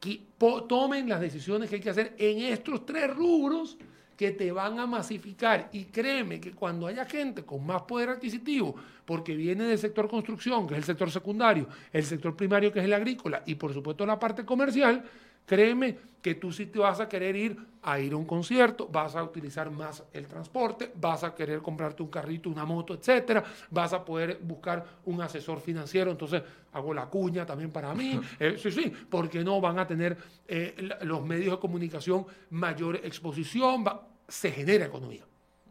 que 0.00 0.22
tomen 0.38 1.06
las 1.06 1.20
decisiones 1.20 1.68
que 1.68 1.76
hay 1.76 1.82
que 1.82 1.90
hacer 1.90 2.14
en 2.16 2.38
estos 2.38 2.86
tres 2.86 3.14
rubros 3.14 3.76
que 4.16 4.30
te 4.30 4.50
van 4.50 4.78
a 4.78 4.86
masificar. 4.86 5.68
Y 5.72 5.84
créeme 5.84 6.40
que 6.40 6.52
cuando 6.52 6.86
haya 6.86 7.04
gente 7.04 7.42
con 7.44 7.66
más 7.66 7.82
poder 7.82 8.08
adquisitivo, 8.08 8.76
porque 9.04 9.36
viene 9.36 9.64
del 9.64 9.78
sector 9.78 10.08
construcción, 10.08 10.66
que 10.66 10.72
es 10.72 10.78
el 10.78 10.84
sector 10.84 11.10
secundario, 11.10 11.68
el 11.92 12.04
sector 12.04 12.34
primario, 12.34 12.72
que 12.72 12.78
es 12.78 12.86
el 12.86 12.94
agrícola, 12.94 13.42
y 13.44 13.56
por 13.56 13.74
supuesto 13.74 14.06
la 14.06 14.18
parte 14.18 14.46
comercial, 14.46 15.04
créeme 15.46 15.98
que 16.20 16.34
tú 16.34 16.50
sí 16.52 16.66
te 16.66 16.78
vas 16.78 17.00
a 17.00 17.08
querer 17.08 17.36
ir 17.36 17.74
a 17.82 18.00
ir 18.00 18.14
a 18.14 18.16
un 18.16 18.24
concierto, 18.24 18.88
vas 18.88 19.14
a 19.14 19.22
utilizar 19.22 19.70
más 19.70 20.02
el 20.12 20.26
transporte, 20.26 20.90
vas 20.98 21.22
a 21.22 21.34
querer 21.34 21.60
comprarte 21.60 22.02
un 22.02 22.08
carrito, 22.08 22.48
una 22.48 22.64
moto, 22.64 22.94
etcétera, 22.94 23.44
vas 23.70 23.92
a 23.92 24.02
poder 24.02 24.38
buscar 24.42 24.84
un 25.04 25.20
asesor 25.20 25.60
financiero, 25.60 26.10
entonces 26.10 26.42
hago 26.72 26.94
la 26.94 27.06
cuña 27.06 27.44
también 27.44 27.70
para 27.70 27.94
mí, 27.94 28.18
eh, 28.40 28.56
sí, 28.58 28.70
sí, 28.72 28.90
porque 29.10 29.44
no 29.44 29.60
van 29.60 29.78
a 29.78 29.86
tener 29.86 30.16
eh, 30.48 30.88
los 31.02 31.22
medios 31.26 31.56
de 31.56 31.60
comunicación 31.60 32.24
mayor 32.50 32.96
exposición, 32.96 33.84
se 34.26 34.50
genera 34.50 34.86
economía. 34.86 35.24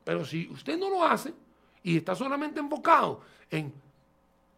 Pero 0.04 0.24
si 0.24 0.48
usted 0.50 0.78
no 0.78 0.90
lo 0.90 1.04
hace 1.04 1.34
y 1.82 1.98
está 1.98 2.14
solamente 2.14 2.60
enfocado 2.60 3.22
en 3.50 3.74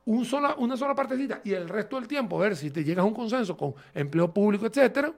un 0.05 0.23
sola, 0.23 0.55
una 0.57 0.77
sola 0.77 0.93
partecita 0.93 1.41
y 1.43 1.53
el 1.53 1.67
resto 1.67 1.95
del 1.97 2.07
tiempo, 2.07 2.37
a 2.37 2.43
ver 2.43 2.55
si 2.55 2.69
te 2.69 2.83
llegas 2.83 3.03
a 3.03 3.07
un 3.07 3.13
consenso 3.13 3.57
con 3.57 3.73
empleo 3.93 4.31
público, 4.31 4.65
etcétera, 4.65 5.13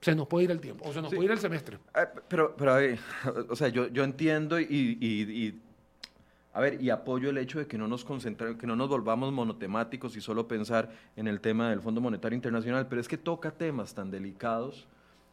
se 0.00 0.14
nos 0.14 0.26
puede 0.26 0.44
ir 0.44 0.50
el 0.50 0.60
tiempo 0.60 0.88
o 0.88 0.92
se 0.92 1.00
nos 1.00 1.12
puede 1.12 1.24
ir 1.24 1.30
el 1.30 1.38
semestre. 1.38 1.78
Eh, 1.94 2.06
pero, 2.28 2.54
pero 2.56 2.72
a 2.74 2.76
ver, 2.76 2.98
o 3.48 3.56
sea, 3.56 3.68
yo, 3.68 3.88
yo 3.88 4.04
entiendo 4.04 4.60
y, 4.60 4.66
y, 4.68 5.60
a 6.52 6.60
ver, 6.60 6.80
y 6.82 6.90
apoyo 6.90 7.30
el 7.30 7.38
hecho 7.38 7.58
de 7.58 7.66
que 7.66 7.78
no 7.78 7.88
nos 7.88 8.04
concentremos, 8.04 8.58
que 8.58 8.66
no 8.66 8.76
nos 8.76 8.88
volvamos 8.88 9.32
monotemáticos 9.32 10.16
y 10.16 10.20
solo 10.20 10.46
pensar 10.46 10.90
en 11.16 11.28
el 11.28 11.40
tema 11.40 11.70
del 11.70 11.80
Fondo 11.80 12.00
Monetario 12.00 12.36
Internacional, 12.36 12.86
pero 12.88 13.00
es 13.00 13.08
que 13.08 13.18
toca 13.18 13.50
temas 13.50 13.94
tan 13.94 14.10
delicados 14.10 14.86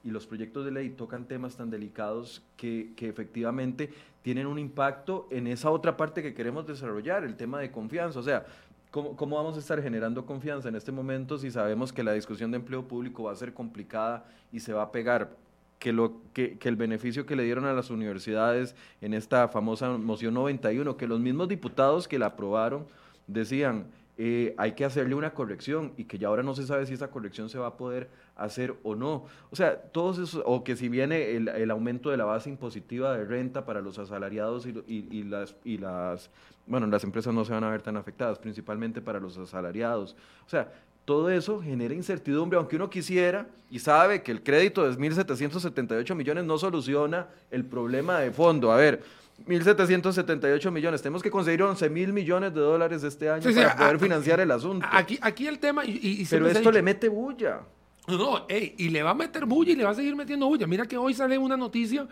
y 0.04 0.12
los 0.12 0.28
proyectos 0.28 0.66
de 0.66 0.72
ley 0.72 0.90
tocan 0.90 1.26
temas 1.26 1.56
tan 1.56 1.70
delicados 1.70 2.42
que, 2.58 2.92
que, 2.98 3.08
efectivamente 3.08 3.90
tienen 4.22 4.48
un 4.48 4.60
impacto 4.60 5.28
en 5.32 5.48
esa 5.48 5.70
otra 5.70 5.96
parte 5.96 6.22
que 6.22 6.34
queremos 6.34 6.68
desarrollar, 6.68 7.24
el 7.24 7.38
tema 7.38 7.60
de 7.62 7.72
confianza. 7.72 8.20
O 8.20 8.24
sea, 8.24 8.46
¿Cómo, 8.94 9.38
vamos 9.38 9.56
a 9.56 9.60
estar 9.60 9.82
generando 9.82 10.24
confianza 10.24 10.70
en 10.70 10.76
este 10.76 10.92
momento 10.92 11.40
si 11.40 11.50
sabemos 11.50 11.92
que 11.92 12.04
la 12.04 12.14
discusión 12.14 12.52
de 12.52 12.58
empleo 12.58 12.88
público 12.88 13.24
va 13.24 13.32
a 13.32 13.36
ser 13.36 13.52
complicada 13.52 14.24
y 14.52 14.60
se 14.60 14.72
va 14.72 14.84
a 14.84 14.92
pegar? 14.92 15.36
Que, 15.80 15.92
lo, 15.92 16.22
que, 16.32 16.60
el 16.62 16.76
beneficio 16.76 17.26
que 17.26 17.36
le 17.36 17.42
dieron 17.42 17.66
a 17.66 17.74
las 17.74 17.90
universidades 17.90 18.76
en 19.02 19.16
esta 19.16 19.48
famosa 19.48 19.90
moción 19.98 20.36
91, 20.36 20.96
que 20.96 21.08
los 21.08 21.20
mismos 21.20 21.48
diputados 21.48 22.08
que 22.08 22.20
la 22.20 22.28
aprobaron 22.28 22.86
decían, 23.26 23.88
eh, 24.16 24.54
hay 24.60 24.74
que 24.74 24.86
hacerle 24.86 25.16
una 25.16 25.34
corrección 25.34 25.94
y 25.98 26.04
que 26.04 26.20
ya 26.20 26.28
ahora 26.28 26.44
no 26.44 26.54
se 26.54 26.68
sabe 26.68 26.86
si 26.86 26.94
esa 26.94 27.10
corrección 27.10 27.50
se 27.50 27.58
va 27.58 27.66
a 27.66 27.78
poder 27.78 28.12
hacer 28.36 28.76
o 28.84 28.94
no. 28.94 29.26
O 29.50 29.56
sea, 29.56 29.82
todos 29.82 30.20
esos, 30.20 30.44
o 30.46 30.64
que 30.64 30.76
si 30.76 30.88
viene 30.88 31.32
el, 31.32 31.72
aumento 31.72 32.12
de 32.12 32.18
la 32.18 32.26
base 32.26 32.52
impositiva 32.52 33.18
de 33.18 33.26
renta 33.26 33.66
para 33.66 33.82
los 33.82 33.98
asalariados 33.98 34.68
y, 34.68 34.84
y, 34.88 35.24
las, 35.24 35.56
y 35.64 35.80
las, 35.80 36.30
bueno, 36.66 36.88
las 36.88 37.04
empresas 37.04 37.34
no 37.34 37.44
se 37.46 37.52
van 37.52 37.64
a 37.64 37.70
ver 37.70 37.82
tan 37.82 37.98
afectadas, 37.98 38.40
principalmente 38.40 39.02
para 39.02 39.20
los 39.20 39.38
asalariados. 39.38 40.16
O 40.46 40.50
sea, 40.50 40.72
todo 41.06 41.30
eso 41.30 41.62
genera 41.62 41.94
incertidumbre, 41.94 42.58
aunque 42.58 42.78
uno 42.78 42.90
quisiera 42.90 43.48
y 43.70 43.80
sabe 43.80 44.24
que 44.24 44.32
el 44.32 44.42
crédito 44.42 44.84
de 44.90 44.98
1.778 44.98 46.16
millones 46.16 46.46
no 46.46 46.58
soluciona 46.58 47.28
el 47.52 47.66
problema 47.66 48.20
de 48.20 48.32
fondo. 48.32 48.72
A 48.72 48.78
ver, 48.78 49.04
1.778 49.46 50.72
millones. 50.72 51.02
Tenemos 51.02 51.22
que 51.22 51.30
conseguir 51.30 51.64
11 51.64 51.90
mil 51.90 52.14
millones 52.14 52.54
de 52.54 52.62
dólares 52.62 53.04
este 53.04 53.30
año 53.30 53.44
para 53.54 53.76
poder 53.76 54.00
financiar 54.00 54.40
el 54.40 54.52
asunto. 54.52 54.86
Aquí, 54.90 55.20
aquí 55.22 55.48
el 55.48 55.60
tema... 55.60 55.84
Y, 55.86 56.26
Pero 56.30 56.48
esto 56.48 56.72
le 56.72 56.82
mete 56.82 57.10
bulla. 57.10 57.62
No, 58.08 58.18
no, 58.18 58.46
y 58.50 58.90
le 58.90 59.02
va 59.02 59.12
a 59.12 59.16
meter 59.16 59.46
bulla 59.46 59.72
y 59.72 59.76
le 59.76 59.84
va 59.84 59.92
a 59.92 59.96
seguir 59.96 60.16
metiendo 60.16 60.46
bulla. 60.48 60.68
Mira 60.68 60.86
que 60.86 60.98
hoy 60.98 61.14
sale 61.14 61.38
una 61.38 61.58
noticia 61.58 62.08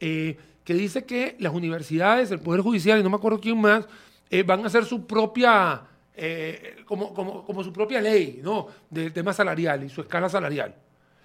eh, 0.00 0.36
que 0.64 0.74
dice 0.74 1.04
que 1.04 1.36
las 1.38 1.52
universidades, 1.52 2.30
el 2.30 2.40
Poder 2.40 2.60
Judicial 2.60 2.98
y 2.98 3.02
no 3.02 3.10
me 3.10 3.16
acuerdo 3.16 3.40
quién 3.40 3.60
más, 3.60 3.86
eh, 4.30 4.42
van 4.42 4.62
a 4.64 4.66
hacer 4.66 4.84
su 4.84 5.06
propia... 5.06 5.82
Eh, 6.16 6.76
como, 6.84 7.12
como, 7.12 7.44
como, 7.44 7.64
su 7.64 7.72
propia 7.72 8.00
ley, 8.00 8.40
¿no? 8.42 8.68
Del 8.88 9.12
tema 9.12 9.32
salarial 9.32 9.82
y 9.82 9.88
su 9.88 10.00
escala 10.00 10.28
salarial. 10.28 10.72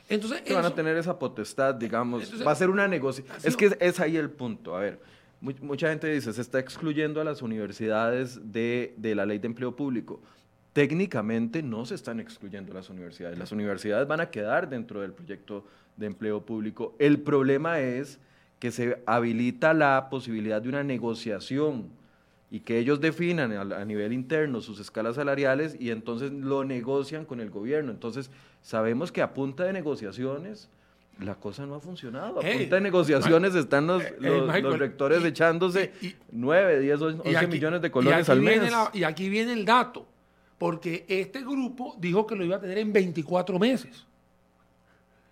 Entonces, 0.08 0.42
van 0.52 0.66
a 0.66 0.74
tener 0.74 0.98
esa 0.98 1.20
potestad, 1.20 1.76
digamos. 1.76 2.44
va 2.46 2.52
a 2.54 2.56
ser 2.56 2.72
una 2.72 2.88
negociación. 2.88 3.38
Es 3.44 3.56
que 3.56 3.78
es 3.80 4.00
ahí 4.00 4.18
el 4.18 4.32
punto. 4.32 4.76
A 4.76 4.80
ver, 4.80 5.00
mucha 5.42 5.90
gente 5.90 6.12
dice, 6.12 6.34
se 6.34 6.42
está 6.42 6.58
excluyendo 6.58 7.22
a 7.22 7.24
las 7.24 7.44
universidades 7.44 8.52
de, 8.52 8.96
de 8.98 9.14
la 9.14 9.28
ley 9.28 9.38
de 9.38 9.46
empleo 9.46 9.76
público 9.76 10.20
técnicamente 10.74 11.64
no 11.64 11.86
se 11.86 11.96
están 11.96 12.20
excluyendo 12.20 12.74
las 12.74 12.90
universidades. 12.90 13.38
Las 13.38 13.52
universidades 13.52 14.08
van 14.08 14.22
a 14.22 14.30
quedar 14.30 14.70
dentro 14.70 15.02
del 15.02 15.14
proyecto 15.14 15.66
de 15.98 16.06
empleo 16.06 16.46
público. 16.46 16.96
El 17.00 17.20
problema 17.20 17.80
es 17.80 18.20
que 18.60 18.72
se 18.72 19.02
habilita 19.06 19.74
la 19.74 20.10
posibilidad 20.10 20.62
de 20.62 20.70
una 20.70 20.84
negociación 20.84 21.90
y 22.52 22.62
que 22.62 22.80
ellos 22.80 23.00
definan 23.00 23.52
a, 23.54 23.86
nivel 23.86 24.12
interno 24.12 24.60
sus 24.62 24.80
escalas 24.80 25.16
salariales 25.16 25.78
y 25.80 25.92
entonces 25.92 26.32
lo 26.32 26.64
negocian 26.64 27.26
con 27.26 27.40
el 27.40 27.50
gobierno. 27.50 27.92
Entonces 27.92 28.32
sabemos 28.62 29.12
que 29.12 29.22
a 29.22 29.34
punta 29.34 29.64
de 29.64 29.74
negociaciones 29.74 30.70
la 31.20 31.36
cosa 31.36 31.66
no 31.66 31.76
ha 31.76 31.80
funcionado. 31.80 32.40
A 32.40 32.42
punta 32.42 32.76
de 32.76 32.82
negociaciones 32.82 33.54
están 33.54 33.88
los, 33.88 34.02
eh, 34.04 34.16
eh, 34.22 34.62
los, 34.62 34.80
rectores 34.80 35.24
echándose 35.24 35.92
9, 36.32 36.80
10, 36.80 37.02
11 37.02 37.48
millones 37.48 37.82
de 37.82 37.92
colones 37.92 38.30
al 38.30 38.42
mes. 38.42 38.72
y 38.94 39.04
aquí 39.04 39.30
viene 39.30 39.54
el 39.54 39.66
dato 39.66 40.08
porque 40.58 41.06
este 41.08 41.42
grupo 41.42 41.96
dijo 42.00 42.28
que 42.28 42.36
lo 42.36 42.44
iba 42.44 42.58
a 42.58 42.60
tener 42.60 42.78
en 42.78 42.92
24 42.92 43.58
meses. 43.58 44.06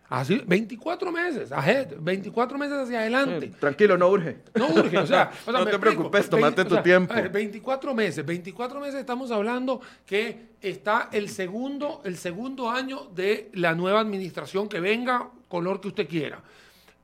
Así, 0.10 0.42
24 0.46 1.12
meses, 1.12 1.52
ahead, 1.52 1.96
24 2.00 2.58
meses 2.58 2.78
hacia 2.78 3.00
adelante. 3.02 3.52
tranquilo, 3.60 3.98
no 3.98 4.08
urge. 4.08 4.38
No 4.56 4.68
urge, 4.68 4.98
o 4.98 5.06
sea, 5.06 5.32
no 5.48 5.66
te 5.66 5.78
preocupes, 5.78 6.30
tomate 6.30 6.64
tu 6.64 6.82
tiempo. 6.82 7.14
24 7.14 7.94
meses, 7.94 8.26
24 8.26 8.80
meses 8.80 9.02
estamos 9.02 9.32
hablando 9.32 9.82
que 10.06 10.52
está 10.62 11.10
el 11.12 11.28
segundo, 11.28 12.02
el 12.06 12.18
segundo 12.18 12.70
año 12.70 13.10
de 13.14 13.52
la 13.54 13.76
nueva 13.76 14.00
administración 14.00 14.70
que 14.70 14.80
venga, 14.80 15.30
color 15.50 15.82
que 15.82 15.90
usted 15.90 16.08
quiera, 16.08 16.42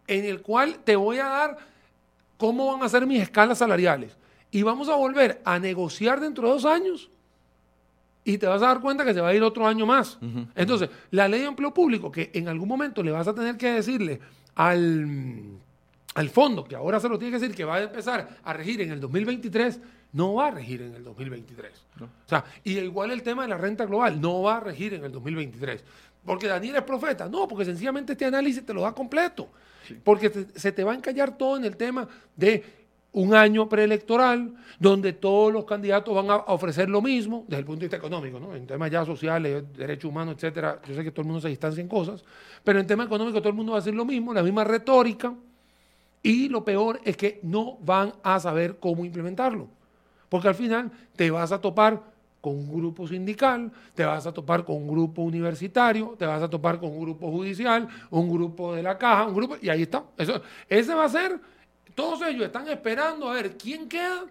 en 0.08 0.24
el 0.24 0.42
cual 0.42 0.80
te 0.86 0.96
voy 0.96 1.18
a 1.18 1.26
dar 1.26 1.58
cómo 2.38 2.72
van 2.72 2.84
a 2.84 2.90
ser 2.90 3.06
mis 3.06 3.22
escalas 3.22 3.58
salariales. 3.58 4.16
Y 4.50 4.64
vamos 4.64 4.88
a 4.88 4.96
volver 4.96 5.42
a 5.44 5.60
negociar 5.60 6.22
dentro 6.22 6.48
de 6.48 6.54
dos 6.54 6.66
años 6.66 7.10
y 8.24 8.38
te 8.38 8.48
vas 8.48 8.62
a 8.62 8.68
dar 8.68 8.82
cuenta 8.82 9.04
que 9.06 9.14
se 9.14 9.22
va 9.22 9.30
a 9.30 9.34
ir 9.34 9.44
otro 9.44 9.68
año 9.68 9.86
más. 9.86 10.18
Entonces, 10.56 10.90
la 11.12 11.28
ley 11.28 11.42
de 11.42 11.48
empleo 11.48 11.74
público, 11.74 12.12
que 12.12 12.32
en 12.34 12.48
algún 12.48 12.68
momento 12.68 13.04
le 13.04 13.12
vas 13.12 13.28
a 13.28 13.36
tener 13.36 13.58
que 13.58 13.72
decirle 13.72 14.20
al, 14.56 15.42
al 16.16 16.30
fondo, 16.30 16.64
que 16.64 16.76
ahora 16.76 17.00
se 17.00 17.10
lo 17.10 17.18
tiene 17.18 17.36
que 17.36 17.40
decir, 17.40 17.56
que 17.56 17.66
va 17.66 17.76
a 17.78 17.84
empezar 17.84 18.38
a 18.44 18.54
regir 18.54 18.82
en 18.82 18.92
el 18.92 19.00
2023, 19.00 19.80
no 20.14 20.36
va 20.36 20.48
a 20.48 20.52
regir 20.52 20.82
en 20.82 20.94
el 20.94 21.04
2023. 21.04 21.72
O 22.02 22.08
sea, 22.26 22.46
y 22.64 22.78
igual 22.78 23.12
el 23.12 23.24
tema 23.24 23.44
de 23.44 23.50
la 23.50 23.58
renta 23.58 23.86
global, 23.86 24.22
no 24.22 24.44
va 24.44 24.58
a 24.58 24.60
regir 24.60 24.94
en 24.94 25.04
el 25.04 25.12
2023. 25.12 25.84
Porque 26.26 26.48
Daniel 26.48 26.78
es 26.78 26.84
profeta. 26.84 27.28
No, 27.28 27.48
porque 27.48 27.66
sencillamente 27.66 28.14
este 28.14 28.26
análisis 28.26 28.66
te 28.66 28.74
lo 28.74 28.82
da 28.82 28.94
completo. 28.94 29.50
Porque 30.04 30.48
se 30.56 30.72
te 30.72 30.84
va 30.84 30.94
a 30.94 30.96
encallar 30.96 31.38
todo 31.38 31.58
en 31.58 31.66
el 31.66 31.76
tema 31.76 32.08
de 32.36 32.83
un 33.14 33.36
año 33.36 33.70
preelectoral 33.70 34.54
donde 34.80 35.14
todos 35.14 35.54
los 35.54 35.66
candidatos 35.66 36.14
van 36.14 36.30
a 36.32 36.38
ofrecer 36.48 36.90
lo 36.90 37.02
mismo 37.02 37.46
desde 37.48 37.60
el 37.60 37.66
punto 37.66 37.82
de 37.82 37.86
vista 37.86 37.98
económico, 37.98 38.40
¿no? 38.40 38.56
en 38.56 38.66
temas 38.66 38.92
ya 38.92 39.06
sociales, 39.06 39.64
derechos 39.78 40.10
humanos, 40.10 40.36
etcétera. 40.36 40.82
Yo 40.88 40.96
sé 40.96 41.04
que 41.04 41.12
todo 41.12 41.22
el 41.22 41.28
mundo 41.28 41.42
se 41.42 41.50
distancia 41.50 41.80
en 41.80 41.88
cosas, 41.88 42.24
pero 42.64 42.80
en 42.80 42.88
tema 42.88 43.04
económico 43.04 43.40
todo 43.40 43.50
el 43.50 43.56
mundo 43.56 43.74
va 43.74 43.78
a 43.78 43.82
decir 43.82 43.94
lo 43.94 44.06
mismo, 44.06 44.34
la 44.34 44.44
misma 44.44 44.64
retórica, 44.64 45.34
y 46.24 46.50
lo 46.50 46.64
peor 46.64 47.02
es 47.04 47.18
que 47.18 47.40
no 47.44 47.78
van 47.82 48.14
a 48.24 48.40
saber 48.40 48.78
cómo 48.80 49.06
implementarlo, 49.06 49.68
porque 50.30 50.48
al 50.48 50.56
final 50.56 50.92
te 51.16 51.30
vas 51.30 51.52
a 51.52 51.62
topar 51.62 52.02
con 52.42 52.56
un 52.56 52.74
grupo 52.74 53.08
sindical, 53.08 53.72
te 53.94 54.04
vas 54.04 54.26
a 54.26 54.34
topar 54.34 54.66
con 54.66 54.76
un 54.76 54.88
grupo 54.88 55.22
universitario, 55.22 56.16
te 56.18 56.26
vas 56.26 56.42
a 56.42 56.50
topar 56.50 56.80
con 56.80 56.90
un 56.92 57.00
grupo 57.00 57.32
judicial, 57.32 57.88
un 58.10 58.30
grupo 58.30 58.74
de 58.74 58.84
la 58.84 58.98
caja, 58.98 59.28
un 59.28 59.36
grupo, 59.36 59.56
y 59.62 59.70
ahí 59.70 59.84
está. 59.84 60.04
Eso, 60.18 60.42
ese 60.68 60.94
va 60.94 61.06
a 61.06 61.10
ser 61.10 61.40
todos 61.96 62.22
ellos 62.22 62.46
están 62.46 62.68
esperando 62.68 63.30
a 63.30 63.34
ver 63.34 63.58
quién 63.58 63.88
queda 63.88 64.26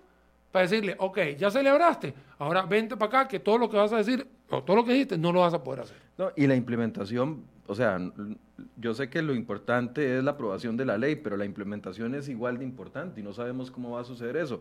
para 0.51 0.69
decirle, 0.69 0.95
ok, 0.99 1.19
ya 1.39 1.51
celebraste, 1.51 2.15
ahora 2.39 2.63
vente 2.63 2.97
para 2.97 3.21
acá 3.21 3.29
que 3.29 3.41
todo 3.41 3.59
lo 3.59 3.71
que 3.71 3.77
vas 3.79 3.93
a 3.93 3.97
decir, 3.97 4.27
o 4.51 4.63
todo 4.63 4.77
lo 4.77 4.85
que 4.85 4.93
dijiste, 4.93 5.17
no 5.17 5.33
lo 5.33 5.41
vas 5.41 5.55
a 5.55 5.65
poder 5.65 5.81
hacer. 5.81 5.97
No, 6.19 6.31
y 6.37 6.47
la 6.47 6.55
implementación, 6.55 7.45
o 7.67 7.75
sea, 7.75 7.99
yo 8.77 8.93
sé 8.93 9.09
que 9.09 9.23
lo 9.23 9.35
importante 9.35 10.19
es 10.19 10.23
la 10.23 10.33
aprobación 10.33 10.77
de 10.77 10.85
la 10.85 10.99
ley, 10.99 11.17
pero 11.17 11.39
la 11.39 11.47
implementación 11.47 12.15
es 12.15 12.29
igual 12.29 12.59
de 12.59 12.65
importante 12.65 13.21
y 13.21 13.25
no 13.25 13.33
sabemos 13.33 13.71
cómo 13.71 13.93
va 13.93 14.03
a 14.03 14.05
suceder 14.05 14.37
eso. 14.37 14.61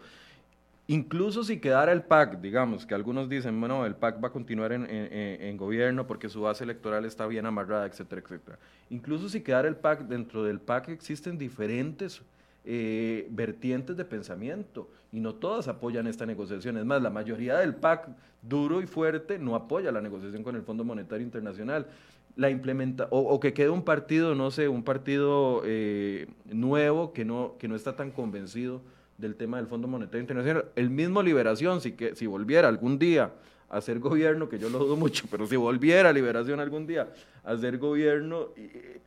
Incluso 0.87 1.43
si 1.43 1.59
quedara 1.59 1.91
el 1.91 2.03
PAC, 2.03 2.39
digamos, 2.41 2.85
que 2.85 2.95
algunos 2.95 3.29
dicen, 3.29 3.59
bueno, 3.59 3.85
el 3.85 3.95
PAC 3.95 4.23
va 4.23 4.29
a 4.29 4.31
continuar 4.31 4.71
en, 4.73 4.87
en, 4.89 5.57
gobierno 5.57 6.07
porque 6.07 6.27
su 6.27 6.41
base 6.41 6.63
electoral 6.63 7.05
está 7.05 7.27
bien 7.27 7.45
amarrada, 7.45 7.85
etcétera, 7.85 8.21
etcétera. 8.21 8.59
Incluso 8.89 9.29
si 9.29 9.41
quedara 9.41 9.67
el 9.67 9.75
PAC, 9.75 10.01
dentro 10.01 10.43
del 10.43 10.59
PAC 10.59 10.89
existen 10.89 11.37
diferentes 11.37 12.21
eh, 12.63 13.27
vertientes 13.31 13.97
de 13.97 14.05
pensamiento 14.05 14.87
y 15.11 15.19
no 15.19 15.33
todas 15.33 15.67
apoyan 15.67 16.05
esta 16.05 16.27
negociación. 16.27 16.77
Es 16.77 16.85
más, 16.85 17.01
la 17.01 17.09
mayoría 17.09 17.57
del 17.57 17.73
PAC 17.73 18.09
duro 18.43 18.83
y 18.83 18.85
fuerte 18.85 19.39
no 19.39 19.55
apoya 19.55 19.91
la 19.91 19.99
negociación 19.99 20.43
con 20.43 20.55
el 20.55 20.61
Fondo 20.61 20.83
Monetario 20.83 21.25
Internacional. 21.25 21.87
La 22.35 22.51
implementa, 22.51 23.07
o, 23.09 23.39
que 23.39 23.53
quede 23.53 23.69
un 23.69 23.83
partido, 23.83 24.35
no 24.35 24.51
sé, 24.51 24.67
un 24.67 24.83
partido 24.83 25.63
eh, 25.65 26.27
nuevo 26.45 27.13
que 27.13 27.25
no, 27.25 27.55
que 27.57 27.67
no 27.67 27.75
está 27.75 27.95
tan 27.95 28.11
convencido 28.11 28.81
del 29.17 29.35
tema 29.35 29.57
del 29.57 29.65
Fondo 29.65 29.87
Monetario 29.87 30.21
Internacional. 30.21 30.65
El 30.75 30.91
mismo 30.91 31.23
Liberación, 31.23 31.81
si, 31.81 31.93
que, 31.93 32.15
si 32.15 32.27
volviera 32.27 32.67
algún 32.67 32.99
día 32.99 33.31
a 33.71 33.77
hacer 33.77 33.97
gobierno, 33.97 34.49
que 34.49 34.59
yo 34.59 34.69
lo 34.69 34.77
dudo 34.77 34.95
mucho, 34.97 35.25
pero 35.31 35.47
si 35.47 35.55
volviera 35.55 36.13
Liberación 36.13 36.59
algún 36.59 36.85
día 36.85 37.09
a 37.43 37.53
hacer 37.53 37.79
gobierno, 37.79 38.49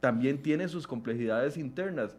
también 0.01 0.43
tiene 0.43 0.67
sus 0.67 0.89
complejidades 0.89 1.57
internas 1.57 2.17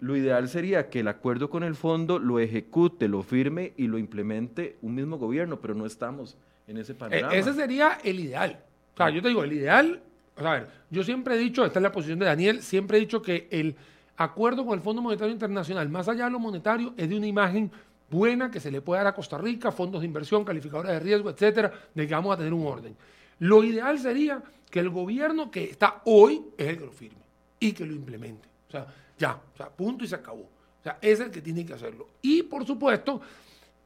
lo 0.00 0.16
ideal 0.16 0.48
sería 0.48 0.88
que 0.88 1.00
el 1.00 1.08
acuerdo 1.08 1.50
con 1.50 1.62
el 1.62 1.74
fondo 1.74 2.18
lo 2.18 2.40
ejecute, 2.40 3.08
lo 3.08 3.22
firme 3.22 3.72
y 3.76 3.86
lo 3.86 3.98
implemente 3.98 4.76
un 4.82 4.94
mismo 4.94 5.18
gobierno, 5.18 5.60
pero 5.60 5.74
no 5.74 5.86
estamos 5.86 6.36
en 6.66 6.78
ese 6.78 6.94
panorama. 6.94 7.34
E, 7.34 7.38
ese 7.38 7.52
sería 7.54 7.98
el 8.02 8.20
ideal. 8.20 8.60
O 8.94 8.96
sea, 8.96 9.10
yo 9.10 9.22
te 9.22 9.28
digo, 9.28 9.44
el 9.44 9.52
ideal, 9.52 10.00
a 10.36 10.52
ver, 10.52 10.68
yo 10.90 11.04
siempre 11.04 11.34
he 11.34 11.38
dicho, 11.38 11.64
esta 11.64 11.78
es 11.78 11.82
la 11.82 11.92
posición 11.92 12.18
de 12.18 12.26
Daniel, 12.26 12.62
siempre 12.62 12.96
he 12.96 13.00
dicho 13.00 13.20
que 13.20 13.48
el 13.50 13.76
acuerdo 14.16 14.64
con 14.64 14.74
el 14.74 14.82
Fondo 14.82 15.02
Monetario 15.02 15.32
Internacional, 15.32 15.88
más 15.88 16.08
allá 16.08 16.24
de 16.24 16.30
lo 16.30 16.38
monetario, 16.38 16.94
es 16.96 17.08
de 17.08 17.16
una 17.16 17.26
imagen 17.26 17.70
buena 18.10 18.50
que 18.50 18.60
se 18.60 18.70
le 18.70 18.80
puede 18.80 19.00
dar 19.00 19.08
a 19.08 19.14
Costa 19.14 19.38
Rica, 19.38 19.70
fondos 19.70 20.00
de 20.00 20.06
inversión, 20.06 20.44
calificadores 20.44 20.92
de 20.92 21.00
riesgo, 21.00 21.30
etcétera, 21.30 21.72
de 21.94 22.06
que 22.06 22.14
vamos 22.14 22.34
a 22.34 22.36
tener 22.38 22.52
un 22.52 22.66
orden. 22.66 22.96
Lo 23.38 23.62
ideal 23.62 23.98
sería 23.98 24.42
que 24.70 24.80
el 24.80 24.90
gobierno 24.90 25.50
que 25.50 25.64
está 25.64 26.02
hoy 26.04 26.42
es 26.56 26.68
el 26.68 26.78
que 26.78 26.84
lo 26.84 26.92
firme 26.92 27.20
y 27.58 27.72
que 27.72 27.86
lo 27.86 27.94
implemente. 27.94 28.48
O 28.68 28.70
sea, 28.70 28.86
ya, 29.20 29.38
o 29.52 29.56
sea, 29.56 29.68
punto 29.68 30.02
y 30.04 30.08
se 30.08 30.16
acabó. 30.16 30.42
O 30.42 30.82
sea, 30.82 30.98
es 31.02 31.20
el 31.20 31.30
que 31.30 31.42
tiene 31.42 31.64
que 31.64 31.74
hacerlo. 31.74 32.08
Y 32.22 32.42
por 32.42 32.66
supuesto, 32.66 33.20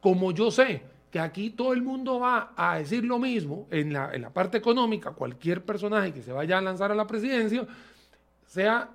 como 0.01 0.31
yo 0.31 0.51
sé 0.51 0.81
que 1.11 1.19
aquí 1.19 1.51
todo 1.51 1.73
el 1.73 1.83
mundo 1.83 2.21
va 2.21 2.53
a 2.57 2.79
decir 2.79 3.05
lo 3.05 3.19
mismo 3.19 3.67
en 3.71 3.93
la, 3.93 4.15
en 4.15 4.23
la 4.23 4.31
parte 4.31 4.59
económica, 4.59 5.11
cualquier 5.11 5.65
personaje 5.65 6.13
que 6.13 6.23
se 6.23 6.33
vaya 6.33 6.59
a 6.59 6.61
lanzar 6.61 6.93
a 6.93 6.95
la 6.95 7.07
presidencia, 7.07 7.67
sea 8.47 8.89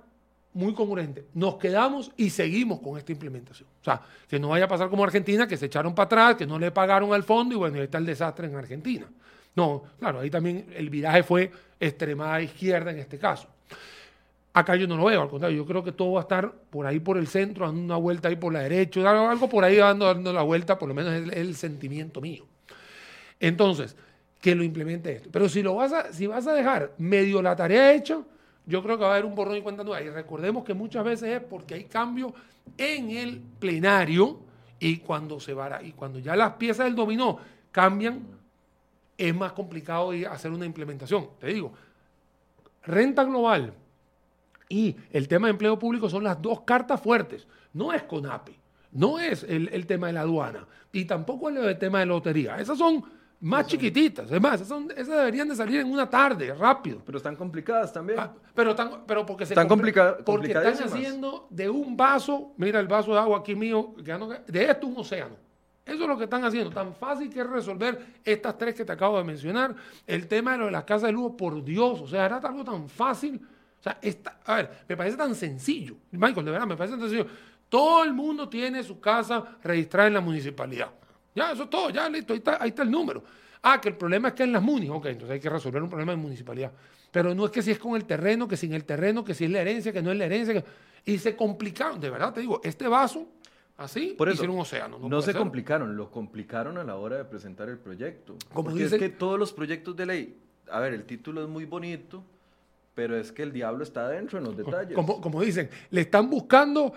muy 0.54 0.72
congruente. 0.72 1.26
Nos 1.34 1.56
quedamos 1.56 2.10
y 2.16 2.30
seguimos 2.30 2.80
con 2.80 2.96
esta 2.96 3.12
implementación. 3.12 3.68
O 3.80 3.84
sea, 3.84 4.00
que 4.28 4.38
no 4.38 4.48
vaya 4.48 4.64
a 4.64 4.68
pasar 4.68 4.88
como 4.88 5.04
Argentina, 5.04 5.46
que 5.46 5.58
se 5.58 5.66
echaron 5.66 5.94
para 5.94 6.06
atrás, 6.06 6.36
que 6.36 6.46
no 6.46 6.58
le 6.58 6.70
pagaron 6.70 7.12
al 7.12 7.22
fondo 7.22 7.54
y 7.54 7.58
bueno, 7.58 7.76
ahí 7.76 7.84
está 7.84 7.98
el 7.98 8.06
desastre 8.06 8.46
en 8.46 8.56
Argentina. 8.56 9.06
No, 9.54 9.82
claro, 9.98 10.20
ahí 10.20 10.30
también 10.30 10.66
el 10.74 10.88
viraje 10.88 11.22
fue 11.22 11.50
extremada 11.78 12.40
izquierda 12.40 12.90
en 12.90 12.98
este 12.98 13.18
caso. 13.18 13.48
Acá 14.52 14.74
yo 14.74 14.88
no 14.88 14.96
lo 14.96 15.04
veo, 15.04 15.22
al 15.22 15.28
contrario, 15.28 15.56
yo 15.56 15.66
creo 15.66 15.84
que 15.84 15.92
todo 15.92 16.12
va 16.12 16.20
a 16.20 16.22
estar 16.22 16.52
por 16.52 16.84
ahí 16.84 16.98
por 16.98 17.16
el 17.16 17.28
centro, 17.28 17.66
dando 17.66 17.82
una 17.82 17.96
vuelta 17.96 18.28
ahí 18.28 18.36
por 18.36 18.52
la 18.52 18.60
derecha, 18.60 19.08
algo 19.30 19.48
por 19.48 19.62
ahí 19.62 19.76
dando, 19.76 20.06
dando 20.06 20.32
la 20.32 20.42
vuelta, 20.42 20.76
por 20.76 20.88
lo 20.88 20.94
menos 20.94 21.12
es 21.12 21.36
el, 21.36 21.54
sentimiento 21.54 22.20
mío. 22.20 22.44
Entonces, 23.38 23.96
que 24.40 24.56
lo 24.56 24.64
implemente 24.64 25.12
esto. 25.12 25.28
Pero 25.30 25.48
si, 25.48 25.62
lo 25.62 25.76
vas 25.76 25.92
a, 25.92 26.12
si 26.12 26.26
vas 26.26 26.48
a 26.48 26.52
dejar 26.52 26.92
medio 26.98 27.40
la 27.40 27.54
tarea 27.54 27.92
hecha, 27.92 28.18
yo 28.66 28.82
creo 28.82 28.98
que 28.98 29.04
va 29.04 29.10
a 29.10 29.12
haber 29.12 29.24
un 29.24 29.36
borrón 29.36 29.56
y 29.56 29.62
cuenta 29.62 29.84
nueva. 29.84 30.02
Y 30.02 30.10
recordemos 30.10 30.64
que 30.64 30.74
muchas 30.74 31.04
veces 31.04 31.28
es 31.28 31.40
porque 31.40 31.74
hay 31.74 31.84
cambio 31.84 32.34
en 32.76 33.10
el 33.10 33.40
plenario 33.60 34.40
y 34.80 34.96
cuando, 34.96 35.38
se 35.38 35.54
va, 35.54 35.80
y 35.80 35.92
cuando 35.92 36.18
ya 36.18 36.34
las 36.34 36.54
piezas 36.54 36.86
del 36.86 36.96
dominó 36.96 37.38
cambian, 37.70 38.26
es 39.16 39.34
más 39.34 39.52
complicado 39.52 40.10
hacer 40.28 40.50
una 40.50 40.66
implementación. 40.66 41.28
Te 41.38 41.48
digo, 41.48 41.72
renta 42.82 43.22
global 43.22 43.74
y 44.70 44.96
el 45.10 45.28
tema 45.28 45.48
de 45.48 45.50
empleo 45.50 45.78
público 45.78 46.08
son 46.08 46.24
las 46.24 46.40
dos 46.40 46.62
cartas 46.62 46.98
fuertes. 47.00 47.46
No 47.74 47.92
es 47.92 48.04
CONAPI, 48.04 48.56
no 48.92 49.18
es 49.18 49.42
el, 49.42 49.84
tema 49.86 50.06
de 50.06 50.14
la 50.14 50.20
aduana 50.22 50.66
y 50.92 51.04
tampoco 51.04 51.50
el, 51.50 51.76
tema 51.78 51.98
de 51.98 52.06
lotería. 52.06 52.56
Esas 52.58 52.78
son 52.78 53.04
más 53.40 53.66
chiquititas. 53.66 54.30
Es 54.30 54.40
más, 54.40 54.60
esas, 54.60 54.86
deberían 55.08 55.48
de 55.48 55.56
salir 55.56 55.80
en 55.80 55.90
una 55.90 56.08
tarde, 56.08 56.54
rápido. 56.54 57.02
Pero 57.04 57.18
están 57.18 57.34
complicadas 57.34 57.92
también. 57.92 58.20
Ah, 58.20 58.32
pero, 58.54 58.76
pero 59.06 59.26
porque 59.26 59.44
se 59.44 59.54
están 59.54 59.66
complicadas. 59.66 60.18
Porque 60.24 60.52
están 60.52 60.84
haciendo 60.84 61.48
de 61.50 61.68
un 61.68 61.96
vaso, 61.96 62.52
mira 62.56 62.78
el 62.78 62.86
vaso 62.86 63.12
de 63.12 63.18
agua 63.18 63.38
aquí 63.38 63.56
mío, 63.56 63.94
de 64.46 64.64
esto 64.64 64.86
un 64.86 64.98
océano. 64.98 65.34
Eso 65.84 66.02
es 66.02 66.08
lo 66.08 66.16
que 66.16 66.24
están 66.24 66.44
haciendo. 66.44 66.70
Tan 66.70 66.94
fácil 66.94 67.28
que 67.28 67.40
es 67.40 67.46
resolver 67.50 68.20
estas 68.24 68.56
tres 68.56 68.76
que 68.76 68.84
te 68.84 68.92
acabo 68.92 69.18
de 69.18 69.24
mencionar. 69.24 69.74
El 70.06 70.28
tema 70.28 70.52
de 70.52 70.58
lo 70.58 70.66
de 70.66 70.70
las 70.70 70.84
casas 70.84 71.08
de 71.08 71.12
lujo, 71.12 71.36
por 71.36 71.64
Dios. 71.64 72.00
O 72.00 72.06
sea, 72.06 72.26
era 72.26 72.36
algo 72.36 72.62
tan 72.62 72.88
fácil 72.88 73.40
o 73.80 73.82
sea, 73.82 73.98
a 74.44 74.54
ver, 74.56 74.70
me 74.88 74.96
parece 74.96 75.16
tan 75.16 75.34
sencillo. 75.34 75.96
Michael, 76.12 76.44
de 76.44 76.52
verdad, 76.52 76.66
me 76.66 76.76
parece 76.76 76.96
tan 76.96 77.08
sencillo. 77.08 77.26
Todo 77.68 78.04
el 78.04 78.12
mundo 78.12 78.48
tiene 78.48 78.82
su 78.82 79.00
casa 79.00 79.56
registrada 79.62 80.08
en 80.08 80.14
la 80.14 80.20
municipalidad. 80.20 80.90
Ya, 81.34 81.52
eso 81.52 81.64
es 81.64 81.70
todo, 81.70 81.90
ya 81.90 82.08
listo, 82.08 82.32
ahí 82.32 82.38
está, 82.38 82.58
ahí 82.60 82.70
está 82.70 82.82
el 82.82 82.90
número. 82.90 83.22
Ah, 83.62 83.80
que 83.80 83.88
el 83.88 83.96
problema 83.96 84.28
es 84.28 84.34
que 84.34 84.42
en 84.42 84.52
las 84.52 84.62
munis, 84.62 84.90
ok, 84.90 85.06
entonces 85.06 85.30
hay 85.30 85.40
que 85.40 85.48
resolver 85.48 85.82
un 85.82 85.88
problema 85.88 86.12
de 86.12 86.16
municipalidad. 86.16 86.72
Pero 87.10 87.34
no 87.34 87.44
es 87.44 87.50
que 87.50 87.62
si 87.62 87.70
es 87.70 87.78
con 87.78 87.96
el 87.96 88.04
terreno, 88.04 88.48
que 88.48 88.56
sin 88.56 88.72
el 88.72 88.84
terreno, 88.84 89.24
que 89.24 89.34
si 89.34 89.44
es 89.44 89.50
la 89.50 89.60
herencia, 89.60 89.92
que 89.92 90.02
no 90.02 90.10
es 90.10 90.18
la 90.18 90.26
herencia. 90.26 90.64
Y 91.04 91.18
se 91.18 91.36
complicaron, 91.36 92.00
de 92.00 92.10
verdad 92.10 92.32
te 92.32 92.40
digo, 92.40 92.60
este 92.64 92.86
vaso, 92.88 93.26
así, 93.76 94.14
Por 94.16 94.28
eso, 94.28 94.36
hicieron 94.36 94.56
un 94.56 94.62
océano. 94.62 94.98
No, 94.98 95.20
se 95.20 95.32
ser. 95.32 95.36
complicaron, 95.36 95.96
lo 95.96 96.10
complicaron 96.10 96.78
a 96.78 96.84
la 96.84 96.96
hora 96.96 97.16
de 97.16 97.24
presentar 97.24 97.68
el 97.68 97.78
proyecto. 97.78 98.36
Como 98.52 98.70
Porque 98.70 98.84
es 98.84 98.94
que 98.94 99.08
todos 99.08 99.38
los 99.38 99.52
proyectos 99.52 99.96
de 99.96 100.06
ley, 100.06 100.38
a 100.70 100.80
ver, 100.80 100.94
el 100.94 101.04
título 101.04 101.42
es 101.42 101.48
muy 101.48 101.64
bonito, 101.64 102.24
pero 102.94 103.16
es 103.16 103.32
que 103.32 103.42
el 103.42 103.52
diablo 103.52 103.82
está 103.82 104.06
adentro 104.06 104.38
en 104.38 104.44
los 104.44 104.56
detalles. 104.56 104.94
Como, 104.94 105.20
como 105.20 105.40
dicen, 105.40 105.70
le 105.90 106.02
están 106.02 106.28
buscando 106.28 106.92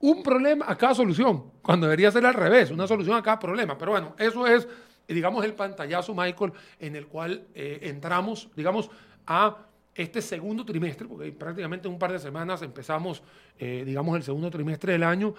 un 0.00 0.22
problema 0.22 0.66
a 0.68 0.76
cada 0.76 0.94
solución, 0.94 1.44
cuando 1.62 1.86
debería 1.86 2.10
ser 2.10 2.26
al 2.26 2.34
revés, 2.34 2.70
una 2.70 2.86
solución 2.86 3.16
a 3.16 3.22
cada 3.22 3.38
problema. 3.38 3.78
Pero 3.78 3.92
bueno, 3.92 4.14
eso 4.18 4.46
es, 4.46 4.66
digamos, 5.06 5.44
el 5.44 5.54
pantallazo, 5.54 6.12
Michael, 6.14 6.52
en 6.80 6.96
el 6.96 7.06
cual 7.06 7.46
eh, 7.54 7.78
entramos, 7.82 8.48
digamos, 8.56 8.90
a 9.26 9.58
este 9.94 10.20
segundo 10.20 10.64
trimestre, 10.64 11.06
porque 11.06 11.30
prácticamente 11.32 11.86
en 11.86 11.94
un 11.94 12.00
par 12.00 12.12
de 12.12 12.18
semanas 12.18 12.62
empezamos, 12.62 13.22
eh, 13.58 13.84
digamos, 13.86 14.16
el 14.16 14.22
segundo 14.22 14.50
trimestre 14.50 14.92
del 14.92 15.04
año. 15.04 15.34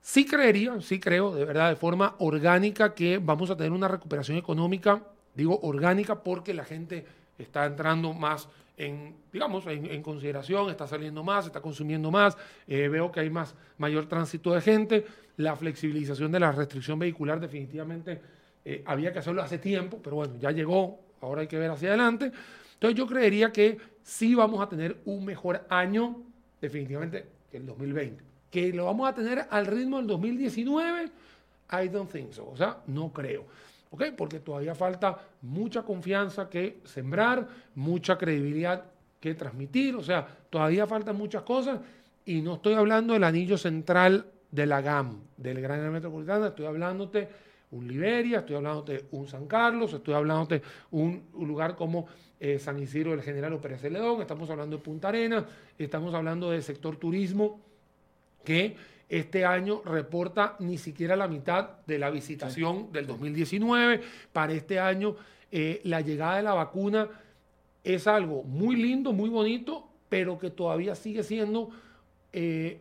Sí 0.00 0.24
creería, 0.24 0.80
sí 0.80 1.00
creo, 1.00 1.34
de 1.34 1.44
verdad, 1.44 1.70
de 1.70 1.76
forma 1.76 2.14
orgánica, 2.18 2.94
que 2.94 3.18
vamos 3.18 3.50
a 3.50 3.56
tener 3.56 3.72
una 3.72 3.88
recuperación 3.88 4.38
económica, 4.38 5.02
digo 5.34 5.58
orgánica 5.62 6.22
porque 6.22 6.54
la 6.54 6.64
gente 6.64 7.04
está 7.38 7.66
entrando 7.66 8.12
más 8.12 8.48
en, 8.80 9.14
digamos, 9.32 9.66
en, 9.66 9.86
en 9.86 10.02
consideración, 10.02 10.70
está 10.70 10.86
saliendo 10.86 11.22
más, 11.22 11.46
está 11.46 11.60
consumiendo 11.60 12.10
más, 12.10 12.36
eh, 12.66 12.88
veo 12.88 13.12
que 13.12 13.20
hay 13.20 13.30
más, 13.30 13.54
mayor 13.78 14.06
tránsito 14.06 14.54
de 14.54 14.60
gente, 14.60 15.06
la 15.36 15.54
flexibilización 15.54 16.32
de 16.32 16.40
la 16.40 16.50
restricción 16.52 16.98
vehicular 16.98 17.40
definitivamente 17.40 18.20
eh, 18.64 18.82
había 18.86 19.12
que 19.12 19.18
hacerlo 19.18 19.42
hace 19.42 19.58
tiempo, 19.58 20.00
pero 20.02 20.16
bueno, 20.16 20.34
ya 20.38 20.50
llegó, 20.50 21.00
ahora 21.20 21.42
hay 21.42 21.46
que 21.46 21.58
ver 21.58 21.70
hacia 21.70 21.88
adelante. 21.88 22.32
Entonces 22.74 22.96
yo 22.96 23.06
creería 23.06 23.52
que 23.52 23.78
sí 24.02 24.34
vamos 24.34 24.62
a 24.62 24.68
tener 24.68 24.98
un 25.04 25.24
mejor 25.24 25.66
año, 25.68 26.22
definitivamente, 26.60 27.26
que 27.50 27.58
el 27.58 27.66
2020. 27.66 28.24
Que 28.50 28.72
lo 28.72 28.86
vamos 28.86 29.08
a 29.08 29.14
tener 29.14 29.46
al 29.50 29.66
ritmo 29.66 29.98
del 29.98 30.06
2019, 30.06 31.10
I 31.72 31.88
don't 31.88 32.10
think 32.10 32.32
so. 32.32 32.48
O 32.48 32.56
sea, 32.56 32.78
no 32.86 33.12
creo. 33.12 33.44
¿Ok? 33.90 34.04
Porque 34.16 34.40
todavía 34.40 34.74
falta 34.74 35.18
mucha 35.42 35.82
confianza 35.82 36.48
que 36.48 36.80
sembrar, 36.84 37.46
mucha 37.74 38.16
credibilidad 38.16 38.84
que 39.20 39.34
transmitir. 39.34 39.96
O 39.96 40.02
sea, 40.02 40.26
todavía 40.48 40.86
faltan 40.86 41.16
muchas 41.16 41.42
cosas. 41.42 41.80
Y 42.24 42.42
no 42.42 42.54
estoy 42.54 42.74
hablando 42.74 43.14
del 43.14 43.24
anillo 43.24 43.58
central 43.58 44.26
de 44.50 44.66
la 44.66 44.80
GAM, 44.80 45.20
del 45.36 45.60
Gran 45.60 45.80
Área 45.80 45.90
Metropolitana. 45.90 46.48
Estoy 46.48 46.66
hablándote 46.66 47.28
un 47.72 47.86
Liberia, 47.86 48.40
estoy 48.40 48.56
hablándote 48.56 49.06
un 49.12 49.26
San 49.26 49.46
Carlos, 49.46 49.92
estoy 49.92 50.14
hablándote 50.14 50.62
un, 50.90 51.24
un 51.32 51.48
lugar 51.48 51.76
como 51.76 52.06
eh, 52.40 52.58
San 52.58 52.78
Isidro 52.78 53.10
del 53.12 53.22
General 53.22 53.58
Pérez 53.60 53.80
Celedón, 53.82 54.20
estamos 54.20 54.50
hablando 54.50 54.76
de 54.76 54.82
Punta 54.82 55.08
Arenas, 55.08 55.44
estamos 55.78 56.14
hablando 56.14 56.50
del 56.50 56.62
sector 56.62 56.96
turismo 56.96 57.60
que 58.44 58.76
este 59.10 59.44
año 59.44 59.82
reporta 59.84 60.56
ni 60.60 60.78
siquiera 60.78 61.16
la 61.16 61.26
mitad 61.26 61.70
de 61.84 61.98
la 61.98 62.10
visitación 62.10 62.92
del 62.92 63.08
2019. 63.08 64.00
Para 64.32 64.52
este 64.52 64.78
año, 64.78 65.16
eh, 65.50 65.80
la 65.84 66.00
llegada 66.00 66.36
de 66.36 66.42
la 66.44 66.54
vacuna 66.54 67.08
es 67.82 68.06
algo 68.06 68.44
muy 68.44 68.76
lindo, 68.76 69.12
muy 69.12 69.28
bonito, 69.28 69.88
pero 70.08 70.38
que 70.38 70.50
todavía 70.50 70.94
sigue 70.94 71.24
siendo 71.24 71.70
eh, 72.32 72.80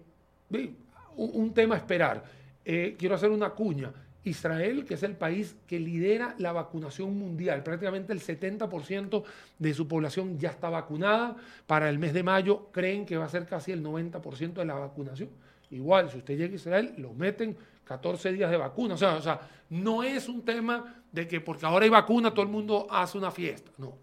un 1.16 1.52
tema 1.54 1.74
a 1.74 1.80
esperar. 1.80 2.24
Eh, 2.64 2.96
quiero 2.98 3.16
hacer 3.16 3.32
una 3.32 3.50
cuña. 3.50 3.92
Israel, 4.24 4.86
que 4.86 4.94
es 4.96 5.04
el 5.04 5.16
país 5.16 5.56
que 5.66 5.80
lidera 5.80 6.36
la 6.38 6.52
vacunación 6.52 7.18
mundial, 7.18 7.64
prácticamente 7.64 8.14
el 8.14 8.20
70% 8.20 9.24
de 9.58 9.74
su 9.74 9.88
población 9.88 10.38
ya 10.38 10.50
está 10.50 10.70
vacunada. 10.70 11.38
Para 11.66 11.90
el 11.90 11.98
mes 11.98 12.14
de 12.14 12.22
mayo 12.22 12.68
creen 12.72 13.06
que 13.08 13.18
va 13.18 13.26
a 13.26 13.30
ser 13.30 13.48
casi 13.48 13.72
el 13.72 13.84
90% 13.84 14.54
de 14.54 14.66
la 14.66 14.76
vacunación. 14.76 15.30
Igual, 15.72 16.10
si 16.10 16.18
usted 16.18 16.38
llega 16.38 16.54
a 16.54 16.56
Israel, 16.56 16.94
lo 16.98 17.14
meten 17.14 17.56
14 17.86 18.32
días 18.32 18.50
de 18.52 18.58
vacuna. 18.58 18.96
O 18.96 18.98
sea, 18.98 19.16
o 19.16 19.22
sea, 19.22 19.40
no 19.70 20.04
es 20.04 20.28
un 20.28 20.44
tema 20.44 20.96
de 21.12 21.28
que 21.28 21.42
porque 21.42 21.66
ahora 21.66 21.84
hay 21.86 21.90
vacuna 21.92 22.32
todo 22.32 22.44
el 22.44 22.50
mundo 22.52 22.88
hace 22.90 23.18
una 23.18 23.32
fiesta. 23.32 23.72
No. 23.78 23.94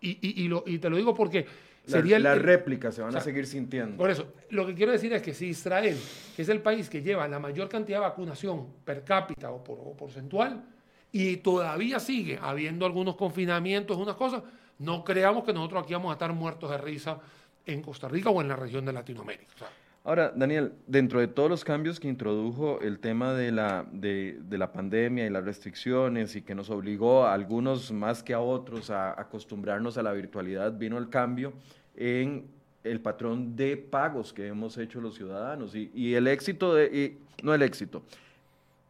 Y, 0.00 0.10
y- 0.20 0.44
y 0.44 0.48
lo- 0.48 0.64
y 0.66 0.78
te 0.78 0.90
lo 0.90 0.96
digo 0.96 1.14
porque 1.14 1.46
La- 1.86 1.90
sería 1.98 2.16
el- 2.18 2.22
las 2.22 2.36
el- 2.36 2.42
réplicas 2.42 2.94
se 2.94 3.00
van 3.00 3.08
o 3.08 3.12
sea, 3.12 3.20
a 3.20 3.24
seguir 3.24 3.46
sintiendo. 3.46 3.96
por 3.96 4.10
eso, 4.10 4.26
lo 4.50 4.66
que 4.66 4.74
quiero 4.74 4.92
decir 4.92 5.12
es 5.12 5.22
que 5.22 5.32
si 5.34 5.46
Israel, 5.46 5.98
que 6.36 6.42
es 6.42 6.48
el 6.48 6.60
país 6.60 6.90
que 6.90 7.02
lleva 7.02 7.26
la 7.26 7.38
mayor 7.38 7.68
cantidad 7.68 7.98
de 7.98 8.02
vacunación 8.06 8.66
per 8.84 9.02
cápita 9.04 9.50
o, 9.50 9.64
por, 9.64 9.78
o 9.78 9.92
porcentual, 9.96 10.62
y 11.10 11.36
todavía 11.38 12.00
sigue 12.00 12.38
habiendo 12.42 12.84
algunos 12.86 13.16
confinamientos, 13.16 13.96
unas 13.96 14.16
cosas, 14.16 14.42
no 14.80 15.04
creamos 15.04 15.44
que 15.44 15.52
nosotros 15.52 15.84
aquí 15.84 15.94
vamos 15.94 16.10
a 16.10 16.14
estar 16.14 16.32
muertos 16.32 16.70
de 16.70 16.78
risa 16.78 17.18
en 17.64 17.80
Costa 17.80 18.08
Rica 18.08 18.28
o 18.30 18.40
en 18.42 18.48
la 18.48 18.56
región 18.56 18.84
de 18.84 18.92
Latinoamérica. 18.92 19.52
O 19.54 19.58
sea, 19.58 19.68
Ahora, 20.06 20.34
Daniel, 20.36 20.74
dentro 20.86 21.18
de 21.18 21.28
todos 21.28 21.48
los 21.48 21.64
cambios 21.64 21.98
que 21.98 22.08
introdujo 22.08 22.78
el 22.82 22.98
tema 22.98 23.32
de 23.32 23.50
la, 23.50 23.86
de, 23.90 24.38
la 24.50 24.70
pandemia 24.70 25.24
y 25.24 25.30
las 25.30 25.46
restricciones 25.46 26.36
y 26.36 26.42
que 26.42 26.54
nos 26.54 26.68
obligó 26.68 27.24
a 27.24 27.32
algunos 27.32 27.90
más 27.90 28.22
que 28.22 28.34
a 28.34 28.40
otros 28.40 28.90
a 28.90 29.18
acostumbrarnos 29.18 29.96
a 29.96 30.02
la 30.02 30.12
virtualidad, 30.12 30.76
vino 30.76 30.98
el 30.98 31.08
cambio 31.08 31.54
en 31.96 32.44
el 32.84 33.00
patrón 33.00 33.56
de 33.56 33.78
pagos 33.78 34.34
que 34.34 34.46
hemos 34.46 34.76
hecho 34.76 35.00
los 35.00 35.14
ciudadanos. 35.14 35.74
Y, 35.74 35.90
y 35.94 36.12
el 36.12 36.26
éxito, 36.26 36.74
de, 36.74 36.84
y- 36.84 37.42
no 37.42 37.54
el 37.54 37.62
éxito, 37.62 38.02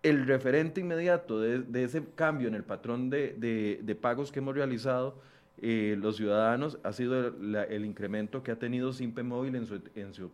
el 0.02 0.26
referente 0.26 0.80
inmediato 0.80 1.38
de, 1.38 1.84
ese 1.84 2.02
cambio 2.16 2.48
en 2.48 2.56
el 2.56 2.64
patrón 2.64 3.08
de, 3.08 3.96
pagos 4.00 4.32
que 4.32 4.40
hemos 4.40 4.56
realizado 4.56 5.14
eh, 5.62 5.96
los 5.96 6.16
ciudadanos 6.16 6.76
ha 6.82 6.92
sido 6.92 7.28
el 7.28 7.84
incremento 7.84 8.42
que 8.42 8.50
ha 8.50 8.58
tenido 8.58 8.92
Simpe 8.92 9.22
Móvil 9.22 9.54
en 9.54 9.64
su, 10.12 10.30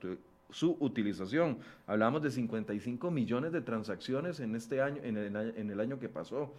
su 0.53 0.76
utilización. 0.80 1.59
Hablamos 1.86 2.22
de 2.22 2.30
55 2.30 3.11
millones 3.11 3.53
de 3.53 3.61
transacciones 3.61 4.40
en 4.40 4.55
este 4.57 4.80
año, 4.82 5.01
en 5.03 5.16
el, 5.16 5.80
año- 5.80 5.98
que 5.98 6.09
pasó. 6.09 6.53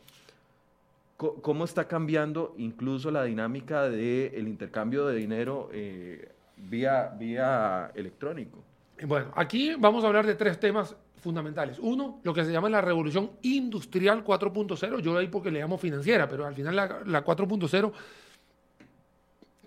¿Cómo 1.17 1.65
está 1.65 1.87
cambiando 1.87 2.55
incluso 2.57 3.11
la 3.11 3.23
dinámica 3.25 3.87
del 3.89 4.47
intercambio 4.47 5.05
de 5.05 5.15
dinero 5.17 5.69
eh, 5.71 6.29
vía, 6.57 7.15
vía 7.17 7.91
electrónico? 7.93 8.57
y 8.99 9.05
bueno, 9.05 9.31
aquí 9.35 9.73
vamos 9.77 10.03
a 10.03 10.07
hablar 10.07 10.25
de 10.25 10.35
tres 10.35 10.59
temas 10.59 10.95
fundamentales. 11.17 11.77
Uno, 11.79 12.19
lo 12.23 12.33
que 12.33 12.43
se 12.43 12.51
llama 12.51 12.69
la 12.69 12.81
revolución 12.81 13.31
industrial 13.43 14.23
4.0. 14.23 14.99
Yo 15.01 15.15
ahí 15.17 15.27
porque 15.27 15.51
le 15.51 15.59
llamo 15.59 15.77
financiera, 15.77 16.27
pero 16.27 16.45
al 16.45 16.55
final 16.55 16.75
la, 16.75 17.01
la 17.05 17.23
4.0 17.23 17.91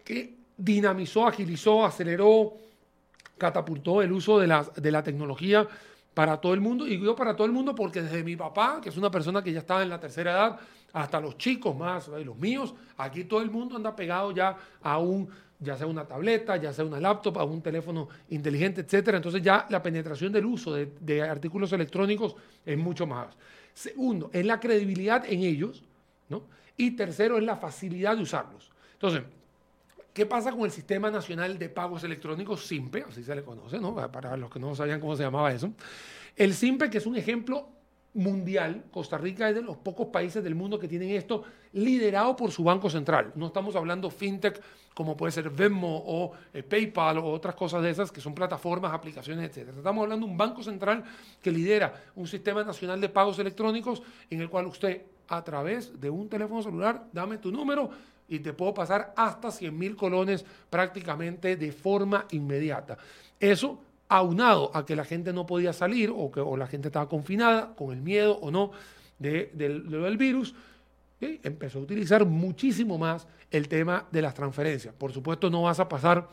que 0.04 0.34
dinamizó, 0.56 1.26
agilizó, 1.26 1.84
aceleró, 1.84 2.54
catapultó 3.38 4.02
el 4.02 4.12
uso 4.12 4.38
de 4.38 4.46
la, 4.46 4.64
de 4.76 4.90
la 4.90 5.02
tecnología 5.02 5.66
para 6.14 6.40
todo 6.40 6.54
el 6.54 6.60
mundo. 6.60 6.86
Y 6.86 6.96
digo 6.96 7.16
para 7.16 7.34
todo 7.34 7.46
el 7.46 7.52
mundo 7.52 7.74
porque 7.74 8.02
desde 8.02 8.22
mi 8.22 8.36
papá, 8.36 8.80
que 8.82 8.88
es 8.88 8.96
una 8.96 9.10
persona 9.10 9.42
que 9.42 9.52
ya 9.52 9.58
estaba 9.58 9.82
en 9.82 9.88
la 9.88 10.00
tercera 10.00 10.32
edad, 10.32 10.60
hasta 10.92 11.20
los 11.20 11.36
chicos 11.36 11.76
más, 11.76 12.08
los 12.08 12.36
míos, 12.36 12.74
aquí 12.96 13.24
todo 13.24 13.42
el 13.42 13.50
mundo 13.50 13.76
anda 13.76 13.94
pegado 13.96 14.30
ya 14.30 14.56
a 14.80 14.98
un, 14.98 15.28
ya 15.58 15.76
sea 15.76 15.88
una 15.88 16.04
tableta, 16.04 16.56
ya 16.56 16.72
sea 16.72 16.84
una 16.84 17.00
laptop, 17.00 17.38
a 17.38 17.44
un 17.44 17.60
teléfono 17.60 18.08
inteligente, 18.30 18.82
etcétera. 18.82 19.16
Entonces 19.16 19.42
ya 19.42 19.66
la 19.70 19.82
penetración 19.82 20.32
del 20.32 20.46
uso 20.46 20.72
de, 20.72 20.92
de 21.00 21.22
artículos 21.22 21.72
electrónicos 21.72 22.36
es 22.64 22.78
mucho 22.78 23.06
más. 23.06 23.36
Segundo, 23.72 24.30
es 24.32 24.46
la 24.46 24.60
credibilidad 24.60 25.24
en 25.26 25.42
ellos, 25.42 25.82
¿no? 26.28 26.44
Y 26.76 26.92
tercero, 26.92 27.38
es 27.38 27.44
la 27.44 27.56
facilidad 27.56 28.16
de 28.16 28.22
usarlos. 28.22 28.70
Entonces, 28.92 29.22
¿Qué 30.14 30.26
pasa 30.26 30.52
con 30.52 30.60
el 30.60 30.70
Sistema 30.70 31.10
Nacional 31.10 31.58
de 31.58 31.68
Pagos 31.68 32.04
Electrónicos, 32.04 32.64
SIMPE? 32.64 33.06
Así 33.08 33.24
se 33.24 33.34
le 33.34 33.42
conoce, 33.42 33.80
¿no? 33.80 33.96
Para 33.96 34.36
los 34.36 34.48
que 34.48 34.60
no 34.60 34.72
sabían 34.76 35.00
cómo 35.00 35.16
se 35.16 35.24
llamaba 35.24 35.52
eso. 35.52 35.72
El 36.36 36.54
SIMPE, 36.54 36.88
que 36.88 36.98
es 36.98 37.06
un 37.06 37.16
ejemplo 37.16 37.68
mundial, 38.12 38.84
Costa 38.92 39.18
Rica 39.18 39.48
es 39.48 39.56
de 39.56 39.62
los 39.62 39.76
pocos 39.76 40.06
países 40.06 40.44
del 40.44 40.54
mundo 40.54 40.78
que 40.78 40.86
tienen 40.86 41.10
esto 41.10 41.42
liderado 41.72 42.36
por 42.36 42.52
su 42.52 42.62
Banco 42.62 42.88
Central. 42.88 43.32
No 43.34 43.48
estamos 43.48 43.74
hablando 43.74 44.08
fintech 44.08 44.62
como 44.94 45.16
puede 45.16 45.32
ser 45.32 45.50
Venmo 45.50 46.04
o 46.06 46.30
eh, 46.52 46.62
PayPal 46.62 47.18
o 47.18 47.32
otras 47.32 47.56
cosas 47.56 47.82
de 47.82 47.90
esas 47.90 48.12
que 48.12 48.20
son 48.20 48.36
plataformas, 48.36 48.92
aplicaciones, 48.92 49.50
etc. 49.50 49.70
Estamos 49.76 50.04
hablando 50.04 50.26
de 50.26 50.30
un 50.30 50.38
Banco 50.38 50.62
Central 50.62 51.02
que 51.42 51.50
lidera 51.50 51.92
un 52.14 52.28
Sistema 52.28 52.62
Nacional 52.62 53.00
de 53.00 53.08
Pagos 53.08 53.40
Electrónicos 53.40 54.00
en 54.30 54.40
el 54.40 54.48
cual 54.48 54.66
usted 54.66 55.02
a 55.26 55.42
través 55.42 56.00
de 56.00 56.08
un 56.08 56.28
teléfono 56.28 56.62
celular, 56.62 57.08
dame 57.12 57.38
tu 57.38 57.50
número, 57.50 57.90
y 58.28 58.38
te 58.40 58.52
puedo 58.52 58.74
pasar 58.74 59.12
hasta 59.16 59.50
100 59.50 59.76
mil 59.76 59.96
colones 59.96 60.44
prácticamente 60.70 61.56
de 61.56 61.72
forma 61.72 62.26
inmediata. 62.30 62.96
Eso 63.38 63.80
aunado 64.08 64.70
a 64.74 64.84
que 64.84 64.96
la 64.96 65.04
gente 65.04 65.32
no 65.32 65.46
podía 65.46 65.72
salir 65.72 66.12
o 66.14 66.30
que 66.30 66.40
o 66.40 66.56
la 66.56 66.66
gente 66.66 66.88
estaba 66.88 67.08
confinada 67.08 67.74
con 67.74 67.92
el 67.92 68.00
miedo 68.00 68.38
o 68.40 68.50
no 68.50 68.70
de, 69.18 69.50
del, 69.54 70.16
virus, 70.16 70.54
empezó 71.20 71.78
a 71.78 71.82
utilizar 71.82 72.24
muchísimo 72.26 72.98
más 72.98 73.26
el 73.50 73.68
tema 73.68 74.06
de 74.10 74.22
las 74.22 74.34
transferencias. 74.34 74.94
Por 74.94 75.12
supuesto, 75.12 75.48
no 75.48 75.62
vas 75.62 75.80
a 75.80 75.88
pasar 75.88 76.28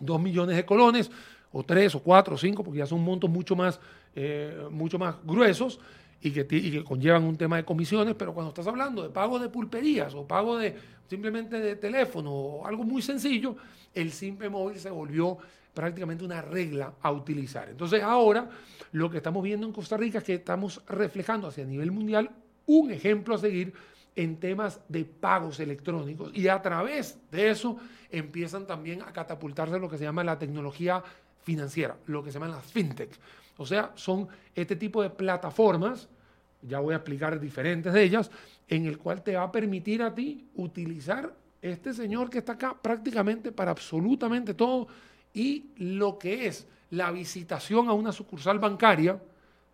2 0.00 0.20
millones 0.20 0.56
de 0.56 0.64
colones 0.64 1.10
o 1.52 1.62
tres, 1.62 1.94
o 1.94 2.02
cuatro, 2.02 2.34
o 2.34 2.38
cinco, 2.38 2.62
porque 2.62 2.78
ya 2.78 2.86
son 2.86 3.02
montos 3.02 3.30
mucho 3.30 3.56
más, 3.56 3.80
eh, 4.14 4.66
mucho 4.70 4.98
más 4.98 5.16
gruesos 5.24 5.80
y 6.20 6.30
que, 6.30 6.84
conllevan 6.84 7.24
un 7.24 7.36
tema 7.36 7.56
de 7.56 7.64
comisiones, 7.64 8.14
pero 8.14 8.34
cuando 8.34 8.50
estás 8.50 8.66
hablando 8.66 9.02
de 9.02 9.10
pago 9.10 9.38
de 9.38 9.48
pulperías 9.48 10.14
o 10.14 10.26
pago 10.26 10.58
de 10.58 10.74
simplemente 11.08 11.60
de 11.60 11.76
teléfono 11.76 12.32
o 12.32 12.66
algo 12.66 12.84
muy 12.84 13.02
sencillo, 13.02 13.56
el 13.94 14.12
simple 14.12 14.48
móvil 14.48 14.78
se 14.78 14.90
volvió 14.90 15.38
prácticamente 15.72 16.24
una 16.24 16.42
regla 16.42 16.94
a 17.00 17.12
utilizar. 17.12 17.68
Entonces 17.68 18.02
ahora 18.02 18.50
lo 18.92 19.08
que 19.08 19.18
estamos 19.18 19.42
viendo 19.42 19.66
en 19.66 19.72
Costa 19.72 19.96
Rica 19.96 20.18
es 20.18 20.24
que 20.24 20.34
estamos 20.34 20.82
reflejando 20.88 21.46
hacia 21.46 21.64
nivel 21.64 21.92
mundial 21.92 22.30
un 22.66 22.90
ejemplo 22.90 23.36
a 23.36 23.38
seguir 23.38 23.72
en 24.16 24.38
temas 24.40 24.80
de 24.88 25.04
pagos 25.04 25.60
electrónicos 25.60 26.32
y 26.34 26.48
a 26.48 26.60
través 26.60 27.18
de 27.30 27.50
eso 27.50 27.78
empiezan 28.10 28.66
también 28.66 29.02
a 29.02 29.12
catapultarse 29.12 29.78
lo 29.78 29.88
que 29.88 29.98
se 29.98 30.04
llama 30.04 30.24
la 30.24 30.38
tecnología 30.38 31.02
financiera, 31.42 31.96
lo 32.06 32.22
que 32.24 32.32
se 32.32 32.38
llaman 32.38 32.50
las 32.50 32.64
fintech. 32.66 33.10
O 33.58 33.66
sea, 33.66 33.92
son 33.96 34.28
este 34.54 34.76
tipo 34.76 35.02
de 35.02 35.10
plataformas, 35.10 36.08
ya 36.62 36.78
voy 36.78 36.94
a 36.94 36.98
explicar 36.98 37.38
diferentes 37.38 37.92
de 37.92 38.02
ellas, 38.02 38.30
en 38.68 38.86
el 38.86 38.98
cual 38.98 39.22
te 39.22 39.36
va 39.36 39.42
a 39.42 39.52
permitir 39.52 40.02
a 40.02 40.14
ti 40.14 40.48
utilizar 40.54 41.34
este 41.60 41.92
señor 41.92 42.30
que 42.30 42.38
está 42.38 42.52
acá 42.52 42.76
prácticamente 42.80 43.52
para 43.52 43.72
absolutamente 43.72 44.54
todo 44.54 44.86
y 45.34 45.72
lo 45.76 46.18
que 46.18 46.46
es 46.46 46.66
la 46.90 47.10
visitación 47.10 47.88
a 47.88 47.92
una 47.92 48.12
sucursal 48.12 48.58
bancaria 48.58 49.20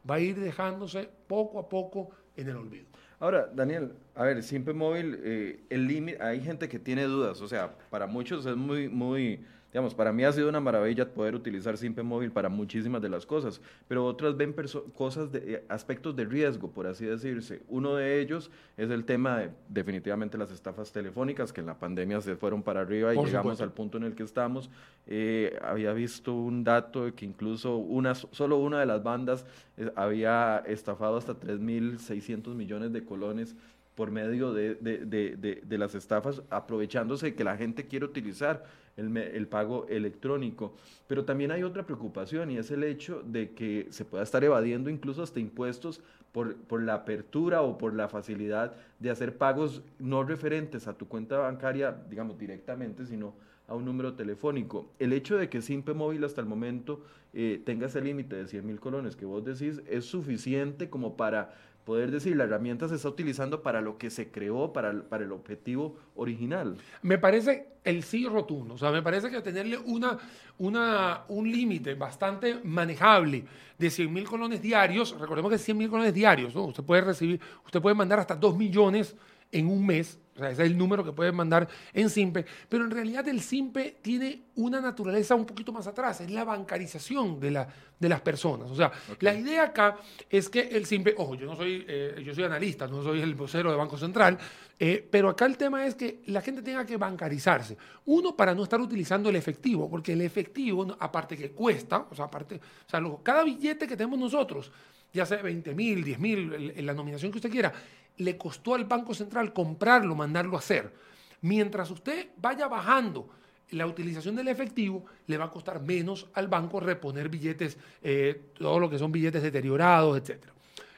va 0.09 0.17
a 0.17 0.21
ir 0.21 0.41
dejándose 0.41 1.09
poco 1.27 1.59
a 1.59 1.69
poco 1.69 2.11
en 2.37 2.49
el 2.49 2.57
olvido. 2.57 2.87
Ahora, 3.21 3.49
Daniel, 3.55 3.93
a 4.15 4.25
ver, 4.25 4.43
Simpe 4.43 4.73
Móvil, 4.73 5.19
eh, 5.23 5.61
el 5.71 5.87
límite, 5.87 6.23
hay 6.23 6.41
gente 6.41 6.69
que 6.69 6.79
tiene 6.79 7.05
dudas, 7.05 7.41
o 7.41 7.49
sea, 7.49 7.73
para 7.91 8.07
muchos 8.07 8.45
es 8.45 8.57
muy, 8.57 8.89
muy 8.89 9.45
Digamos, 9.75 9.93
para 9.93 10.13
mí 10.13 10.23
ha 10.23 10.31
sido 10.31 10.49
una 10.49 10.61
maravilla 10.61 11.13
poder 11.13 11.35
utilizar 11.35 11.77
Simpe 11.77 12.05
Móvil 12.05 12.31
para 12.31 12.49
muchísimas 12.49 13.03
de 13.03 13.09
las 13.09 13.27
cosas, 13.27 13.61
pero 13.89 14.07
otras 14.07 14.37
ven 14.37 14.55
cosas 14.95 15.33
de 15.33 15.55
eh, 15.55 15.65
aspectos 15.69 16.15
de 16.15 16.25
riesgo, 16.25 16.71
por 16.71 16.87
así 16.87 17.05
decirse. 17.05 17.61
Uno 17.69 17.97
de 17.97 18.21
ellos 18.21 18.53
es 18.77 18.89
el 18.91 19.05
tema 19.05 19.37
de 19.39 19.51
definitivamente 19.69 20.39
las 20.39 20.53
estafas 20.53 20.93
telefónicas, 20.93 21.53
que 21.53 21.61
en 21.61 21.67
la 21.67 21.77
pandemia 21.77 22.21
se 22.21 22.37
fueron 22.37 22.63
para 22.63 22.83
arriba 22.83 23.17
y 23.17 23.19
llegamos 23.19 23.61
al 23.61 23.73
punto 23.73 23.99
en 23.99 24.05
el 24.05 24.15
que 24.15 24.23
estamos. 24.23 24.71
Eh, 25.09 25.59
había 25.61 25.93
visto 25.93 26.33
un 26.33 26.63
dato 26.63 27.07
de 27.07 27.15
que 27.15 27.25
incluso 27.25 27.77
una, 27.77 28.15
solo 28.15 28.59
una 28.59 28.79
de 28.79 28.87
las 28.87 29.03
bandas 29.03 29.45
eh, 29.77 29.91
había 29.97 30.59
estafado 30.69 31.17
hasta 31.17 31.35
3.600 31.35 32.55
millones 32.55 32.93
de 32.93 33.05
colones 33.05 33.57
por 33.97 34.11
medio 34.11 34.53
de, 34.53 34.75
de, 34.77 35.79
las 35.79 35.95
estafas, 35.95 36.43
aprovechándose 36.51 37.27
de 37.27 37.35
que 37.35 37.45
la 37.45 37.57
gente 37.57 37.87
quiere 37.87 38.05
utilizar 38.05 38.65
el, 38.97 39.47
pago 39.49 39.87
electrónico. 39.89 40.75
Pero 41.07 41.25
también 41.25 41.51
hay 41.51 41.63
otra 41.63 41.85
preocupación 41.85 42.51
y 42.51 42.59
es 42.59 42.71
el 42.71 42.85
hecho 42.85 43.23
de 43.25 43.51
que 43.51 43.87
se 43.91 44.05
pueda 44.05 44.23
estar 44.23 44.45
evadiendo 44.45 44.91
incluso 44.91 45.23
hasta 45.23 45.41
impuestos 45.41 46.01
por, 46.33 46.57
por 46.57 46.83
la 46.83 46.95
apertura 46.95 47.63
o 47.63 47.79
por 47.79 47.95
la 47.95 48.09
facilidad 48.09 48.75
de 48.99 49.11
hacer 49.11 49.37
pagos 49.37 49.83
no 49.99 50.25
referentes 50.25 50.89
a 50.89 50.95
tu 50.95 51.07
cuenta 51.09 51.39
bancaria, 51.39 51.97
digamos, 52.09 52.39
directamente, 52.39 53.07
sino 53.07 53.35
a 53.67 53.75
un 53.75 53.85
número 53.85 54.15
telefónico. 54.15 54.91
El 54.99 55.13
hecho 55.13 55.37
de 55.37 55.49
que 55.49 55.63
Simpe 55.63 55.95
Móvil 55.95 56.25
hasta 56.25 56.41
el 56.41 56.47
momento 56.47 57.03
eh, 57.33 57.63
tenga 57.65 57.87
ese 57.87 58.01
límite 58.01 58.37
de 58.37 58.47
100 58.47 58.67
mil 58.67 58.81
colones 58.81 59.17
que 59.17 59.25
vos 59.25 59.45
decís 59.45 59.83
es 59.87 60.05
suficiente 60.05 60.91
como 60.91 61.17
para 61.17 61.55
poder 61.85 62.11
decir, 62.11 62.37
la 62.37 62.45
herramienta 62.45 62.89
se 62.89 62.95
está 62.95 63.09
utilizando 63.09 63.63
para 63.63 63.81
lo 63.81 63.99
que 63.99 64.11
se 64.11 64.31
creó, 64.31 64.73
para 64.73 64.91
el, 64.91 65.03
para 65.03 65.25
el 65.25 65.33
objetivo 65.33 65.97
original. 66.17 66.77
Me 67.03 67.19
parece 67.19 67.69
el 67.85 68.03
sí 68.03 68.27
rotundo, 68.27 68.75
o 68.75 68.79
sea, 68.79 68.91
me 68.91 69.03
parece 69.03 69.31
que 69.31 69.43
tenerle 69.43 69.79
una, 69.79 70.19
una, 70.59 71.25
un 71.29 71.51
límite 71.51 71.95
bastante 71.95 72.61
manejable 72.65 73.45
de 73.79 73.91
100 73.91 74.13
mil 74.13 74.25
colones 74.25 74.63
diarios, 74.63 75.19
recordemos 75.19 75.51
que 75.51 75.59
100 75.59 75.77
mil 75.77 75.91
colones 75.91 76.15
diarios, 76.15 76.55
¿no? 76.55 76.65
usted 76.65 76.83
puede 76.83 77.03
recibir, 77.03 77.41
usted 77.67 77.83
puede 77.83 77.95
mandar 77.95 78.19
hasta 78.19 78.35
2 78.35 78.57
millones 78.57 79.15
en 79.53 79.69
un 79.69 79.85
mes, 79.85 80.19
o 80.35 80.39
sea, 80.39 80.51
ese 80.51 80.65
es 80.65 80.71
el 80.71 80.77
número 80.77 81.05
que 81.05 81.13
pueden 81.13 81.35
mandar 81.35 81.69
en 81.93 82.11
SIMPE, 82.11 82.45
pero 82.69 82.85
en 82.85 82.91
realidad 82.91 83.27
el 83.29 83.41
SIMPE 83.41 83.99
tiene 84.03 84.43
una 84.57 84.81
naturaleza 84.81 85.35
un 85.35 85.45
poquito 85.47 85.73
más 85.73 85.87
atrás, 85.87 86.21
es 86.21 86.31
la 86.31 86.45
bancarización 86.45 87.39
de, 87.39 87.53
la, 87.53 87.69
de 87.99 88.09
las 88.09 88.21
personas. 88.21 88.71
O 88.71 88.75
sea, 88.75 88.91
la 89.21 89.35
idea 89.35 89.65
acá 89.65 89.97
es 90.29 90.49
que 90.49 90.61
el 90.61 90.87
SIMPE, 90.87 91.15
ojo, 91.19 91.37
yo 91.37 91.47
no 91.47 91.55
soy, 91.55 91.85
eh, 91.87 92.21
yo 92.25 92.35
soy 92.35 92.45
analista, 92.45 92.89
no 92.89 93.03
soy 93.03 93.21
el 93.21 93.35
vocero 93.35 93.71
de 93.71 93.77
Banco 93.77 93.97
Central, 93.97 94.37
eh, 94.79 95.07
pero 95.09 95.29
acá 95.29 95.47
el 95.47 95.57
tema 95.57 95.87
es 95.87 95.95
que 95.95 96.23
la 96.27 96.41
gente 96.41 96.63
tenga 96.63 96.85
que 96.85 96.97
bancarizarse. 96.97 97.77
Uno, 98.07 98.35
para 98.35 98.55
no 98.55 98.65
estar 98.65 98.81
utilizando 98.81 99.31
el 99.31 99.37
efectivo, 99.37 99.89
porque 99.89 100.15
el 100.15 100.21
efectivo, 100.23 100.97
aparte 100.99 101.37
que 101.37 101.53
cuesta, 101.53 102.07
o 102.11 102.15
sea, 102.15 102.25
aparte, 102.25 102.57
o 102.57 102.91
sea, 102.91 103.01
cada 103.23 103.45
billete 103.45 103.87
que 103.87 103.97
tenemos 103.97 104.19
nosotros, 104.19 104.73
ya 105.13 105.25
sea 105.25 105.41
20 105.41 105.75
mil, 105.75 106.03
10 106.03 106.19
mil, 106.19 106.75
la 106.85 106.93
nominación 106.93 107.31
que 107.31 107.39
usted 107.39 107.51
quiera, 107.51 107.73
le 108.19 108.37
costó 108.37 108.75
al 108.75 108.85
Banco 108.85 109.15
Central 109.15 109.53
comprarlo, 109.53 110.15
mandarlo 110.15 110.57
a 110.57 110.61
hacer. 110.61 110.93
Mientras 111.41 111.91
usted 111.91 112.29
vaya 112.37 112.69
bajando 112.69 113.29
la 113.71 113.87
utilización 113.87 114.37
del 114.37 114.49
efectivo, 114.49 115.05
le 115.27 115.39
va 115.39 115.47
a 115.47 115.51
costar 115.51 115.83
menos 115.83 116.27
al 116.35 116.49
banco 116.49 116.81
reponer 116.81 117.29
billetes, 117.29 117.77
eh, 118.03 118.41
todo 118.59 118.79
lo 118.79 118.89
que 118.89 118.99
son 118.99 119.11
billetes 119.11 119.43
deteriorados, 119.43 120.17
etc. 120.17 120.45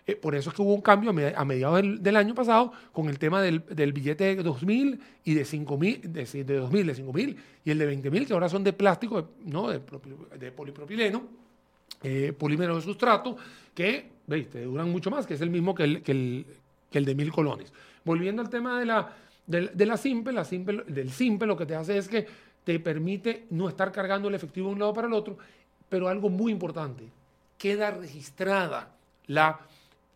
Eh, 0.07 0.15
por 0.15 0.35
eso 0.35 0.51
es 0.51 0.57
que 0.57 0.63
hubo 0.63 0.75
un 0.75 0.83
cambio 0.83 1.11
a 1.11 1.45
mediados 1.45 1.83
del, 2.01 2.17
año 2.17 2.35
pasado 2.35 2.73
con 2.93 3.09
el 3.09 3.19
tema 3.19 3.43
del, 3.43 3.61
billete 3.93 4.37
de 4.37 4.45
2.000 4.45 5.01
y 5.25 5.35
de 5.35 5.43
5.000, 5.43 6.01
de, 6.03 6.45
de 6.45 6.61
2.000, 6.63 6.85
de 6.85 7.05
5.000 7.05 7.37
y 7.65 7.71
el 7.71 7.79
de 7.79 8.03
20.000, 8.03 8.27
que 8.27 8.33
ahora 8.33 8.49
son 8.49 8.63
de 8.63 8.73
plástico, 8.73 9.31
¿no? 9.45 9.69
de, 9.69 9.81
polipropileno, 10.53 11.25
eh, 12.03 12.33
polímero 12.39 12.77
de 12.77 12.83
sustrato, 12.83 13.37
que 13.75 14.11
¿veis? 14.27 14.53
duran 14.53 14.91
mucho 14.91 15.11
más, 15.11 15.27
que 15.27 15.35
es 15.35 15.41
el 15.41 15.51
mismo 15.51 15.75
que 15.75 15.83
el, 15.83 16.47
el 16.99 17.05
de 17.05 17.15
mil 17.15 17.33
colones. 17.33 17.73
Volviendo 18.05 18.43
al 18.43 18.49
tema 18.49 18.79
de 18.79 18.87
la, 18.87 19.13
de, 19.47 19.87
la 19.87 19.97
simple, 19.97 20.33
la 20.33 20.45
simple, 20.45 20.85
del 20.87 21.11
simple 21.11 21.47
lo 21.47 21.57
que 21.57 21.67
te 21.67 21.75
hace 21.75 21.97
es 21.99 22.09
que 22.09 22.27
te 22.65 22.81
permite 22.81 23.47
no 23.51 23.69
estar 23.69 23.93
cargando 23.93 24.29
el 24.29 24.35
efectivo 24.35 24.69
de 24.69 24.75
un 24.75 24.81
lado 24.81 24.93
para 24.93 25.07
el 25.07 25.13
otro, 25.13 25.39
pero 25.89 26.09
algo 26.09 26.29
muy 26.29 26.51
importante, 26.51 27.05
queda 27.59 27.91
registrada 27.93 28.91
la 29.27 29.61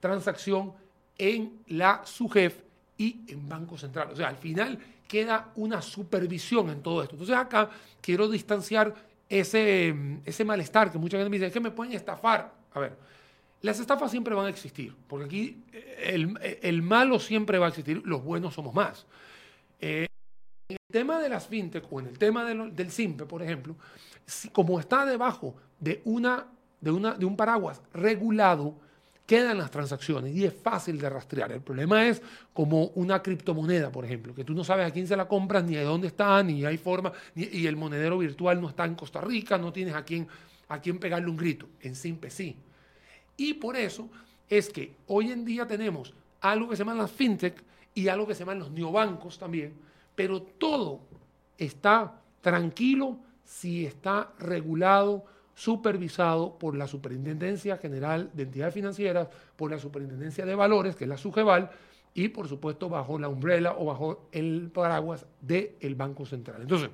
transacción 0.01 0.73
en 1.17 1.61
la 1.69 2.03
SUGEF 2.05 2.57
y 2.99 3.21
en 3.29 3.49
Banco 3.49 3.79
Central. 3.79 4.09
O 4.13 4.17
sea, 4.17 4.29
al 4.29 4.37
final 4.37 4.79
queda 5.07 5.51
una 5.57 5.83
supervisión 5.83 6.71
en 6.71 6.83
todo 6.83 7.03
esto. 7.03 7.15
Entonces 7.15 7.37
acá 7.37 7.71
quiero 8.01 8.29
distanciar 8.29 8.95
ese, 9.29 9.95
ese 10.25 10.45
malestar 10.45 10.91
que 10.91 10.99
mucha 10.99 11.17
gente 11.17 11.31
me 11.31 11.37
dice, 11.37 11.47
es 11.47 11.53
que 11.53 11.61
me 11.61 11.71
pueden 11.71 11.93
estafar. 11.93 12.53
A 12.73 12.81
ver, 12.81 12.97
las 13.63 13.79
estafas 13.79 14.11
siempre 14.11 14.35
van 14.35 14.47
a 14.47 14.49
existir, 14.49 14.95
porque 15.07 15.27
aquí 15.27 15.65
eh, 15.73 16.59
el, 16.63 16.83
malo 16.83 17.19
siempre 17.19 17.59
va 17.59 17.67
a 17.67 17.69
existir, 17.69 18.01
los 18.05 18.25
buenos 18.25 18.55
somos 18.55 18.75
más. 18.75 19.07
Eh, 19.81 20.07
en 20.69 20.77
el 20.77 20.93
tema 20.93 21.21
de 21.21 21.29
las 21.29 21.47
fintech 21.47 21.85
o 21.91 22.01
en 22.01 22.07
el 22.07 22.19
tema 22.19 22.45
del 22.45 22.91
SIMPE, 22.91 23.27
por 23.27 23.43
ejemplo, 23.43 23.77
como 24.53 24.81
está 24.81 25.05
debajo 25.05 25.57
de, 25.79 26.01
una, 26.05 26.47
de, 26.81 26.91
una, 26.91 27.15
de 27.15 27.27
un 27.27 27.37
paraguas 27.37 27.83
regulado, 27.93 28.77
quedan 29.27 29.59
las 29.59 29.71
transacciones 29.71 30.35
y 30.35 30.45
es 30.45 30.55
fácil 30.55 30.99
de 30.99 31.11
rastrear. 31.11 31.53
El 31.53 31.61
problema 31.61 32.09
es 32.09 32.23
como 32.53 32.87
una 32.95 33.23
criptomoneda, 33.23 33.93
por 33.93 34.05
ejemplo, 34.05 34.35
que 34.35 34.43
tú 34.43 34.55
no 34.55 34.65
sabes 34.65 34.87
a 34.87 34.91
quién 34.91 35.07
se 35.07 35.17
la 35.17 35.29
compras, 35.29 35.65
ni 35.65 35.75
de 35.75 35.85
dónde 35.85 36.09
está, 36.09 36.43
ni 36.43 36.65
hay 36.65 36.79
forma, 36.79 37.13
y 37.35 37.67
el 37.67 37.77
monedero 37.77 38.19
virtual 38.19 38.61
no 38.61 38.71
está 38.71 38.87
en 38.87 38.95
Costa 38.95 39.21
Rica, 39.21 39.59
no 39.59 39.73
tienes 39.73 39.95
a 39.95 40.05
quién, 40.05 40.27
a 40.69 40.81
quién 40.81 40.99
pegarle 40.99 41.29
un 41.29 41.37
grito. 41.37 41.69
En 41.81 41.95
Simpe 41.95 42.31
sí. 42.31 42.57
Y 43.41 43.55
por 43.55 43.75
eso 43.75 44.07
es 44.51 44.69
que 44.69 44.95
hoy 45.07 45.33
en 45.33 45.47
día 45.47 45.67
tenemos 45.67 46.13
algo 46.43 46.69
que 46.69 46.77
se 46.77 46.85
llama 46.85 46.93
las 46.93 47.11
fintech 47.11 47.65
y 47.95 48.07
algo 48.07 48.27
que 48.27 48.35
se 48.35 48.41
llaman 48.41 48.59
los 48.59 48.71
neobancos 48.71 49.39
también, 49.39 49.73
pero 50.15 50.43
todo 50.43 51.01
está 51.57 52.21
tranquilo 52.43 53.17
si 53.43 53.87
está 53.87 54.31
regulado, 54.39 55.25
supervisado 55.55 56.59
por 56.59 56.77
la 56.77 56.87
Superintendencia 56.87 57.79
General 57.79 58.31
de 58.35 58.43
Entidades 58.43 58.75
Financieras, 58.75 59.29
por 59.57 59.71
la 59.71 59.79
Superintendencia 59.79 60.45
de 60.45 60.55
Valores, 60.55 60.95
que 60.95 61.05
es 61.05 61.09
la 61.09 61.17
SUGEVAL, 61.17 61.71
y 62.13 62.29
por 62.29 62.47
supuesto 62.47 62.91
bajo 62.91 63.19
la 63.19 63.29
umbrella 63.29 63.75
o 63.79 63.87
bajo 63.87 64.29
el 64.33 64.71
paraguas 64.71 65.25
del 65.41 65.95
Banco 65.95 66.27
Central. 66.27 66.61
Entonces, 66.61 66.91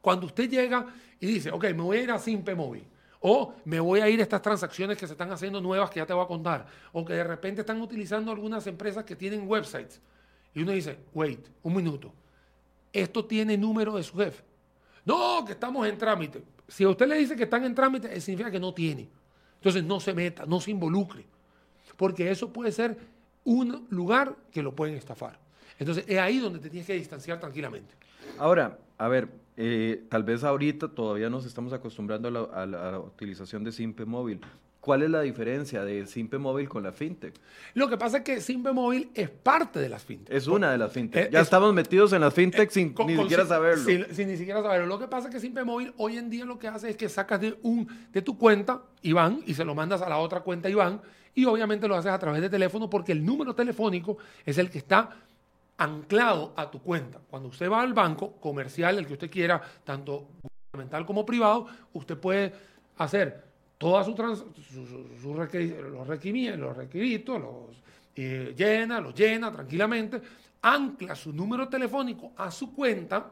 cuando 0.00 0.24
usted 0.24 0.48
llega 0.48 0.86
y 1.20 1.26
dice, 1.26 1.50
ok, 1.50 1.64
me 1.64 1.82
voy 1.82 1.98
a 1.98 2.02
ir 2.02 2.10
a 2.10 2.18
Simpe 2.18 2.54
Móvil, 2.54 2.84
o 3.26 3.54
me 3.64 3.80
voy 3.80 4.00
a 4.00 4.08
ir 4.10 4.20
a 4.20 4.22
estas 4.24 4.42
transacciones 4.42 4.98
que 4.98 5.06
se 5.06 5.14
están 5.14 5.32
haciendo 5.32 5.58
nuevas 5.58 5.88
que 5.88 5.98
ya 5.98 6.04
te 6.04 6.12
voy 6.12 6.22
a 6.22 6.28
contar. 6.28 6.66
O 6.92 7.06
que 7.06 7.14
de 7.14 7.24
repente 7.24 7.62
están 7.62 7.80
utilizando 7.80 8.30
algunas 8.30 8.66
empresas 8.66 9.02
que 9.02 9.16
tienen 9.16 9.48
websites. 9.48 9.98
Y 10.52 10.60
uno 10.60 10.72
dice, 10.72 10.98
wait, 11.14 11.40
un 11.62 11.74
minuto. 11.74 12.12
Esto 12.92 13.24
tiene 13.24 13.56
número 13.56 13.96
de 13.96 14.02
su 14.02 14.14
jefe. 14.18 14.44
No, 15.06 15.42
que 15.42 15.52
estamos 15.52 15.88
en 15.88 15.96
trámite. 15.96 16.44
Si 16.68 16.84
a 16.84 16.90
usted 16.90 17.08
le 17.08 17.16
dice 17.16 17.34
que 17.34 17.44
están 17.44 17.64
en 17.64 17.74
trámite, 17.74 18.20
significa 18.20 18.50
que 18.50 18.60
no 18.60 18.74
tiene. 18.74 19.08
Entonces 19.54 19.82
no 19.82 20.00
se 20.00 20.12
meta, 20.12 20.44
no 20.44 20.60
se 20.60 20.72
involucre. 20.72 21.24
Porque 21.96 22.30
eso 22.30 22.52
puede 22.52 22.72
ser 22.72 22.94
un 23.42 23.86
lugar 23.88 24.36
que 24.52 24.62
lo 24.62 24.76
pueden 24.76 24.96
estafar. 24.96 25.38
Entonces, 25.78 26.04
es 26.06 26.18
ahí 26.18 26.38
donde 26.38 26.58
te 26.58 26.70
tienes 26.70 26.86
que 26.86 26.94
distanciar 26.94 27.40
tranquilamente. 27.40 27.94
Ahora, 28.38 28.78
a 28.98 29.08
ver, 29.08 29.28
eh, 29.56 30.04
tal 30.08 30.22
vez 30.22 30.44
ahorita 30.44 30.88
todavía 30.88 31.30
nos 31.30 31.46
estamos 31.46 31.72
acostumbrando 31.72 32.28
a 32.28 32.30
la, 32.30 32.40
a 32.42 32.66
la 32.66 32.98
utilización 33.00 33.64
de 33.64 33.72
Simpe 33.72 34.04
móvil, 34.04 34.40
¿Cuál 34.84 35.02
es 35.02 35.08
la 35.08 35.22
diferencia 35.22 35.82
de 35.82 36.06
Simpe 36.06 36.36
Móvil 36.36 36.68
con 36.68 36.82
la 36.82 36.92
fintech? 36.92 37.32
Lo 37.72 37.88
que 37.88 37.96
pasa 37.96 38.18
es 38.18 38.22
que 38.22 38.38
Simpe 38.42 38.70
Móvil 38.70 39.08
es 39.14 39.30
parte 39.30 39.78
de 39.78 39.88
las 39.88 40.04
fintech. 40.04 40.36
Es 40.36 40.46
una 40.46 40.72
de 40.72 40.76
las 40.76 40.92
fintech. 40.92 41.28
Eh, 41.28 41.30
ya 41.32 41.40
estamos 41.40 41.72
metidos 41.72 42.12
en 42.12 42.20
las 42.20 42.34
fintech 42.34 42.68
sin 42.68 42.94
ni 43.06 43.16
siquiera 43.16 43.46
saberlo. 43.46 43.82
Sin, 43.82 44.28
ni 44.28 44.36
siquiera 44.36 44.62
saberlo. 44.62 44.86
Lo 44.86 44.98
que 44.98 45.08
pasa 45.08 45.28
es 45.28 45.34
que 45.34 45.40
Simpe 45.40 45.64
Móvil 45.64 45.94
hoy 45.96 46.18
en 46.18 46.28
día 46.28 46.44
lo 46.44 46.58
que 46.58 46.68
hace 46.68 46.90
es 46.90 46.98
que 46.98 47.08
sacas 47.08 47.40
de, 47.40 47.56
un, 47.62 47.88
de 48.12 48.20
tu 48.20 48.36
cuenta, 48.36 48.82
Iván, 49.00 49.42
y 49.46 49.54
se 49.54 49.64
lo 49.64 49.74
mandas 49.74 50.02
a 50.02 50.08
la 50.10 50.18
otra 50.18 50.40
cuenta, 50.40 50.68
Iván, 50.68 51.00
y 51.34 51.46
obviamente 51.46 51.88
lo 51.88 51.94
haces 51.94 52.12
a 52.12 52.18
través 52.18 52.42
de 52.42 52.50
teléfono 52.50 52.90
porque 52.90 53.12
el 53.12 53.24
número 53.24 53.54
telefónico 53.54 54.18
es 54.44 54.58
el 54.58 54.68
que 54.68 54.76
está 54.76 55.16
anclado 55.78 56.52
a 56.56 56.70
tu 56.70 56.80
cuenta. 56.80 57.20
Cuando 57.28 57.48
usted 57.48 57.70
va 57.70 57.80
al 57.80 57.92
banco 57.92 58.32
comercial, 58.36 58.98
el 58.98 59.06
que 59.06 59.14
usted 59.14 59.30
quiera, 59.30 59.60
tanto 59.84 60.28
gubernamental 60.42 61.06
como 61.06 61.26
privado, 61.26 61.66
usted 61.92 62.18
puede 62.18 62.52
hacer 62.98 63.44
todos 63.78 64.06
su 64.06 64.14
los, 65.22 65.36
requerimientos, 65.36 66.60
los 66.60 66.76
requisitos, 66.76 67.40
los 67.40 67.82
eh, 68.16 68.54
llena, 68.56 69.00
los 69.00 69.14
llena 69.14 69.50
tranquilamente, 69.50 70.22
ancla 70.62 71.14
su 71.14 71.32
número 71.32 71.68
telefónico 71.68 72.32
a 72.36 72.50
su 72.50 72.72
cuenta, 72.74 73.30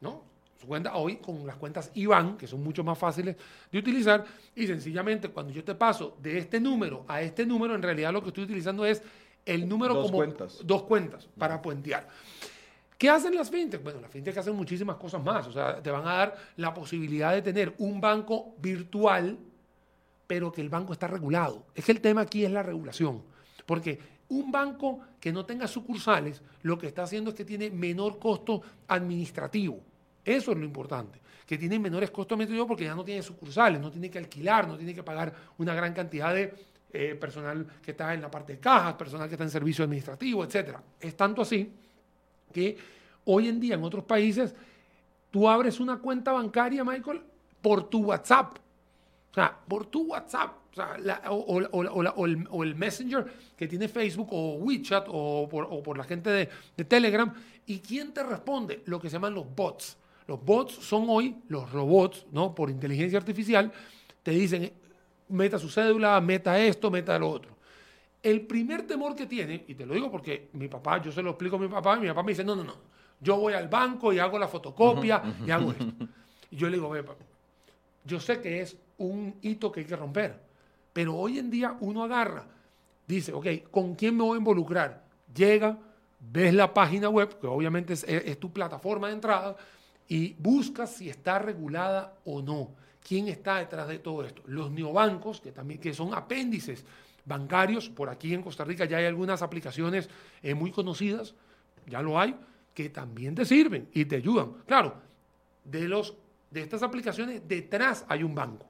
¿no? 0.00 0.22
Su 0.58 0.66
cuenta 0.66 0.94
hoy 0.94 1.16
con 1.16 1.46
las 1.46 1.56
cuentas 1.56 1.90
IBAN, 1.94 2.36
que 2.36 2.46
son 2.46 2.62
mucho 2.62 2.84
más 2.84 2.96
fáciles 2.96 3.36
de 3.72 3.78
utilizar, 3.78 4.24
y 4.54 4.66
sencillamente 4.66 5.28
cuando 5.30 5.52
yo 5.52 5.64
te 5.64 5.74
paso 5.74 6.16
de 6.22 6.38
este 6.38 6.60
número 6.60 7.04
a 7.08 7.22
este 7.22 7.44
número, 7.44 7.74
en 7.74 7.82
realidad 7.82 8.12
lo 8.12 8.22
que 8.22 8.28
estoy 8.28 8.44
utilizando 8.44 8.84
es 8.84 9.02
el 9.44 9.68
número 9.68 9.94
dos 9.94 10.06
como 10.06 10.18
cuentas. 10.18 10.58
dos 10.64 10.82
cuentas 10.84 11.28
para 11.38 11.60
puentear. 11.60 12.08
¿Qué 12.96 13.08
hacen 13.08 13.34
las 13.34 13.50
fintech? 13.50 13.82
Bueno, 13.82 14.00
las 14.00 14.10
fintech 14.10 14.36
hacen 14.36 14.54
muchísimas 14.54 14.96
cosas 14.96 15.22
más. 15.22 15.46
O 15.46 15.52
sea, 15.52 15.82
te 15.82 15.90
van 15.90 16.06
a 16.06 16.12
dar 16.14 16.36
la 16.56 16.74
posibilidad 16.74 17.32
de 17.32 17.40
tener 17.40 17.74
un 17.78 18.00
banco 18.00 18.54
virtual 18.58 19.38
pero 20.30 20.52
que 20.52 20.60
el 20.60 20.68
banco 20.68 20.92
está 20.92 21.08
regulado. 21.08 21.66
Es 21.74 21.84
que 21.84 21.90
el 21.90 22.00
tema 22.00 22.20
aquí 22.20 22.44
es 22.44 22.52
la 22.52 22.62
regulación, 22.62 23.20
porque 23.66 23.98
un 24.28 24.52
banco 24.52 25.00
que 25.18 25.32
no 25.32 25.44
tenga 25.44 25.66
sucursales, 25.66 26.40
lo 26.62 26.78
que 26.78 26.86
está 26.86 27.02
haciendo 27.02 27.30
es 27.30 27.36
que 27.36 27.44
tiene 27.44 27.68
menor 27.68 28.20
costo 28.20 28.62
administrativo. 28.86 29.80
Eso 30.24 30.52
es 30.52 30.56
lo 30.56 30.64
importante, 30.64 31.20
que 31.44 31.58
tiene 31.58 31.80
menores 31.80 32.12
costos 32.12 32.36
administrativos 32.36 32.68
porque 32.68 32.84
ya 32.84 32.94
no 32.94 33.04
tiene 33.04 33.24
sucursales, 33.24 33.80
no 33.80 33.90
tiene 33.90 34.08
que 34.08 34.18
alquilar, 34.18 34.68
no 34.68 34.76
tiene 34.76 34.94
que 34.94 35.02
pagar 35.02 35.34
una 35.58 35.74
gran 35.74 35.92
cantidad 35.92 36.32
de 36.32 36.54
eh, 36.92 37.14
personal 37.14 37.66
que 37.82 37.92
está 37.92 38.14
en 38.14 38.22
la 38.22 38.30
parte 38.30 38.54
de 38.54 38.60
cajas, 38.60 38.94
personal 38.94 39.28
que 39.28 39.34
está 39.34 39.44
en 39.44 39.50
servicio 39.50 39.84
administrativo, 39.84 40.44
etc. 40.44 40.76
Es 40.98 41.16
tanto 41.16 41.42
así 41.42 41.72
que 42.52 42.76
hoy 43.24 43.48
en 43.48 43.60
día 43.60 43.74
en 43.74 43.84
otros 43.84 44.04
países 44.04 44.54
tú 45.30 45.48
abres 45.48 45.80
una 45.80 45.98
cuenta 45.98 46.32
bancaria, 46.32 46.84
Michael, 46.84 47.22
por 47.60 47.88
tu 47.88 48.04
WhatsApp 48.04 48.58
o 49.30 49.34
sea, 49.34 49.56
por 49.68 49.86
tu 49.86 50.06
WhatsApp, 50.06 50.56
o, 51.28 52.64
el, 52.64 52.74
Messenger 52.74 53.26
que 53.56 53.68
tiene 53.68 53.88
Facebook 53.88 54.28
o 54.32 54.54
WeChat 54.54 55.06
o 55.08 55.48
por, 55.48 55.96
la 55.96 56.04
gente 56.04 56.30
de, 56.30 56.84
Telegram. 56.84 57.32
¿Y 57.66 57.78
quién 57.78 58.12
te 58.12 58.22
responde? 58.24 58.82
Lo 58.86 59.00
que 59.00 59.08
se 59.08 59.14
llaman 59.14 59.34
los 59.34 59.46
bots. 59.54 59.96
Los 60.26 60.44
bots 60.44 60.74
son 60.74 61.06
hoy 61.08 61.36
los 61.48 61.70
robots, 61.70 62.26
¿no? 62.32 62.54
Por 62.54 62.70
inteligencia 62.70 63.18
artificial, 63.18 63.72
te 64.22 64.32
dicen, 64.32 64.72
meta 65.30 65.58
su 65.58 65.68
cédula, 65.68 66.20
meta 66.20 66.58
esto, 66.58 66.90
meta 66.90 67.18
lo 67.18 67.30
otro. 67.30 67.56
El 68.22 68.42
primer 68.42 68.86
temor 68.86 69.14
que 69.14 69.26
tiene, 69.26 69.64
y 69.66 69.74
te 69.74 69.86
lo 69.86 69.94
digo 69.94 70.10
porque 70.10 70.50
mi 70.52 70.68
papá, 70.68 71.00
yo 71.00 71.10
se 71.10 71.22
lo 71.22 71.30
explico 71.30 71.56
a 71.56 71.58
mi 71.58 71.68
papá, 71.68 71.96
y 71.96 72.00
mi 72.00 72.08
papá 72.08 72.22
me 72.22 72.32
dice, 72.32 72.44
no, 72.44 72.54
no, 72.54 72.64
no, 72.64 72.74
yo 73.20 73.36
voy 73.36 73.54
al 73.54 73.68
banco 73.68 74.12
y 74.12 74.18
hago 74.18 74.38
la 74.38 74.48
fotocopia 74.48 75.22
y 75.46 75.50
hago 75.50 75.72
esto. 75.72 75.86
Y 76.52 76.56
yo 76.56 76.68
le 76.68 76.78
digo, 76.78 76.90
ve, 76.90 77.04
yo 78.04 78.18
sé 78.18 78.40
que 78.40 78.60
es 78.60 78.76
un 78.98 79.36
hito 79.40 79.70
que 79.70 79.80
hay 79.80 79.86
que 79.86 79.94
romper. 79.94 80.36
Pero 80.92 81.14
hoy 81.14 81.38
en 81.38 81.48
día 81.48 81.76
uno 81.80 82.02
agarra, 82.02 82.44
dice, 83.06 83.32
ok, 83.32 83.46
¿con 83.70 83.94
quién 83.94 84.16
me 84.16 84.24
voy 84.24 84.34
a 84.34 84.38
involucrar? 84.38 85.04
Llega, 85.32 85.78
ves 86.18 86.52
la 86.52 86.74
página 86.74 87.08
web, 87.08 87.38
que 87.38 87.46
obviamente 87.46 87.92
es, 87.92 88.40
tu 88.40 88.52
plataforma 88.52 89.06
de 89.06 89.14
entrada, 89.14 89.56
y 90.08 90.34
buscas 90.34 90.92
si 90.92 91.08
está 91.08 91.38
regulada 91.38 92.16
o 92.24 92.42
no. 92.42 92.70
¿Quién 93.06 93.28
está 93.28 93.58
detrás 93.58 93.88
de 93.88 93.98
todo 93.98 94.24
esto? 94.24 94.42
Los 94.46 94.70
neobancos, 94.70 95.40
que 95.40 95.52
también 95.52 95.80
que 95.80 95.92
son 95.94 96.14
apéndices 96.14 96.84
bancarios, 97.24 97.88
por 97.88 98.08
aquí 98.08 98.34
en 98.34 98.42
Costa 98.42 98.64
Rica 98.64 98.84
ya 98.84 98.98
hay 98.98 99.06
algunas 99.06 99.42
aplicaciones 99.42 100.08
eh, 100.42 100.54
muy 100.54 100.70
conocidas, 100.70 101.34
ya 101.86 102.02
lo 102.02 102.18
hay, 102.18 102.34
que 102.74 102.88
también 102.90 103.34
te 103.34 103.44
sirven 103.44 103.88
y 103.92 104.04
te 104.04 104.16
ayudan. 104.16 104.52
Claro, 104.66 104.94
de, 105.64 105.88
los, 105.88 106.14
de 106.50 106.62
estas 106.62 106.82
aplicaciones 106.82 107.46
detrás 107.46 108.04
hay 108.08 108.22
un 108.22 108.34
banco 108.34 108.66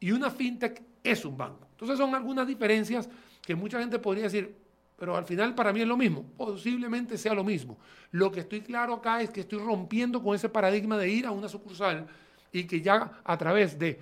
y 0.00 0.12
una 0.12 0.30
fintech 0.30 0.82
es 1.02 1.24
un 1.24 1.36
banco. 1.36 1.66
Entonces 1.72 1.98
son 1.98 2.14
algunas 2.14 2.46
diferencias 2.46 3.08
que 3.42 3.54
mucha 3.54 3.78
gente 3.78 3.98
podría 3.98 4.24
decir, 4.24 4.54
pero 4.96 5.16
al 5.16 5.24
final 5.24 5.54
para 5.54 5.72
mí 5.72 5.80
es 5.80 5.88
lo 5.88 5.96
mismo. 5.96 6.24
Posiblemente 6.36 7.18
sea 7.18 7.34
lo 7.34 7.44
mismo. 7.44 7.78
Lo 8.10 8.30
que 8.30 8.40
estoy 8.40 8.60
claro 8.60 8.94
acá 8.94 9.20
es 9.20 9.30
que 9.30 9.40
estoy 9.40 9.58
rompiendo 9.58 10.22
con 10.22 10.34
ese 10.34 10.48
paradigma 10.48 10.96
de 10.96 11.08
ir 11.08 11.26
a 11.26 11.30
una 11.30 11.48
sucursal 11.48 12.06
y 12.54 12.64
que 12.64 12.80
ya 12.80 13.20
a 13.24 13.36
través 13.36 13.76
de, 13.76 14.00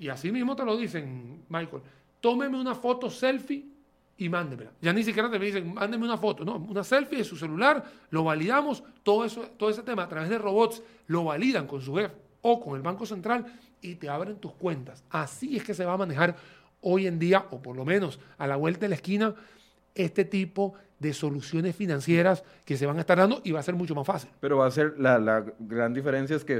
y 0.00 0.08
así 0.08 0.32
mismo 0.32 0.56
te 0.56 0.64
lo 0.64 0.76
dicen, 0.76 1.44
Michael, 1.48 1.80
tómeme 2.20 2.60
una 2.60 2.74
foto 2.74 3.08
selfie 3.08 3.64
y 4.18 4.28
mándemela. 4.28 4.72
Ya 4.82 4.92
ni 4.92 5.04
siquiera 5.04 5.30
te 5.30 5.38
dicen, 5.38 5.72
mándeme 5.72 6.04
una 6.04 6.18
foto, 6.18 6.44
no, 6.44 6.56
una 6.56 6.82
selfie 6.82 7.18
de 7.18 7.24
su 7.24 7.36
celular, 7.36 7.84
lo 8.10 8.24
validamos, 8.24 8.82
todo, 9.04 9.24
eso, 9.24 9.42
todo 9.56 9.70
ese 9.70 9.84
tema 9.84 10.02
a 10.02 10.08
través 10.08 10.28
de 10.28 10.38
robots 10.38 10.82
lo 11.06 11.22
validan 11.22 11.68
con 11.68 11.80
su 11.80 11.94
jefe 11.94 12.16
o 12.42 12.60
con 12.60 12.74
el 12.74 12.82
Banco 12.82 13.06
Central 13.06 13.46
y 13.80 13.94
te 13.94 14.08
abren 14.08 14.38
tus 14.38 14.52
cuentas. 14.54 15.04
Así 15.08 15.56
es 15.56 15.62
que 15.62 15.72
se 15.72 15.84
va 15.84 15.92
a 15.92 15.98
manejar 15.98 16.34
hoy 16.80 17.06
en 17.06 17.20
día, 17.20 17.46
o 17.52 17.62
por 17.62 17.76
lo 17.76 17.84
menos 17.84 18.18
a 18.38 18.48
la 18.48 18.56
vuelta 18.56 18.80
de 18.80 18.88
la 18.88 18.96
esquina, 18.96 19.36
este 19.94 20.24
tipo 20.24 20.74
de 21.04 21.12
soluciones 21.12 21.76
financieras 21.76 22.42
que 22.64 22.76
se 22.76 22.86
van 22.86 22.96
a 22.96 23.00
estar 23.00 23.18
dando 23.18 23.40
y 23.44 23.52
va 23.52 23.60
a 23.60 23.62
ser 23.62 23.74
mucho 23.74 23.94
más 23.94 24.06
fácil. 24.06 24.30
Pero 24.40 24.56
va 24.56 24.66
a 24.66 24.70
ser, 24.70 24.98
la, 24.98 25.44
gran 25.58 25.92
diferencia 25.92 26.34
es 26.34 26.44
que 26.44 26.58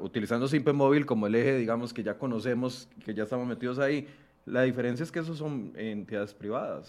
utilizando 0.00 0.48
Simpe 0.48 0.72
Móvil 0.72 1.04
como 1.04 1.26
el 1.26 1.34
eje, 1.34 1.56
digamos, 1.56 1.92
que 1.92 2.02
ya 2.02 2.16
conocemos, 2.18 2.88
que 3.04 3.14
ya 3.14 3.24
estamos 3.24 3.46
metidos 3.46 3.78
ahí, 3.78 4.08
la 4.46 4.62
diferencia 4.62 5.04
es 5.04 5.12
que 5.12 5.20
esos 5.20 5.38
son 5.38 5.72
entidades 5.76 6.32
privadas. 6.34 6.88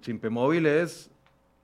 Simpe, 0.00 0.30
Móvil 0.30 0.66
es 0.66 1.10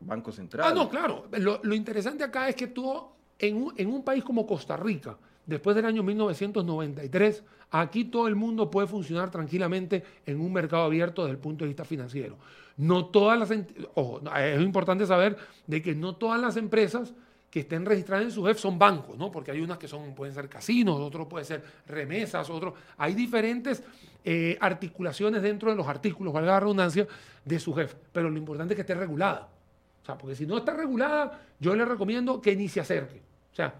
Banco 0.00 0.32
Central. 0.32 0.66
Ah, 0.68 0.74
no, 0.74 0.88
claro. 0.88 1.26
Lo, 1.38 1.60
lo 1.62 1.74
interesante 1.74 2.24
acá 2.24 2.48
es 2.48 2.56
que 2.56 2.66
tú, 2.66 3.08
en 3.38 3.56
un, 3.56 3.74
en 3.76 3.88
un 3.88 4.04
país 4.04 4.24
como 4.24 4.46
Costa 4.46 4.76
Rica, 4.76 5.16
después 5.50 5.76
del 5.76 5.84
año 5.84 6.02
1993, 6.02 7.42
aquí 7.72 8.04
todo 8.04 8.28
el 8.28 8.36
mundo 8.36 8.70
puede 8.70 8.86
funcionar 8.86 9.30
tranquilamente 9.30 10.04
en 10.24 10.40
un 10.40 10.52
mercado 10.52 10.84
abierto 10.84 11.22
desde 11.22 11.32
el 11.32 11.40
punto 11.40 11.64
de 11.64 11.68
vista 11.68 11.84
financiero. 11.84 12.36
No 12.76 13.06
todas 13.06 13.38
las, 13.38 13.50
ojo, 13.94 14.20
es 14.36 14.60
importante 14.60 15.04
saber 15.06 15.36
de 15.66 15.82
que 15.82 15.94
no 15.94 16.14
todas 16.14 16.40
las 16.40 16.56
empresas 16.56 17.12
que 17.50 17.60
estén 17.60 17.84
registradas 17.84 18.26
en 18.26 18.30
su 18.30 18.44
jefe 18.44 18.60
son 18.60 18.78
bancos, 18.78 19.18
¿no? 19.18 19.30
Porque 19.32 19.50
hay 19.50 19.60
unas 19.60 19.76
que 19.76 19.88
son, 19.88 20.14
pueden 20.14 20.32
ser 20.32 20.48
casinos, 20.48 21.00
otros 21.00 21.26
pueden 21.26 21.44
ser 21.44 21.64
remesas, 21.88 22.48
otros. 22.48 22.74
Hay 22.96 23.14
diferentes 23.14 23.82
eh, 24.24 24.56
articulaciones 24.60 25.42
dentro 25.42 25.70
de 25.70 25.76
los 25.76 25.88
artículos, 25.88 26.32
valga 26.32 26.52
la 26.52 26.60
redundancia, 26.60 27.08
de 27.44 27.58
su 27.58 27.74
jefe. 27.74 27.96
Pero 28.12 28.30
lo 28.30 28.38
importante 28.38 28.74
es 28.74 28.76
que 28.76 28.82
esté 28.82 28.94
regulada. 28.94 29.48
O 30.00 30.06
sea, 30.06 30.16
porque 30.16 30.36
si 30.36 30.46
no 30.46 30.58
está 30.58 30.72
regulada, 30.74 31.40
yo 31.58 31.74
le 31.74 31.84
recomiendo 31.84 32.40
que 32.40 32.54
ni 32.54 32.68
se 32.68 32.80
acerque. 32.80 33.20
O 33.52 33.54
sea, 33.54 33.74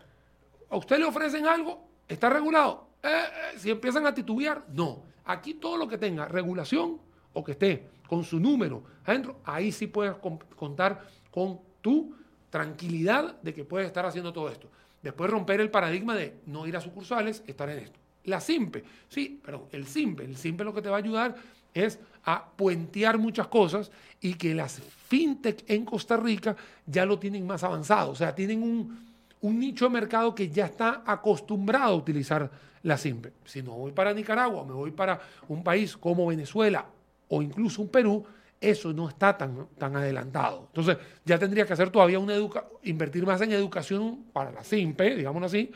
a 0.70 0.76
usted 0.76 0.98
le 0.98 1.04
ofrecen 1.04 1.46
algo, 1.46 1.88
está 2.08 2.30
regulado. 2.30 2.88
Eh, 3.02 3.08
eh, 3.08 3.58
si 3.58 3.70
empiezan 3.70 4.06
a 4.06 4.14
titubear, 4.14 4.64
no. 4.72 5.02
Aquí 5.24 5.54
todo 5.54 5.76
lo 5.76 5.88
que 5.88 5.98
tenga 5.98 6.26
regulación 6.26 6.98
o 7.32 7.44
que 7.44 7.52
esté 7.52 7.88
con 8.08 8.24
su 8.24 8.40
número 8.40 8.82
adentro, 9.04 9.40
ahí 9.44 9.70
sí 9.70 9.86
puedes 9.86 10.16
contar 10.56 11.06
con 11.30 11.60
tu 11.80 12.14
tranquilidad 12.50 13.40
de 13.40 13.54
que 13.54 13.64
puedes 13.64 13.86
estar 13.86 14.04
haciendo 14.04 14.32
todo 14.32 14.48
esto. 14.48 14.68
Después 15.02 15.30
romper 15.30 15.60
el 15.60 15.70
paradigma 15.70 16.14
de 16.14 16.40
no 16.46 16.66
ir 16.66 16.76
a 16.76 16.80
sucursales, 16.80 17.42
estar 17.46 17.70
en 17.70 17.78
esto. 17.78 17.98
La 18.24 18.40
SIMPE, 18.40 18.84
sí, 19.08 19.40
pero 19.42 19.68
el 19.72 19.86
SIMPE, 19.86 20.24
el 20.24 20.36
SIMPE 20.36 20.64
lo 20.64 20.74
que 20.74 20.82
te 20.82 20.90
va 20.90 20.96
a 20.96 20.98
ayudar 20.98 21.34
es 21.72 21.98
a 22.24 22.50
puentear 22.50 23.16
muchas 23.16 23.46
cosas 23.46 23.90
y 24.20 24.34
que 24.34 24.54
las 24.54 24.80
fintech 25.08 25.64
en 25.68 25.84
Costa 25.84 26.16
Rica 26.16 26.56
ya 26.84 27.06
lo 27.06 27.18
tienen 27.18 27.46
más 27.46 27.62
avanzado, 27.62 28.10
o 28.10 28.14
sea, 28.14 28.34
tienen 28.34 28.62
un, 28.62 29.09
un 29.43 29.59
nicho 29.59 29.86
de 29.86 29.91
mercado 29.91 30.34
que 30.34 30.49
ya 30.49 30.66
está 30.66 31.03
acostumbrado 31.07 31.93
a 31.93 31.97
utilizar 31.97 32.51
la 32.82 32.97
SIMPE. 32.97 33.32
Si 33.45 33.62
no 33.62 33.72
voy 33.72 33.93
para 33.93 34.12
Nicaragua, 34.12 34.64
me 34.64 34.72
voy 34.72 34.91
para 34.91 35.20
un 35.49 35.62
país 35.62 35.97
como 35.97 36.26
Venezuela 36.26 36.86
o 37.28 37.43
incluso 37.43 37.82
un 37.82 37.88
Perú, 37.88 38.24
eso 38.61 38.93
no 38.93 39.09
está 39.09 39.36
tan, 39.36 39.68
tan 39.78 39.97
adelantado. 39.97 40.66
Entonces, 40.66 40.99
ya 41.24 41.38
tendría 41.38 41.64
que 41.64 41.72
hacer 41.72 41.91
todavía 41.91 42.18
una 42.18 42.34
educa 42.34 42.66
invertir 42.82 43.24
más 43.24 43.41
en 43.41 43.53
educación 43.53 44.24
para 44.32 44.51
la 44.51 44.62
SIMPE, 44.62 45.16
digamos 45.16 45.43
así, 45.43 45.70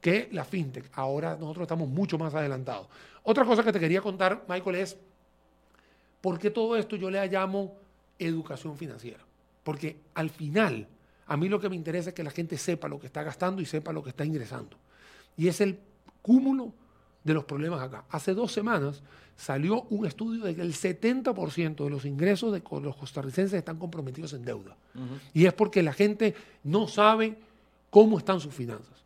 que 0.00 0.28
la 0.32 0.44
FinTech. 0.44 0.90
Ahora 0.94 1.36
nosotros 1.36 1.62
estamos 1.62 1.88
mucho 1.88 2.18
más 2.18 2.34
adelantados. 2.34 2.88
Otra 3.22 3.44
cosa 3.44 3.62
que 3.62 3.72
te 3.72 3.78
quería 3.78 4.00
contar, 4.00 4.44
Michael, 4.48 4.76
es 4.76 4.96
por 6.20 6.38
qué 6.38 6.50
todo 6.50 6.76
esto 6.76 6.96
yo 6.96 7.10
le 7.10 7.26
llamo 7.28 7.74
educación 8.18 8.76
financiera. 8.76 9.20
Porque 9.62 9.98
al 10.14 10.30
final, 10.30 10.88
A 11.26 11.36
mí 11.36 11.48
lo 11.48 11.60
que 11.60 11.68
me 11.68 11.76
interesa 11.76 12.10
es 12.10 12.14
que 12.14 12.24
la 12.24 12.30
gente 12.30 12.56
sepa 12.58 12.88
lo 12.88 12.98
que 12.98 13.06
está 13.06 13.22
gastando 13.22 13.62
y 13.62 13.66
sepa 13.66 13.92
lo 13.92 14.02
que 14.02 14.10
está 14.10 14.24
ingresando. 14.24 14.76
Y 15.36 15.48
es 15.48 15.60
el 15.60 15.78
cúmulo 16.20 16.72
de 17.24 17.34
los 17.34 17.44
problemas 17.44 17.80
acá. 17.80 18.04
Hace 18.10 18.34
dos 18.34 18.52
semanas 18.52 19.02
salió 19.36 19.82
un 19.90 20.06
estudio 20.06 20.44
de 20.44 20.54
que 20.54 20.62
el 20.62 20.74
70% 20.74 21.84
de 21.84 21.90
los 21.90 22.04
ingresos 22.04 22.52
de 22.52 22.62
los 22.80 22.96
costarricenses 22.96 23.58
están 23.58 23.78
comprometidos 23.78 24.32
en 24.32 24.44
deuda. 24.44 24.76
Y 25.32 25.46
es 25.46 25.52
porque 25.52 25.82
la 25.82 25.92
gente 25.92 26.34
no 26.64 26.88
sabe 26.88 27.36
cómo 27.90 28.18
están 28.18 28.40
sus 28.40 28.54
finanzas. 28.54 29.02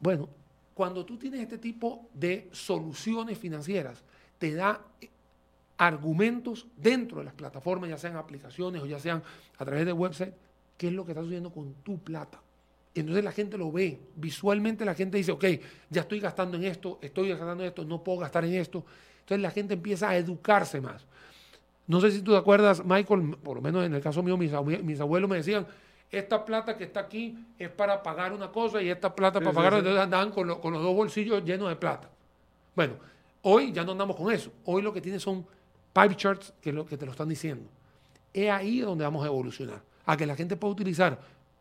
Bueno, 0.00 0.28
cuando 0.74 1.04
tú 1.04 1.16
tienes 1.16 1.40
este 1.40 1.58
tipo 1.58 2.08
de 2.14 2.48
soluciones 2.52 3.38
financieras, 3.38 4.02
te 4.38 4.54
da 4.54 4.80
argumentos 5.76 6.66
dentro 6.76 7.18
de 7.18 7.24
las 7.24 7.34
plataformas, 7.34 7.90
ya 7.90 7.98
sean 7.98 8.16
aplicaciones 8.16 8.82
o 8.82 8.86
ya 8.86 8.98
sean 8.98 9.22
a 9.56 9.64
través 9.64 9.86
de 9.86 9.92
website, 9.92 10.34
qué 10.78 10.86
es 10.86 10.92
lo 10.94 11.04
que 11.04 11.12
está 11.12 11.20
sucediendo 11.20 11.50
con 11.50 11.74
tu 11.82 11.98
plata. 11.98 12.40
Entonces 12.94 13.22
la 13.22 13.32
gente 13.32 13.58
lo 13.58 13.70
ve, 13.70 14.00
visualmente 14.16 14.84
la 14.84 14.94
gente 14.94 15.18
dice, 15.18 15.32
ok, 15.32 15.44
ya 15.90 16.02
estoy 16.02 16.20
gastando 16.20 16.56
en 16.56 16.64
esto, 16.64 16.98
estoy 17.02 17.28
gastando 17.28 17.62
en 17.62 17.68
esto, 17.68 17.84
no 17.84 18.02
puedo 18.02 18.20
gastar 18.20 18.44
en 18.44 18.54
esto. 18.54 18.84
Entonces 19.20 19.42
la 19.42 19.50
gente 19.50 19.74
empieza 19.74 20.08
a 20.08 20.16
educarse 20.16 20.80
más. 20.80 21.04
No 21.86 22.00
sé 22.00 22.10
si 22.10 22.22
tú 22.22 22.32
te 22.32 22.38
acuerdas, 22.38 22.84
Michael, 22.84 23.36
por 23.42 23.56
lo 23.56 23.62
menos 23.62 23.84
en 23.84 23.94
el 23.94 24.00
caso 24.00 24.22
mío, 24.22 24.36
mis, 24.36 24.52
abuelos 24.52 25.28
me 25.28 25.36
decían, 25.36 25.66
esta 26.10 26.44
plata 26.44 26.76
que 26.76 26.84
está 26.84 27.00
aquí 27.00 27.38
es 27.58 27.68
para 27.68 28.02
pagar 28.02 28.32
una 28.32 28.50
cosa 28.50 28.80
y 28.80 28.88
esta 28.88 29.14
plata 29.14 29.40
para 29.40 29.52
pagar, 29.52 29.74
entonces 29.74 30.00
andaban 30.00 30.30
con, 30.30 30.60
con 30.60 30.72
los 30.72 30.82
dos 30.82 30.94
bolsillos 30.94 31.44
llenos 31.44 31.68
de 31.68 31.76
plata. 31.76 32.08
Bueno, 32.74 32.94
hoy 33.42 33.72
ya 33.72 33.84
no 33.84 33.92
andamos 33.92 34.16
con 34.16 34.32
eso. 34.32 34.50
Hoy 34.64 34.82
lo 34.82 34.92
que 34.92 35.00
tiene 35.00 35.18
son 35.18 35.46
pipe 35.92 36.16
charts 36.16 36.52
que, 36.60 36.72
lo, 36.72 36.86
que 36.86 36.96
te 36.96 37.04
lo 37.04 37.12
están 37.12 37.28
diciendo. 37.28 37.68
Es 38.32 38.50
ahí 38.50 38.80
donde 38.80 39.04
vamos 39.04 39.24
a 39.24 39.26
evolucionar, 39.26 39.82
a 40.06 40.16
que 40.16 40.26
la 40.26 40.36
gente 40.36 40.56
pueda 40.56 40.72
utilizar 40.72 41.18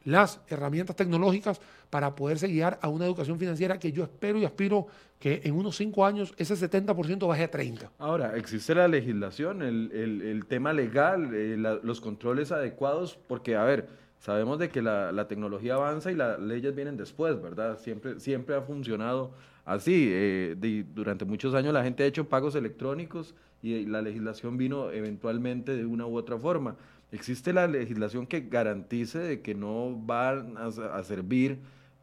las 0.07 0.39
herramientas 0.47 0.95
tecnológicas 0.95 1.59
para 1.89 2.15
poderse 2.15 2.47
guiar 2.47 2.79
a 2.81 2.87
una 2.87 3.05
educación 3.05 3.37
financiera 3.37 3.77
que 3.77 3.91
yo 3.91 4.03
espero 4.03 4.39
y 4.39 4.45
aspiro 4.45 4.87
que 5.19 5.41
en 5.43 5.53
unos 5.53 5.75
cinco 5.75 6.05
años 6.05 6.33
ese 6.37 6.55
70% 6.55 7.27
baje 7.27 7.43
a 7.43 7.51
30%. 7.51 7.89
Ahora, 7.97 8.37
existe 8.37 8.73
la 8.73 8.87
legislación, 8.87 9.61
el, 9.61 10.45
tema 10.47 10.71
legal, 10.71 11.31
eh, 11.33 11.57
los 11.57 11.99
controles 11.99 12.53
adecuados, 12.53 13.19
porque, 13.27 13.57
a 13.57 13.63
ver, 13.65 13.89
sabemos 14.19 14.59
de 14.59 14.69
que 14.69 14.81
la, 14.81 15.27
tecnología 15.27 15.73
avanza 15.73 16.09
y 16.09 16.15
las 16.15 16.39
leyes 16.39 16.73
vienen 16.73 16.95
después, 16.95 17.41
¿verdad? 17.41 17.77
Siempre, 17.77 18.19
siempre 18.21 18.55
ha 18.55 18.61
funcionado 18.61 19.31
así. 19.67 20.09
Eh, 20.11 20.85
durante 20.95 21.25
muchos 21.25 21.53
años 21.53 21.73
la 21.73 21.83
gente 21.83 22.03
ha 22.03 22.07
hecho 22.07 22.27
pagos 22.27 22.55
electrónicos 22.55 23.35
y 23.61 23.85
la 23.85 24.01
legislación 24.01 24.57
vino 24.57 24.89
eventualmente 24.89 25.75
de 25.75 25.85
una 25.85 26.07
u 26.07 26.17
otra 26.17 26.39
forma 26.39 26.75
existe 27.11 27.53
la 27.53 27.67
legislación 27.67 28.27
que 28.27 28.41
garantice 28.41 29.19
de 29.19 29.41
que 29.41 29.55
no 29.55 29.95
van 29.95 30.55
a, 30.57 31.03
servir 31.03 31.59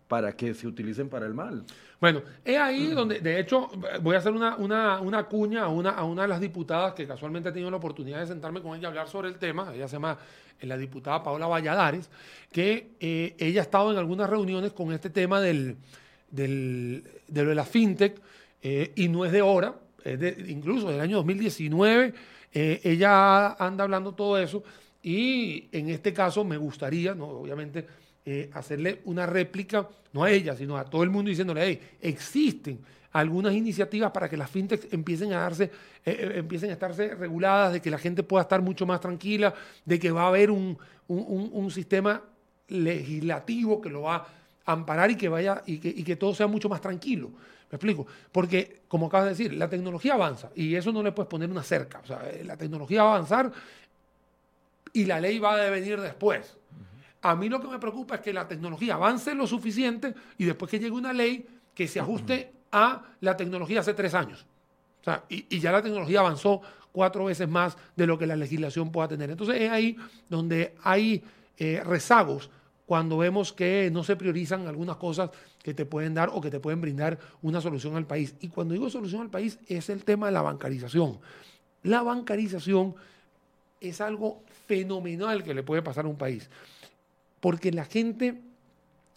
para 0.08 0.36
que 0.36 0.54
se 0.54 0.66
utilicen 0.66 1.08
para 1.08 1.26
el 1.26 1.34
mal. 1.34 1.64
Bueno, 2.00 2.22
es 2.44 2.58
ahí 2.58 2.88
donde, 2.88 3.20
de 3.20 3.40
hecho, 3.40 3.70
voy 4.02 4.14
a 4.14 4.18
hacer 4.18 4.32
una, 4.32 4.56
una, 4.56 5.24
cuña 5.24 5.64
a 5.64 5.68
una, 5.68 5.90
a 5.90 6.04
una 6.04 6.22
de 6.22 6.28
las 6.28 6.40
diputadas 6.40 6.94
que 6.94 7.06
casualmente 7.06 7.48
he 7.48 7.52
tenido 7.52 7.70
la 7.70 7.78
oportunidad 7.78 8.20
de 8.20 8.26
sentarme 8.26 8.60
con 8.60 8.76
ella 8.76 8.88
a 8.88 8.90
hablar 8.90 9.08
sobre 9.08 9.28
el 9.28 9.38
tema, 9.38 9.72
ella 9.74 9.88
se 9.88 9.96
llama 9.96 10.18
eh, 10.60 10.66
la 10.66 10.76
diputada 10.76 11.22
Paola 11.22 11.46
Valladares, 11.46 12.10
que 12.52 12.92
eh, 13.00 13.34
ella 13.38 13.60
ha 13.60 13.64
estado 13.64 13.92
en 13.92 13.98
algunas 13.98 14.28
reuniones 14.28 14.72
con 14.72 14.92
este 14.92 15.10
tema 15.10 15.40
del, 15.40 15.76
del, 16.30 17.04
de 17.28 17.54
la 17.54 17.64
fintech, 17.64 18.20
eh, 18.62 18.92
y 18.96 19.08
no 19.08 19.24
es 19.24 19.32
de 19.32 19.40
ahora, 19.40 19.74
es 20.02 20.18
de, 20.18 20.44
incluso 20.48 20.90
del 20.90 21.00
año 21.00 21.16
2019, 21.16 22.14
ella 22.56 23.54
anda 23.54 23.82
hablando 23.82 24.14
todo 24.14 24.38
eso, 24.38 24.62
y 25.02 25.68
en 25.72 25.90
este 25.90 26.12
caso 26.12 26.44
me 26.44 26.56
gustaría, 26.56 27.14
¿no? 27.14 27.26
obviamente, 27.26 27.86
eh, 28.24 28.48
hacerle 28.54 29.02
una 29.04 29.26
réplica, 29.26 29.86
no 30.14 30.24
a 30.24 30.30
ella, 30.30 30.56
sino 30.56 30.78
a 30.78 30.84
todo 30.84 31.02
el 31.02 31.10
mundo 31.10 31.28
diciéndole, 31.28 31.62
hey, 31.62 31.80
existen 32.00 32.78
algunas 33.12 33.52
iniciativas 33.52 34.10
para 34.12 34.30
que 34.30 34.38
las 34.38 34.50
fintechs 34.50 34.90
empiecen 34.92 35.34
a 35.34 35.40
darse, 35.40 35.64
eh, 35.64 35.70
eh, 36.06 36.32
empiecen 36.36 36.70
a 36.70 36.72
estarse 36.72 37.14
reguladas, 37.14 37.74
de 37.74 37.82
que 37.82 37.90
la 37.90 37.98
gente 37.98 38.22
pueda 38.22 38.42
estar 38.42 38.62
mucho 38.62 38.86
más 38.86 38.98
tranquila, 39.00 39.52
de 39.84 39.98
que 39.98 40.10
va 40.10 40.22
a 40.22 40.28
haber 40.28 40.50
un, 40.50 40.78
sistema 41.70 42.22
legislativo 42.68 43.82
que 43.82 43.90
lo 43.90 44.02
va 44.02 44.16
a 44.16 44.26
amparar 44.66 45.10
y 45.10 45.16
que 45.16 45.28
vaya 45.28 45.62
y 45.66 45.78
que, 45.78 45.88
y 45.88 46.02
que 46.02 46.16
todo 46.16 46.34
sea 46.34 46.46
mucho 46.46 46.68
más 46.68 46.80
tranquilo. 46.80 47.30
¿Me 47.70 47.76
explico? 47.76 48.06
Porque, 48.30 48.82
como 48.88 49.06
acabas 49.06 49.26
de 49.26 49.30
decir, 49.30 49.54
la 49.54 49.68
tecnología 49.68 50.14
avanza 50.14 50.50
y 50.54 50.74
eso 50.74 50.92
no 50.92 51.02
le 51.02 51.12
puedes 51.12 51.28
poner 51.28 51.50
una 51.50 51.62
cerca. 51.62 52.00
O 52.00 52.06
sea, 52.06 52.22
la 52.44 52.56
tecnología 52.56 53.02
va 53.02 53.10
a 53.10 53.14
avanzar 53.16 53.52
y 54.92 55.04
la 55.06 55.20
ley 55.20 55.38
va 55.38 55.54
a 55.54 55.70
venir 55.70 56.00
después. 56.00 56.56
A 57.22 57.34
mí 57.34 57.48
lo 57.48 57.60
que 57.60 57.68
me 57.68 57.78
preocupa 57.78 58.16
es 58.16 58.20
que 58.20 58.32
la 58.32 58.46
tecnología 58.46 58.94
avance 58.94 59.34
lo 59.34 59.46
suficiente 59.46 60.14
y 60.38 60.44
después 60.44 60.70
que 60.70 60.78
llegue 60.78 60.92
una 60.92 61.12
ley 61.12 61.46
que 61.74 61.88
se 61.88 61.98
ajuste 61.98 62.52
a 62.70 63.02
la 63.20 63.36
tecnología 63.36 63.80
hace 63.80 63.94
tres 63.94 64.14
años. 64.14 64.46
O 65.00 65.04
sea, 65.04 65.24
y, 65.28 65.58
ya 65.58 65.72
la 65.72 65.82
tecnología 65.82 66.20
avanzó 66.20 66.60
cuatro 66.92 67.24
veces 67.24 67.48
más 67.48 67.76
de 67.96 68.06
lo 68.06 68.18
que 68.18 68.26
la 68.26 68.36
legislación 68.36 68.92
pueda 68.92 69.08
tener. 69.08 69.30
Entonces 69.30 69.60
es 69.60 69.70
ahí 69.70 69.96
donde 70.28 70.74
hay 70.82 71.24
eh, 71.58 71.82
rezagos 71.84 72.50
cuando 72.86 73.16
vemos 73.16 73.52
que 73.52 73.90
no 73.90 74.04
se 74.04 74.16
priorizan 74.16 74.66
algunas 74.66 74.96
cosas 74.96 75.30
que 75.62 75.72
te 75.72 75.86
pueden 75.86 76.14
dar 76.14 76.30
o 76.32 76.40
que 76.40 76.50
te 76.50 76.60
pueden 76.60 76.80
brindar 76.80 77.18
una 77.42 77.60
solución 77.60 77.96
al 77.96 78.06
país. 78.06 78.34
Y 78.40 78.48
cuando 78.48 78.74
digo 78.74 78.90
solución 78.90 79.22
al 79.22 79.30
país 79.30 79.58
es 79.66 79.88
el 79.88 80.04
tema 80.04 80.26
de 80.26 80.32
la 80.32 80.42
bancarización. 80.42 81.18
La 81.82 82.02
bancarización 82.02 82.94
es 83.80 84.00
algo 84.00 84.42
fenomenal 84.66 85.42
que 85.42 85.54
le 85.54 85.62
puede 85.62 85.82
pasar 85.82 86.04
a 86.04 86.08
un 86.08 86.16
país. 86.16 86.50
Porque 87.40 87.72
la 87.72 87.84
gente, 87.84 88.40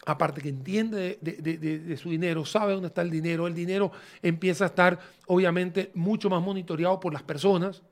aparte 0.06 0.40
que 0.40 0.48
entiende 0.48 1.18
de, 1.20 1.96
su 1.96 2.10
dinero, 2.10 2.44
sabe 2.44 2.72
dónde 2.72 2.88
está 2.88 3.02
el 3.02 3.10
dinero, 3.10 3.46
el 3.46 3.54
dinero 3.54 3.92
empieza 4.22 4.64
a 4.64 4.68
estar 4.68 4.98
obviamente 5.26 5.90
mucho 5.94 6.30
más 6.30 6.42
monitoreado 6.42 7.00
por 7.00 7.12
las 7.12 7.22
personas, 7.22 7.82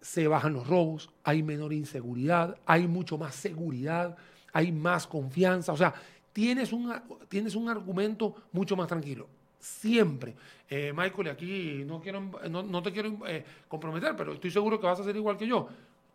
se 0.00 0.26
bajan 0.26 0.54
los 0.54 0.66
robos, 0.66 1.10
hay 1.24 1.42
menor 1.42 1.72
inseguridad, 1.72 2.56
hay 2.64 2.86
mucho 2.86 3.18
más 3.18 3.34
seguridad, 3.34 4.16
hay 4.52 4.72
más 4.72 5.06
confianza, 5.06 5.72
o 5.72 5.76
sea, 5.76 5.94
tienes 6.32 6.72
un, 6.72 6.92
tienes 7.28 7.54
un 7.54 7.68
argumento 7.68 8.34
mucho 8.52 8.76
más 8.76 8.88
tranquilo 8.88 9.28
siempre. 9.60 10.34
Eh, 10.68 10.92
Michael, 10.96 11.28
aquí 11.28 11.84
no, 11.86 12.00
quiero, 12.00 12.20
no, 12.48 12.82
te 12.82 12.92
quiero 12.92 13.26
eh, 13.26 13.44
comprometer, 13.68 14.16
pero 14.16 14.32
estoy 14.32 14.50
seguro 14.50 14.80
que 14.80 14.86
vas 14.86 14.98
a 14.98 15.04
ser 15.04 15.14
igual 15.14 15.36
que 15.36 15.46
yo. 15.46 15.68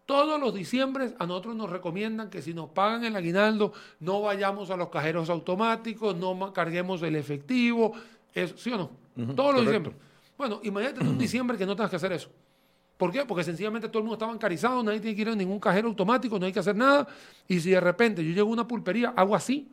Todos 0.06 0.40
los 0.40 0.54
diciembres 0.54 1.14
a 1.18 1.26
nosotros 1.26 1.56
nos 1.56 1.70
recomiendan 1.70 2.30
que 2.30 2.42
si 2.42 2.54
nos 2.54 2.70
pagan 2.70 3.04
el 3.06 3.16
aguinaldo 3.16 3.74
no 4.00 4.22
vayamos 4.22 4.70
a 4.70 4.78
los 4.78 4.90
cajeros 4.90 5.30
automáticos, 5.30 6.16
no 6.16 6.54
carguemos 6.54 7.02
el 7.02 7.16
efectivo, 7.16 7.94
¿sí 8.56 8.72
o 8.72 8.78
no? 8.78 9.36
Todos 9.36 9.56
los 9.56 9.64
diciembre. 9.64 9.94
Bueno, 10.38 10.60
imagínate 10.64 11.00
un 11.02 11.18
diciembre 11.18 11.58
que 11.58 11.66
no 11.66 11.76
tengas 11.76 11.90
que 11.90 11.96
hacer 11.96 12.12
eso. 12.12 12.30
¿Por 12.98 13.12
qué? 13.12 13.26
Porque 13.26 13.44
sencillamente 13.44 13.90
todo 13.90 14.00
el 14.00 14.04
mundo 14.06 14.16
está 14.16 14.26
bancarizado, 14.26 14.82
nadie 14.82 15.00
tiene 15.00 15.16
que 15.16 15.22
ir 15.24 15.30
a 15.30 15.36
ningún 15.36 15.60
cajero 15.60 15.90
automático, 15.90 16.40
no 16.40 16.46
hay 16.46 16.54
que 16.54 16.60
hacer 16.60 16.76
nada. 16.76 17.08
Y 17.48 17.60
si 17.60 17.72
de 17.72 17.80
repente 17.82 18.24
yo 18.24 18.34
llego 18.34 18.50
a 18.50 18.54
una 18.54 18.68
pulpería, 18.68 19.14
hago 19.16 19.36
así, 19.36 19.70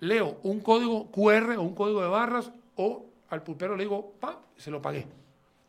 leo 0.00 0.38
un 0.42 0.60
código 0.60 1.10
QR 1.10 1.56
o 1.58 1.62
un 1.62 1.74
código 1.74 2.00
de 2.00 2.08
barras 2.08 2.50
o 2.76 3.06
al 3.28 3.42
pulpero 3.42 3.76
le 3.76 3.84
digo, 3.84 4.14
pa, 4.20 4.40
se 4.56 4.70
lo 4.70 4.80
pagué. 4.80 5.06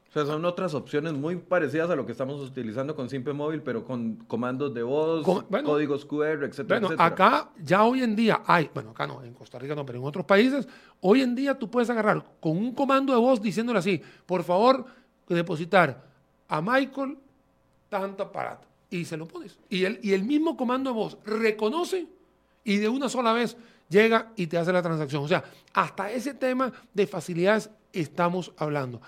O 0.10 0.14
sea, 0.18 0.26
son 0.26 0.46
otras 0.46 0.74
opciones 0.74 1.12
muy 1.12 1.36
parecidas 1.36 1.90
a 1.90 1.96
lo 1.96 2.06
que 2.06 2.14
estamos 2.14 2.40
utilizando 2.40 2.96
con 2.96 3.10
Simple 3.10 3.34
Móvil, 3.34 3.62
pero 3.62 3.84
con 3.84 4.16
comandos 4.28 4.74
de 4.74 4.82
voz, 4.82 5.26
códigos 5.26 6.06
QR, 6.06 6.46
etcétera, 6.46 6.80
bueno, 6.80 7.04
acá 7.04 7.50
ya 7.62 7.84
hoy 7.84 8.02
en 8.02 8.16
día 8.16 8.42
hay, 8.46 8.70
bueno, 8.74 8.92
acá 8.92 9.06
no, 9.06 9.22
en 9.24 9.34
Costa 9.34 9.60
Rica 9.60 9.76
no, 9.76 9.86
pero 9.86 10.00
en 10.00 10.06
otros 10.06 10.26
países, 10.26 10.70
hoy 11.02 11.22
en 11.22 11.36
día 11.36 11.60
tú 11.60 11.70
puedes 11.70 11.90
agarrar 11.90 12.24
con 12.40 12.56
un 12.56 12.74
comando 12.74 13.12
de 13.12 13.20
voz 13.20 13.42
diciéndole 13.42 13.80
así, 13.80 14.02
por 14.26 14.44
favor, 14.44 14.86
depositar 15.28 16.15
a 16.48 16.62
Michael 16.62 17.18
tanto 17.90 18.24
aparato. 18.24 18.68
Y 18.90 19.06
se 19.06 19.18
lo 19.18 19.28
pones. 19.28 19.58
Y 19.70 19.86
el, 19.86 20.00
y 20.02 20.14
el 20.14 20.24
mismo 20.24 20.56
comando 20.56 20.92
de 20.92 20.96
voz 20.96 21.18
reconoce 21.26 22.08
y 22.64 22.78
de 22.78 22.90
una 22.90 23.10
sola 23.10 23.34
vez 23.34 23.58
llega 23.90 24.32
y 24.36 24.48
te 24.48 24.58
hace 24.58 24.72
la 24.72 24.82
transacción. 24.82 25.24
O 25.24 25.28
sea, 25.28 25.44
hasta 25.74 26.12
ese 26.12 26.34
tema 26.34 26.72
de 26.94 27.08
facilidades 27.08 27.70
estamos 27.94 28.52
hablando. 28.58 29.02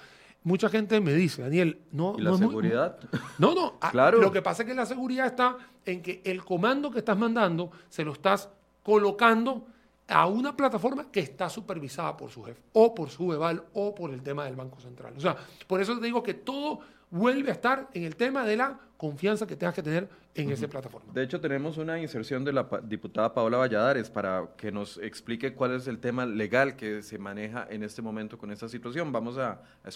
Mucha 0.44 0.70
gente 0.70 1.02
me 1.02 1.14
dice, 1.14 1.42
Daniel, 1.42 1.82
no. 1.92 2.16
¿Y 2.18 2.22
la 2.22 2.38
seguridad? 2.38 2.98
no, 3.38 3.54
no. 3.54 3.80
Claro. 3.92 4.22
Lo 4.22 4.32
que 4.32 4.42
pasa 4.42 4.64
es 4.64 4.70
que 4.70 4.76
la 4.76 4.86
seguridad 4.86 5.26
está 5.26 5.58
en 5.86 6.02
que 6.02 6.22
el 6.24 6.44
comando 6.44 6.92
que 6.92 7.00
estás 7.00 7.18
mandando 7.18 7.72
se 7.90 8.04
lo 8.04 8.14
estás 8.14 8.50
colocando 8.84 9.68
a 10.08 10.26
una 10.28 10.56
plataforma 10.56 11.12
que 11.12 11.20
está 11.20 11.50
supervisada 11.50 12.16
por 12.16 12.30
su 12.32 12.44
jefe, 12.44 12.62
o 12.74 12.96
por 12.96 13.10
su 13.10 13.32
EVAL, 13.34 13.64
o 13.74 13.94
por 13.94 14.12
el 14.12 14.22
tema 14.22 14.46
del 14.46 14.56
Banco 14.56 14.80
Central. 14.80 15.14
O 15.18 15.20
sea, 15.20 15.36
por 15.68 15.82
eso 15.82 15.98
te 16.00 16.06
digo 16.06 16.24
que 16.24 16.34
todo 16.34 16.80
vuelve 17.10 17.50
a 17.50 17.54
estar 17.54 17.90
en 17.94 18.04
el 18.04 18.16
tema 18.16 18.46
de 18.46 18.58
la 18.58 18.80
confianza 18.98 19.46
que 19.46 19.56
tengas 19.56 19.76
que 19.76 19.84
tener 19.84 20.10
en 20.34 20.52
esa 20.52 20.68
plataforma. 20.68 21.12
De 21.14 21.24
hecho, 21.24 21.40
tenemos 21.40 21.78
una 21.78 22.00
inserción 22.00 22.44
de 22.44 22.54
la 22.54 22.68
diputada 22.84 23.34
Paola 23.34 23.58
Valladares 23.58 24.10
para 24.10 24.50
que 24.58 24.72
nos 24.72 24.98
explique 24.98 25.54
cuál 25.54 25.76
es 25.76 25.88
el 25.88 26.00
tema 26.00 26.26
legal 26.26 26.76
que 26.76 27.02
se 27.02 27.18
maneja 27.18 27.68
en 27.70 27.84
este 27.84 28.02
momento 28.02 28.38
con 28.38 28.52
esta 28.52 28.68
situación. 28.68 29.12
Vamos 29.12 29.38
a, 29.38 29.62
a 29.84 29.90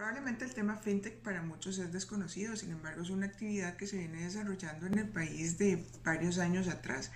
Probablemente 0.00 0.46
el 0.46 0.54
tema 0.54 0.78
fintech 0.78 1.18
para 1.18 1.42
muchos 1.42 1.76
es 1.76 1.92
desconocido, 1.92 2.56
sin 2.56 2.70
embargo 2.70 3.02
es 3.02 3.10
una 3.10 3.26
actividad 3.26 3.76
que 3.76 3.86
se 3.86 3.98
viene 3.98 4.22
desarrollando 4.22 4.86
en 4.86 4.96
el 4.98 5.06
país 5.06 5.58
de 5.58 5.84
varios 6.02 6.38
años 6.38 6.68
atrás. 6.68 7.12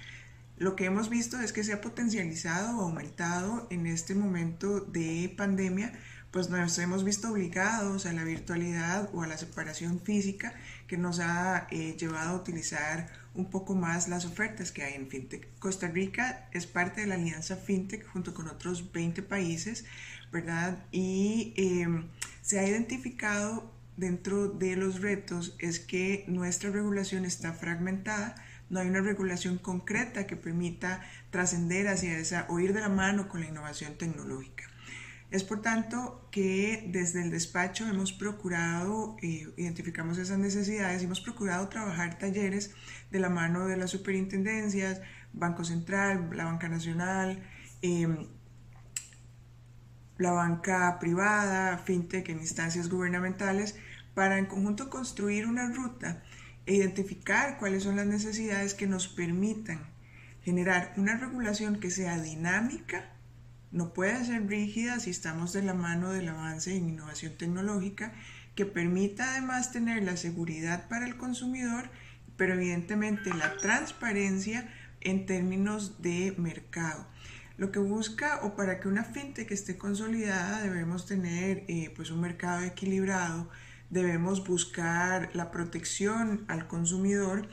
Lo 0.58 0.76
que 0.76 0.84
hemos 0.84 1.08
visto 1.08 1.40
es 1.40 1.54
que 1.54 1.64
se 1.64 1.72
ha 1.72 1.80
potencializado 1.80 2.76
o 2.76 2.82
aumentado 2.82 3.66
en 3.70 3.86
este 3.86 4.14
momento 4.14 4.80
de 4.80 5.32
pandemia, 5.34 5.94
pues 6.30 6.50
nos 6.50 6.78
hemos 6.78 7.04
visto 7.04 7.30
obligados 7.30 8.04
a 8.04 8.12
la 8.12 8.22
virtualidad 8.22 9.08
o 9.14 9.22
a 9.22 9.28
la 9.28 9.38
separación 9.38 9.98
física 10.00 10.52
que 10.86 10.98
nos 10.98 11.20
ha 11.20 11.66
eh, 11.70 11.96
llevado 11.98 12.32
a 12.32 12.36
utilizar 12.36 13.08
un 13.32 13.48
poco 13.48 13.74
más 13.74 14.08
las 14.08 14.26
ofertas 14.26 14.72
que 14.72 14.82
hay 14.82 14.92
en 14.92 15.08
FinTech. 15.08 15.48
Costa 15.58 15.88
Rica 15.88 16.50
es 16.52 16.66
parte 16.66 17.00
de 17.00 17.06
la 17.06 17.14
alianza 17.14 17.56
FinTech 17.56 18.06
junto 18.08 18.34
con 18.34 18.46
otros 18.48 18.92
20 18.92 19.22
países, 19.22 19.86
¿verdad? 20.30 20.84
Y 20.92 21.54
em, 21.56 22.08
se 22.44 22.60
ha 22.60 22.68
identificado 22.68 23.72
dentro 23.96 24.48
de 24.48 24.76
los 24.76 25.00
retos 25.00 25.56
es 25.60 25.80
que 25.80 26.26
nuestra 26.28 26.68
regulación 26.68 27.24
está 27.24 27.54
fragmentada, 27.54 28.34
no 28.68 28.80
hay 28.80 28.88
una 28.88 29.00
regulación 29.00 29.56
concreta 29.56 30.26
que 30.26 30.36
permita 30.36 31.00
trascender 31.30 31.88
hacia 31.88 32.18
esa 32.18 32.44
o 32.50 32.60
ir 32.60 32.74
de 32.74 32.82
la 32.82 32.90
mano 32.90 33.30
con 33.30 33.40
la 33.40 33.46
innovación 33.46 33.96
tecnológica. 33.96 34.64
Es 35.30 35.42
por 35.42 35.62
tanto 35.62 36.28
que 36.30 36.86
desde 36.92 37.22
el 37.22 37.30
despacho 37.30 37.88
hemos 37.88 38.12
procurado, 38.12 39.16
eh, 39.22 39.48
identificamos 39.56 40.18
esas 40.18 40.38
necesidades, 40.38 41.02
hemos 41.02 41.22
procurado 41.22 41.68
trabajar 41.68 42.18
talleres 42.18 42.74
de 43.10 43.20
la 43.20 43.30
mano 43.30 43.66
de 43.66 43.78
las 43.78 43.90
superintendencias, 43.90 45.00
Banco 45.32 45.64
Central, 45.64 46.28
la 46.34 46.44
Banca 46.44 46.68
Nacional, 46.68 47.42
em, 47.80 48.28
la 50.18 50.32
banca 50.32 50.98
privada, 51.00 51.78
fintech 51.78 52.28
en 52.28 52.40
instancias 52.40 52.88
gubernamentales, 52.88 53.76
para 54.14 54.38
en 54.38 54.46
conjunto 54.46 54.90
construir 54.90 55.46
una 55.46 55.70
ruta 55.70 56.22
e 56.66 56.74
identificar 56.74 57.58
cuáles 57.58 57.82
son 57.82 57.96
las 57.96 58.06
necesidades 58.06 58.74
que 58.74 58.86
nos 58.86 59.08
permitan 59.08 59.94
generar 60.44 60.92
una 60.96 61.16
regulación 61.16 61.80
que 61.80 61.90
sea 61.90 62.20
dinámica, 62.20 63.10
no 63.72 63.92
puede 63.92 64.24
ser 64.24 64.46
rígida 64.46 65.00
si 65.00 65.10
estamos 65.10 65.52
de 65.52 65.62
la 65.62 65.74
mano 65.74 66.12
del 66.12 66.28
avance 66.28 66.76
en 66.76 66.90
innovación 66.90 67.36
tecnológica, 67.36 68.12
que 68.54 68.66
permita 68.66 69.32
además 69.32 69.72
tener 69.72 70.04
la 70.04 70.16
seguridad 70.16 70.86
para 70.88 71.06
el 71.06 71.16
consumidor, 71.16 71.90
pero 72.36 72.54
evidentemente 72.54 73.30
la 73.34 73.56
transparencia 73.56 74.68
en 75.00 75.26
términos 75.26 76.02
de 76.02 76.34
mercado. 76.38 77.06
Lo 77.56 77.70
que 77.70 77.78
busca 77.78 78.40
o 78.42 78.56
para 78.56 78.80
que 78.80 78.88
una 78.88 79.04
fintech 79.04 79.50
esté 79.52 79.78
consolidada 79.78 80.62
debemos 80.62 81.06
tener 81.06 81.64
eh, 81.68 81.92
pues 81.94 82.10
un 82.10 82.20
mercado 82.20 82.64
equilibrado, 82.64 83.48
debemos 83.90 84.44
buscar 84.44 85.30
la 85.34 85.52
protección 85.52 86.44
al 86.48 86.66
consumidor, 86.66 87.48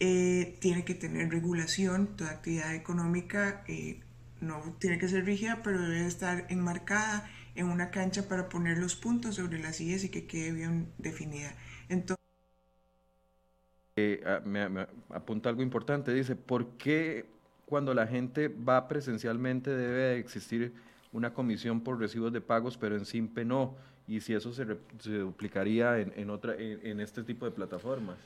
eh, 0.00 0.56
tiene 0.60 0.84
que 0.84 0.94
tener 0.94 1.30
regulación, 1.30 2.16
toda 2.16 2.30
actividad 2.30 2.74
económica 2.74 3.62
eh, 3.68 4.00
no 4.40 4.74
tiene 4.78 4.98
que 4.98 5.06
ser 5.06 5.26
rígida, 5.26 5.60
pero 5.62 5.80
debe 5.80 6.06
estar 6.06 6.46
enmarcada 6.48 7.30
en 7.54 7.66
una 7.66 7.90
cancha 7.90 8.28
para 8.28 8.48
poner 8.48 8.78
los 8.78 8.96
puntos 8.96 9.34
sobre 9.36 9.58
las 9.58 9.76
sillas 9.76 10.02
y 10.04 10.08
que 10.08 10.26
quede 10.26 10.52
bien 10.52 10.92
definida. 10.96 11.54
Entonces, 11.90 12.24
ah, 14.24 14.40
me, 14.44 14.86
apunta 15.10 15.50
algo 15.50 15.62
importante, 15.62 16.14
dice, 16.14 16.36
¿por 16.36 16.78
qué 16.78 17.26
cuando 17.72 17.94
la 17.94 18.06
gente 18.06 18.48
va 18.48 18.86
presencialmente 18.86 19.70
debe 19.70 20.18
existir 20.18 20.74
una 21.10 21.32
comisión 21.32 21.80
por 21.80 21.98
recibos 21.98 22.30
de 22.30 22.42
pagos, 22.42 22.76
pero 22.76 22.96
en 22.96 23.06
SIMPE 23.06 23.46
no? 23.46 23.74
Y 24.06 24.20
si 24.20 24.34
eso 24.34 24.52
se, 24.52 24.66
duplicaría 25.18 25.98
en, 25.98 26.28
otra, 26.28 26.54
en, 26.58 27.00
este 27.00 27.22
tipo 27.22 27.46
de 27.46 27.50
plataformas. 27.50 28.16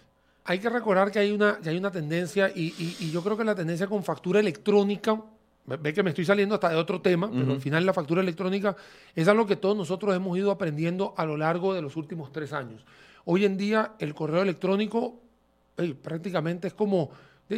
Hay 0.46 0.58
que 0.58 0.68
recordar 0.68 1.12
que 1.12 1.20
hay 1.20 1.30
una, 1.30 1.58
que 1.58 1.68
hay 1.68 1.76
una 1.78 1.92
tendencia, 1.92 2.50
y, 2.52 2.74
y 2.98 3.12
yo 3.12 3.22
creo 3.22 3.36
que 3.36 3.44
la 3.44 3.54
tendencia 3.54 3.86
con 3.86 4.02
factura 4.02 4.40
electrónica 4.40 5.22
Ve 5.64 5.92
que 5.92 6.02
me 6.02 6.10
estoy 6.10 6.24
saliendo 6.24 6.56
hasta 6.56 6.70
de 6.70 6.76
otro 6.76 7.00
tema, 7.00 7.30
pero 7.30 7.52
al 7.52 7.60
final 7.60 7.86
la 7.86 7.92
factura 7.92 8.20
electrónica 8.20 8.76
es 9.14 9.26
algo 9.26 9.46
que 9.46 9.56
todos 9.56 9.76
nosotros 9.76 10.14
hemos 10.14 10.36
ido 10.36 10.50
aprendiendo 10.50 11.14
a 11.16 11.24
lo 11.24 11.36
largo 11.36 11.72
de 11.72 11.82
los 11.82 11.96
últimos 11.96 12.32
tres 12.32 12.52
años. 12.52 12.84
Hoy 13.24 13.44
en 13.44 13.56
día 13.56 13.94
el 14.00 14.12
correo 14.14 14.42
electrónico 14.42 15.20
prácticamente 16.02 16.68
es 16.68 16.74
como, 16.74 17.10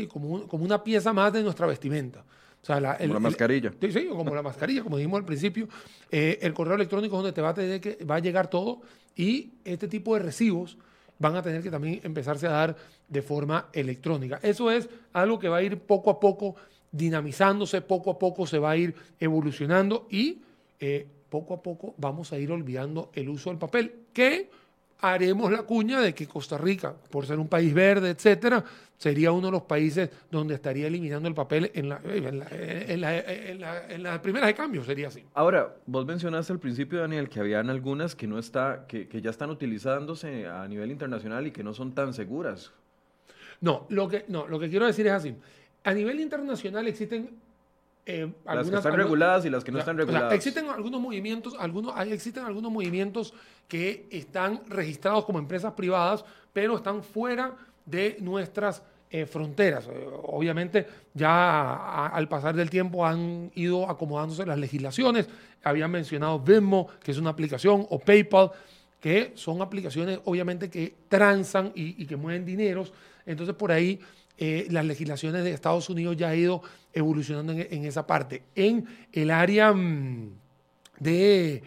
como, 0.08 0.46
como, 0.46 0.64
una 0.64 0.82
pieza 0.82 1.12
más 1.12 1.32
de 1.32 1.42
nuestra 1.42 1.66
vestimenta. 1.66 2.24
O 2.62 2.66
sea, 2.66 2.80
la, 2.80 2.98
como 2.98 3.14
la 3.14 3.20
mascarilla. 3.20 3.72
sí, 3.80 4.06
como 4.08 4.34
la 4.34 4.42
mascarilla, 4.42 4.82
como 4.82 4.96
dijimos 4.96 5.18
al 5.18 5.24
principio. 5.24 5.68
Eh, 6.10 6.38
el 6.42 6.52
correo 6.52 6.74
electrónico 6.74 7.16
es 7.16 7.22
donde 7.22 7.32
te 7.32 7.40
va 7.40 7.50
a, 7.50 7.54
tener 7.54 7.80
que, 7.80 8.04
va 8.04 8.16
a 8.16 8.18
llegar 8.18 8.50
todo 8.50 8.80
y 9.16 9.52
este 9.64 9.88
tipo 9.88 10.14
de 10.14 10.20
recibos 10.20 10.76
van 11.18 11.36
a 11.36 11.42
tener 11.42 11.62
que 11.62 11.70
también 11.70 12.00
empezarse 12.02 12.46
a 12.46 12.50
dar 12.50 12.76
de 13.08 13.22
forma 13.22 13.68
electrónica. 13.72 14.38
Eso 14.42 14.70
es 14.70 14.88
algo 15.12 15.38
que 15.38 15.48
va 15.48 15.58
a 15.58 15.62
ir 15.62 15.78
poco 15.78 16.10
a 16.10 16.20
poco 16.20 16.56
dinamizándose, 16.90 17.80
poco 17.80 18.10
a 18.10 18.18
poco 18.18 18.46
se 18.46 18.58
va 18.58 18.70
a 18.70 18.76
ir 18.76 18.94
evolucionando 19.18 20.06
y 20.10 20.42
eh, 20.80 21.06
poco 21.28 21.54
a 21.54 21.62
poco 21.62 21.94
vamos 21.98 22.32
a 22.32 22.38
ir 22.38 22.50
olvidando 22.50 23.10
el 23.14 23.28
uso 23.28 23.50
del 23.50 23.58
papel, 23.58 23.92
que 24.12 24.50
haremos 25.00 25.50
la 25.52 25.62
cuña 25.62 26.00
de 26.00 26.14
que 26.14 26.26
Costa 26.26 26.58
Rica, 26.58 26.94
por 27.10 27.26
ser 27.26 27.38
un 27.38 27.48
país 27.48 27.72
verde, 27.72 28.10
etcétera, 28.10 28.64
sería 28.96 29.30
uno 29.32 29.46
de 29.46 29.52
los 29.52 29.62
países 29.62 30.10
donde 30.30 30.54
estaría 30.54 30.88
eliminando 30.88 31.28
el 31.28 31.34
papel 31.34 31.70
en 31.74 31.88
la, 31.88 32.00
en 32.04 34.02
la, 34.02 34.20
primera 34.20 34.46
de 34.46 34.54
cambio, 34.54 34.84
sería 34.84 35.08
así. 35.08 35.24
Ahora, 35.34 35.76
vos 35.86 36.04
mencionaste 36.04 36.52
al 36.52 36.58
principio, 36.58 37.00
Daniel, 37.00 37.28
que 37.28 37.40
habían 37.40 37.70
algunas 37.70 38.14
que 38.16 38.26
no 38.26 38.38
está, 38.38 38.86
que, 38.88 39.06
que 39.06 39.20
ya 39.22 39.30
están 39.30 39.50
utilizándose 39.50 40.46
a 40.46 40.66
nivel 40.66 40.90
internacional 40.90 41.46
y 41.46 41.52
que 41.52 41.62
no 41.62 41.74
son 41.74 41.92
tan 41.92 42.12
seguras. 42.12 42.72
No, 43.60 43.86
lo 43.88 44.08
que, 44.08 44.24
no, 44.28 44.46
lo 44.46 44.58
que 44.58 44.68
quiero 44.68 44.86
decir 44.86 45.06
es 45.06 45.12
así 45.12 45.36
a 45.84 45.94
nivel 45.94 46.20
internacional 46.20 46.86
existen 46.86 47.30
eh, 48.10 48.32
las 48.46 48.70
que 48.70 48.76
están 48.76 48.96
reguladas 48.96 49.44
y 49.44 49.50
las 49.50 49.62
que 49.62 49.70
no 49.70 49.78
están 49.78 49.98
reguladas. 49.98 50.32
existen 50.32 50.70
algunos 50.70 50.98
movimientos, 50.98 51.54
algunos, 51.58 51.92
hay, 51.94 52.10
existen 52.10 52.42
algunos 52.42 52.72
movimientos 52.72 53.34
que 53.68 54.06
están 54.10 54.62
registrados 54.66 55.26
como 55.26 55.38
empresas 55.38 55.74
privadas, 55.74 56.24
pero 56.54 56.76
están 56.76 57.02
fuera 57.02 57.54
de 57.84 58.16
nuestras 58.20 58.82
eh, 59.10 59.26
fronteras. 59.26 59.88
Eh, 59.88 60.08
obviamente, 60.22 60.86
ya 61.12 62.06
al 62.06 62.28
pasar 62.28 62.56
del 62.56 62.70
tiempo 62.70 63.04
han 63.04 63.50
ido 63.54 63.86
acomodándose 63.90 64.46
las 64.46 64.58
legislaciones. 64.58 65.28
Habían 65.62 65.90
mencionado 65.90 66.40
Venmo, 66.42 66.88
que 67.02 67.10
es 67.10 67.18
una 67.18 67.28
aplicación, 67.28 67.86
o 67.90 67.98
PayPal, 67.98 68.52
que 68.98 69.32
son 69.34 69.60
aplicaciones 69.60 70.18
obviamente 70.24 70.70
que 70.70 70.94
transan 71.08 71.72
y, 71.74 72.02
y 72.02 72.06
que 72.06 72.16
mueven 72.16 72.46
dineros. 72.46 72.90
Entonces, 73.26 73.54
por 73.54 73.70
ahí 73.70 74.00
eh, 74.40 74.68
las 74.70 74.84
legislaciones 74.84 75.42
de 75.42 75.50
Estados 75.50 75.90
Unidos 75.90 76.16
ya 76.16 76.28
ha 76.28 76.36
ido 76.36 76.62
evolucionando 76.92 77.52
en, 77.52 77.84
esa 77.84 78.06
parte. 78.06 78.44
En 78.54 78.86
el 79.12 79.32
área 79.32 79.72
mm, 79.72 80.30
de, 81.00 81.62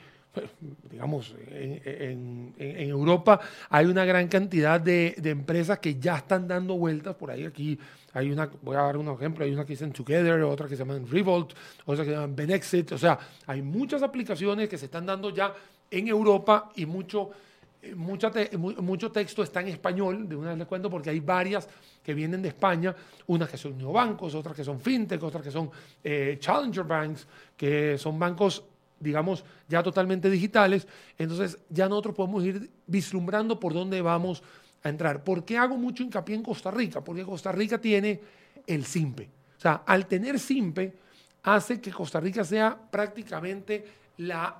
digamos, 0.89 1.35
en, 1.49 2.53
Europa 2.57 3.41
hay 3.69 3.87
una 3.87 4.05
gran 4.05 4.29
cantidad 4.29 4.79
de, 4.79 5.15
empresas 5.23 5.79
que 5.79 5.99
ya 5.99 6.15
están 6.15 6.47
dando 6.47 6.75
vueltas 6.77 7.13
por 7.15 7.29
ahí. 7.29 7.43
Aquí 7.43 7.77
hay 8.13 8.31
una, 8.31 8.49
voy 8.61 8.77
a 8.77 8.83
dar 8.83 8.95
un 8.95 9.09
ejemplo, 9.09 9.43
hay 9.43 9.51
una 9.51 9.65
que 9.65 9.75
llama 9.75 9.91
Together, 9.91 10.41
otra 10.43 10.67
que 10.69 10.77
se 10.77 10.85
llama 10.85 10.97
Revolt, 11.09 11.53
otra 11.85 12.05
que 12.05 12.11
se 12.11 12.15
llama 12.15 12.33
Benexit. 12.33 12.93
O 12.93 12.97
sea, 12.97 13.19
hay 13.47 13.61
muchas 13.61 14.01
aplicaciones 14.01 14.69
que 14.69 14.77
se 14.77 14.85
están 14.85 15.05
dando 15.05 15.29
ya 15.31 15.53
en 15.89 16.07
Europa 16.07 16.71
y 16.75 16.85
mucho 16.85 17.31
mucho 17.95 19.11
texto 19.11 19.43
está 19.43 19.61
en 19.61 19.69
español, 19.69 20.27
de 20.27 20.35
una 20.35 20.49
vez 20.49 20.57
les 20.59 20.67
cuento, 20.67 20.89
porque 20.89 21.09
hay 21.09 21.19
varias 21.19 21.67
que 22.03 22.13
vienen 22.13 22.41
de 22.41 22.49
España, 22.49 22.95
unas 23.27 23.49
que 23.49 23.57
son 23.57 23.77
neobancos, 23.77 24.35
otras 24.35 24.55
que 24.55 24.63
son 24.63 24.79
fintech, 24.79 25.21
otras 25.23 25.43
que 25.43 25.51
son 25.51 25.69
eh, 26.03 26.37
challenger 26.39 26.83
banks, 26.83 27.27
que 27.57 27.97
son 27.97 28.19
bancos, 28.19 28.63
digamos, 28.99 29.43
ya 29.67 29.81
totalmente 29.81 30.29
digitales. 30.29 30.87
Entonces 31.17 31.57
ya 31.69 31.89
nosotros 31.89 32.15
podemos 32.15 32.43
ir 32.43 32.69
vislumbrando 32.85 33.59
por 33.59 33.73
dónde 33.73 34.01
vamos 34.01 34.43
a 34.83 34.89
entrar. 34.89 35.23
¿Por 35.23 35.43
qué 35.43 35.57
hago 35.57 35.77
mucho 35.77 36.03
hincapié 36.03 36.35
en 36.35 36.43
Costa 36.43 36.71
Rica? 36.71 37.03
Porque 37.03 37.23
Costa 37.23 37.51
Rica 37.51 37.79
tiene 37.79 38.19
el 38.67 38.85
SIMPE. 38.85 39.29
O 39.57 39.61
sea, 39.61 39.83
al 39.85 40.07
tener 40.07 40.39
SIMPE, 40.39 40.93
hace 41.43 41.81
que 41.81 41.91
Costa 41.91 42.19
Rica 42.19 42.43
sea 42.43 42.77
prácticamente 42.89 43.85
la 44.17 44.55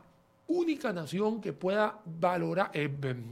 única 0.51 0.91
nación 0.93 1.41
que 1.41 1.53
pueda 1.53 1.99
valorar, 2.05 2.71
eh, 2.73 2.89
em, 3.03 3.23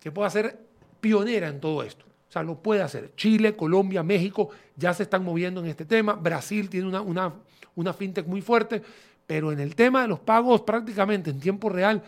que 0.00 0.10
pueda 0.10 0.28
ser 0.30 0.58
pionera 1.00 1.48
en 1.48 1.60
todo 1.60 1.82
esto. 1.82 2.04
O 2.28 2.32
sea, 2.32 2.42
lo 2.42 2.60
puede 2.62 2.82
hacer. 2.82 3.12
Chile, 3.16 3.56
Colombia, 3.56 4.02
México 4.02 4.50
ya 4.76 4.92
se 4.92 5.04
están 5.04 5.24
moviendo 5.24 5.60
en 5.60 5.66
este 5.66 5.84
tema. 5.84 6.14
Brasil 6.14 6.68
tiene 6.68 6.88
una, 6.88 7.00
una, 7.00 7.32
una 7.74 7.92
fintech 7.92 8.26
muy 8.26 8.42
fuerte, 8.42 8.82
pero 9.26 9.52
en 9.52 9.60
el 9.60 9.74
tema 9.74 10.02
de 10.02 10.08
los 10.08 10.20
pagos 10.20 10.62
prácticamente 10.62 11.30
en 11.30 11.40
tiempo 11.40 11.68
real, 11.68 12.02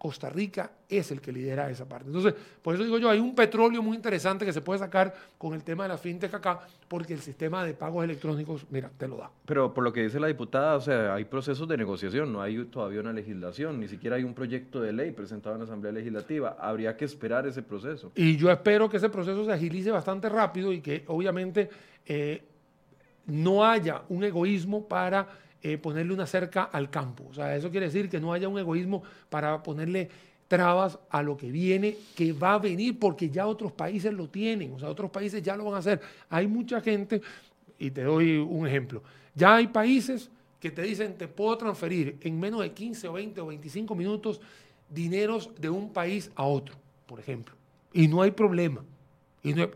Costa 0.00 0.30
Rica 0.30 0.70
es 0.88 1.10
el 1.10 1.20
que 1.20 1.30
lidera 1.30 1.68
esa 1.68 1.86
parte. 1.86 2.06
Entonces, 2.06 2.32
por 2.62 2.74
eso 2.74 2.82
digo 2.82 2.96
yo, 2.96 3.10
hay 3.10 3.20
un 3.20 3.34
petróleo 3.34 3.82
muy 3.82 3.94
interesante 3.94 4.46
que 4.46 4.52
se 4.54 4.62
puede 4.62 4.78
sacar 4.78 5.14
con 5.36 5.52
el 5.52 5.62
tema 5.62 5.82
de 5.82 5.90
la 5.90 5.98
fintech 5.98 6.32
acá, 6.32 6.60
porque 6.88 7.12
el 7.12 7.20
sistema 7.20 7.62
de 7.66 7.74
pagos 7.74 8.02
electrónicos, 8.02 8.64
mira, 8.70 8.90
te 8.96 9.06
lo 9.06 9.18
da. 9.18 9.30
Pero 9.44 9.74
por 9.74 9.84
lo 9.84 9.92
que 9.92 10.02
dice 10.02 10.18
la 10.18 10.28
diputada, 10.28 10.76
o 10.76 10.80
sea, 10.80 11.12
hay 11.14 11.26
procesos 11.26 11.68
de 11.68 11.76
negociación, 11.76 12.32
no 12.32 12.40
hay 12.40 12.64
todavía 12.64 13.00
una 13.00 13.12
legislación, 13.12 13.78
ni 13.78 13.88
siquiera 13.88 14.16
hay 14.16 14.24
un 14.24 14.32
proyecto 14.32 14.80
de 14.80 14.94
ley 14.94 15.10
presentado 15.10 15.54
en 15.54 15.60
la 15.60 15.64
Asamblea 15.66 15.92
Legislativa. 15.92 16.56
Habría 16.58 16.96
que 16.96 17.04
esperar 17.04 17.46
ese 17.46 17.62
proceso. 17.62 18.10
Y 18.14 18.38
yo 18.38 18.50
espero 18.50 18.88
que 18.88 18.96
ese 18.96 19.10
proceso 19.10 19.44
se 19.44 19.52
agilice 19.52 19.90
bastante 19.90 20.30
rápido 20.30 20.72
y 20.72 20.80
que 20.80 21.04
obviamente 21.08 21.68
eh, 22.06 22.42
no 23.26 23.66
haya 23.66 24.00
un 24.08 24.24
egoísmo 24.24 24.88
para 24.88 25.28
eh, 25.62 25.78
ponerle 25.78 26.12
una 26.12 26.26
cerca 26.26 26.64
al 26.64 26.90
campo. 26.90 27.26
O 27.30 27.34
sea, 27.34 27.54
eso 27.54 27.70
quiere 27.70 27.86
decir 27.86 28.08
que 28.08 28.20
no 28.20 28.32
haya 28.32 28.48
un 28.48 28.58
egoísmo 28.58 29.02
para 29.28 29.62
ponerle 29.62 30.08
trabas 30.48 30.98
a 31.10 31.22
lo 31.22 31.36
que 31.36 31.50
viene, 31.50 31.96
que 32.16 32.32
va 32.32 32.54
a 32.54 32.58
venir 32.58 32.98
porque 32.98 33.30
ya 33.30 33.46
otros 33.46 33.70
países 33.70 34.12
lo 34.12 34.28
tienen, 34.28 34.72
o 34.72 34.80
sea, 34.80 34.88
otros 34.88 35.10
países 35.10 35.42
ya 35.42 35.56
lo 35.56 35.64
van 35.64 35.74
a 35.74 35.78
hacer. 35.78 36.00
Hay 36.28 36.48
mucha 36.48 36.80
gente, 36.80 37.22
y 37.78 37.90
te 37.92 38.02
doy 38.02 38.36
un 38.38 38.66
ejemplo, 38.66 39.02
ya 39.34 39.54
hay 39.56 39.68
países 39.68 40.28
que 40.58 40.70
te 40.70 40.82
dicen, 40.82 41.14
te 41.16 41.28
puedo 41.28 41.56
transferir 41.56 42.16
en 42.20 42.38
menos 42.38 42.62
de 42.62 42.72
15 42.72 43.08
o 43.08 43.12
20 43.12 43.40
o 43.40 43.46
25 43.46 43.94
minutos 43.94 44.40
dineros 44.88 45.50
de 45.58 45.70
un 45.70 45.92
país 45.92 46.30
a 46.34 46.44
otro, 46.44 46.74
por 47.06 47.20
ejemplo. 47.20 47.54
Y 47.92 48.08
no 48.08 48.20
hay 48.20 48.32
problema. 48.32 48.82
Y, 49.42 49.54
no 49.54 49.68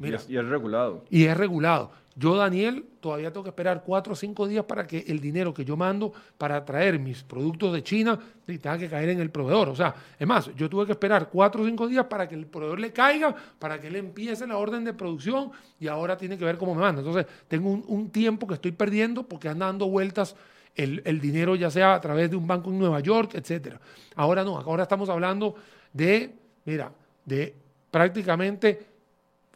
y 0.00 0.36
es 0.36 0.46
regulado. 0.46 1.04
Y 1.10 1.24
es 1.24 1.36
regulado. 1.36 1.90
Yo, 2.16 2.36
Daniel, 2.36 2.84
todavía 3.00 3.32
tengo 3.32 3.42
que 3.42 3.50
esperar 3.50 3.82
cuatro 3.84 4.12
o 4.12 4.16
cinco 4.16 4.46
días 4.46 4.64
para 4.64 4.86
que 4.86 5.04
el 5.08 5.18
dinero 5.18 5.52
que 5.52 5.64
yo 5.64 5.76
mando 5.76 6.12
para 6.38 6.64
traer 6.64 6.98
mis 7.00 7.24
productos 7.24 7.72
de 7.72 7.82
China 7.82 8.18
tenga 8.46 8.78
que 8.78 8.88
caer 8.88 9.08
en 9.08 9.20
el 9.20 9.30
proveedor. 9.30 9.68
O 9.68 9.74
sea, 9.74 9.92
es 10.16 10.26
más, 10.26 10.54
yo 10.54 10.70
tuve 10.70 10.86
que 10.86 10.92
esperar 10.92 11.28
cuatro 11.28 11.62
o 11.62 11.66
cinco 11.66 11.88
días 11.88 12.06
para 12.06 12.28
que 12.28 12.36
el 12.36 12.46
proveedor 12.46 12.78
le 12.78 12.92
caiga, 12.92 13.34
para 13.58 13.80
que 13.80 13.88
él 13.88 13.96
empiece 13.96 14.46
la 14.46 14.56
orden 14.56 14.84
de 14.84 14.92
producción 14.92 15.50
y 15.80 15.88
ahora 15.88 16.16
tiene 16.16 16.38
que 16.38 16.44
ver 16.44 16.56
cómo 16.56 16.74
me 16.76 16.82
manda. 16.82 17.00
Entonces, 17.00 17.26
tengo 17.48 17.70
un, 17.70 18.10
tiempo 18.10 18.46
que 18.46 18.54
estoy 18.54 18.72
perdiendo 18.72 19.24
porque 19.24 19.48
anda 19.48 19.66
dando 19.66 19.88
vueltas 19.88 20.36
el, 20.76 21.02
el, 21.04 21.20
dinero, 21.20 21.56
ya 21.56 21.70
sea 21.70 21.94
a 21.94 22.00
través 22.00 22.30
de 22.30 22.36
un 22.36 22.46
banco 22.46 22.70
en 22.70 22.78
Nueva 22.78 23.00
York, 23.00 23.34
etcétera. 23.34 23.80
Ahora 24.14 24.44
no, 24.44 24.56
ahora 24.56 24.84
estamos 24.84 25.08
hablando 25.08 25.56
de, 25.92 26.32
mira, 26.64 26.92
de 27.24 27.54
prácticamente 27.90 28.86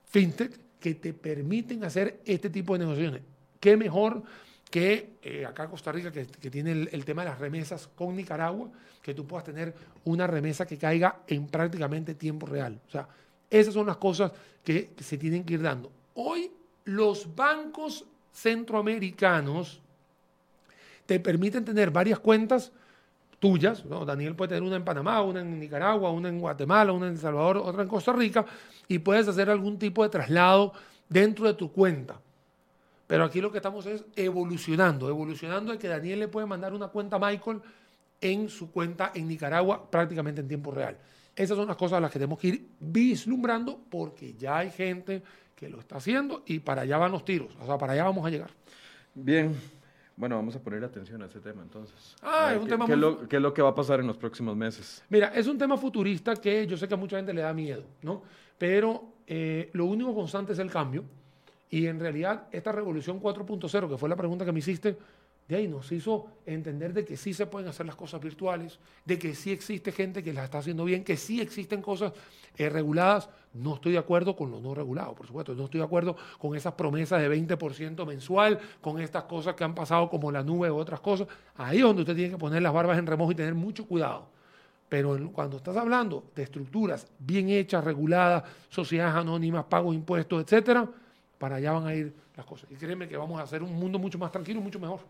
fintech 0.06 0.67
que 0.80 0.94
te 0.94 1.12
permiten 1.12 1.84
hacer 1.84 2.20
este 2.24 2.50
tipo 2.50 2.74
de 2.74 2.80
negociaciones. 2.80 3.22
¿Qué 3.60 3.76
mejor 3.76 4.22
que 4.70 5.16
eh, 5.22 5.46
acá 5.46 5.68
Costa 5.68 5.90
Rica, 5.92 6.12
que, 6.12 6.24
tiene 6.24 6.72
el, 6.90 7.04
tema 7.04 7.22
de 7.22 7.30
las 7.30 7.38
remesas 7.38 7.88
con 7.94 8.14
Nicaragua, 8.14 8.70
que 9.02 9.14
tú 9.14 9.26
puedas 9.26 9.44
tener 9.44 9.74
una 10.04 10.26
remesa 10.26 10.66
que 10.66 10.78
caiga 10.78 11.22
en 11.26 11.46
prácticamente 11.46 12.14
tiempo 12.14 12.46
real? 12.46 12.80
O 12.86 12.90
sea, 12.90 13.08
esas 13.50 13.74
son 13.74 13.86
las 13.86 13.96
cosas 13.96 14.32
que 14.62 14.90
se 14.98 15.18
tienen 15.18 15.44
que 15.44 15.54
ir 15.54 15.62
dando. 15.62 15.90
Hoy 16.14 16.50
los 16.84 17.34
bancos 17.34 18.04
centroamericanos 18.32 19.80
te 21.06 21.18
permiten 21.18 21.64
tener 21.64 21.90
varias 21.90 22.18
cuentas 22.18 22.70
tuyas. 23.39 23.84
Daniel 24.07 24.34
puede 24.34 24.51
tener 24.51 24.62
una 24.62 24.76
en 24.76 24.84
Panamá, 24.84 25.22
una 25.22 25.41
en 25.41 25.59
Nicaragua, 25.59 26.11
una 26.11 26.28
en 26.28 26.41
Guatemala, 26.41 26.93
una 26.93 27.07
en 27.07 27.12
El 27.12 27.18
Salvador, 27.18 27.59
otra 27.59 27.82
en 27.82 27.89
Costa 27.89 28.12
Rica, 28.12 28.45
y 28.86 28.99
puedes 28.99 29.28
hacer 29.28 29.51
algún 29.51 29.78
tipo 29.78 30.03
de 30.03 30.09
traslado 30.09 30.72
dentro 31.09 31.47
de 31.47 31.55
tu 31.55 31.72
cuenta. 31.72 32.20
Pero 33.07 33.24
aquí 33.24 33.41
lo 33.41 33.51
que 33.51 33.59
estamos 33.59 33.86
es 33.86 34.05
evolucionando, 34.16 35.09
evolucionando 35.09 35.72
de 35.72 35.78
que 35.78 35.89
Daniel 35.89 36.20
le 36.20 36.28
puede 36.28 36.47
mandar 36.47 36.74
una 36.74 36.89
cuenta 36.89 37.16
a 37.16 37.18
Michael 37.18 37.61
en 38.20 38.49
su 38.49 38.70
cuenta 38.70 39.12
en 39.14 39.28
Nicaragua 39.28 39.91
prácticamente 39.91 40.41
en 40.41 40.49
tiempo 40.49 40.70
real. 40.70 40.99
Esas 41.34 41.57
son 41.57 41.68
las 41.68 41.76
cosas 41.76 41.99
a 41.99 42.01
las 42.01 42.11
que 42.11 42.18
tenemos 42.18 42.39
que 42.39 42.49
ir 42.49 42.68
vislumbrando 42.80 43.80
porque 43.89 44.34
ya 44.34 44.59
hay 44.59 44.70
gente 44.70 45.22
que 45.55 45.68
lo 45.68 45.80
está 45.80 45.97
haciendo 45.97 46.43
y 46.47 46.59
para 46.59 46.82
allá 46.82 46.99
van 46.99 47.12
los 47.12 47.24
tiros, 47.24 47.49
o 47.61 47.66
sea, 47.66 47.78
para 47.78 47.93
allá 47.95 48.05
vamos 48.05 48.26
a 48.26 48.30
llegar. 48.30 48.51
Bien, 49.14 49.55
bueno, 50.18 50.34
vamos 50.34 50.56
a 50.56 50.58
poner 50.58 50.82
atención 50.82 51.22
a 51.22 51.26
ese 51.26 51.38
tema 51.38 51.62
entonces. 51.62 52.16
Ah, 52.22 52.52
es 52.52 52.60
un 52.60 52.68
tema 52.68 52.86
¿qué, 52.86 52.92
¿qué, 53.28 53.36
es 53.36 53.42
lo, 53.42 53.54
que 53.54 53.62
va 53.62 53.68
a 53.68 53.74
pasar 53.74 54.00
en 54.00 54.08
los 54.08 54.16
próximos 54.16 54.56
meses? 54.56 55.04
Mira, 55.08 55.28
es 55.28 55.46
un 55.46 55.56
tema 55.56 55.76
futurista 55.76 56.34
que 56.34 56.66
yo 56.66 56.76
sé 56.76 56.88
que 56.88 56.94
a 56.94 56.96
mucha 56.96 57.16
gente 57.16 57.32
le 57.32 57.42
da 57.42 57.54
miedo, 57.54 57.84
¿no? 58.02 58.22
Pero 58.58 59.12
eh, 59.28 59.70
lo 59.74 59.84
único 59.84 60.12
constante 60.12 60.54
es 60.54 60.58
el 60.58 60.70
cambio. 60.70 61.04
Y 61.70 61.86
en 61.86 62.00
realidad, 62.00 62.48
esta 62.50 62.72
revolución 62.72 63.20
4.0, 63.20 63.88
que 63.88 63.96
fue 63.96 64.08
la 64.08 64.16
pregunta 64.16 64.44
que 64.44 64.50
me 64.50 64.58
hiciste, 64.58 64.98
de 65.49 65.57
ahí 65.57 65.66
nos 65.66 65.90
hizo 65.92 66.26
entender 66.44 66.92
de 66.92 67.07
que 67.07 67.16
sí 67.16 67.32
se 67.32 67.46
pueden 67.46 67.70
hacer 67.70 67.86
las 67.86 67.96
cosas 67.96 68.20
virtuales, 68.20 68.78
de 69.07 69.18
que 69.18 69.34
sí 69.34 69.51
existe 69.51 69.92
gente 69.92 70.22
que 70.22 70.34
las 70.34 70.44
está 70.44 70.59
haciendo 70.59 70.84
bien, 70.84 71.03
que 71.03 71.16
sí 71.16 71.40
existen 71.40 71.80
cosas 71.80 72.12
eh, 72.59 72.68
reguladas. 72.68 73.30
No 73.55 73.76
estoy 73.76 73.92
de 73.92 73.99
acuerdo 73.99 74.36
con 74.36 74.51
lo 74.51 74.61
no 74.61 74.74
regulado, 74.74 75.14
por 75.14 75.26
supuesto. 75.26 75.55
No 75.55 75.64
estoy 75.64 75.78
de 75.78 75.86
acuerdo 75.86 76.16
con 76.38 76.55
esas 76.55 76.74
promesas 76.74 77.22
de 77.22 77.30
20% 77.30 78.07
mensual, 78.07 78.59
con 78.82 79.01
estas 79.01 79.24
cosas 79.24 79.55
que 79.55 79.64
han 79.64 79.74
pasado 79.74 80.11
como 80.11 80.30
la 80.30 80.42
nube 80.42 80.70
u 80.70 80.76
otras 80.76 81.01
cosas. 81.01 81.26
Ahí 81.57 81.78
es 81.78 81.82
donde 81.82 82.03
usted 82.03 82.14
tiene 82.14 82.32
que 82.32 82.38
poner 82.38 82.61
las 82.61 82.72
barbas 82.72 82.99
en 82.99 83.07
remojo 83.07 83.32
y 83.32 83.34
tener 83.34 83.55
mucho 83.55 83.86
cuidado. 83.86 84.28
Pero 84.90 85.18
cuando 85.32 85.57
estás 85.57 85.76
hablando 85.78 86.24
de 86.34 86.42
estructuras 86.42 87.07
bien 87.18 87.49
hechas, 87.49 87.82
reguladas, 87.82 88.44
sociedades 88.68 89.14
anónimas, 89.14 89.64
pagos, 89.64 89.94
impuestos, 89.94 90.42
etcétera, 90.42 90.86
para 91.38 91.57
allá 91.57 91.72
van 91.72 91.86
a 91.86 91.94
ir 91.94 92.12
las 92.36 92.46
cosas. 92.46 92.70
Y 92.70 92.74
créeme 92.76 93.09
que 93.09 93.16
vamos 93.16 93.40
a 93.40 93.42
hacer 93.42 93.62
un 93.62 93.72
mundo 93.74 93.99
mucho 93.99 94.18
más 94.18 94.30
tranquilo, 94.30 94.61
mucho 94.61 94.78
mejor. 94.78 95.01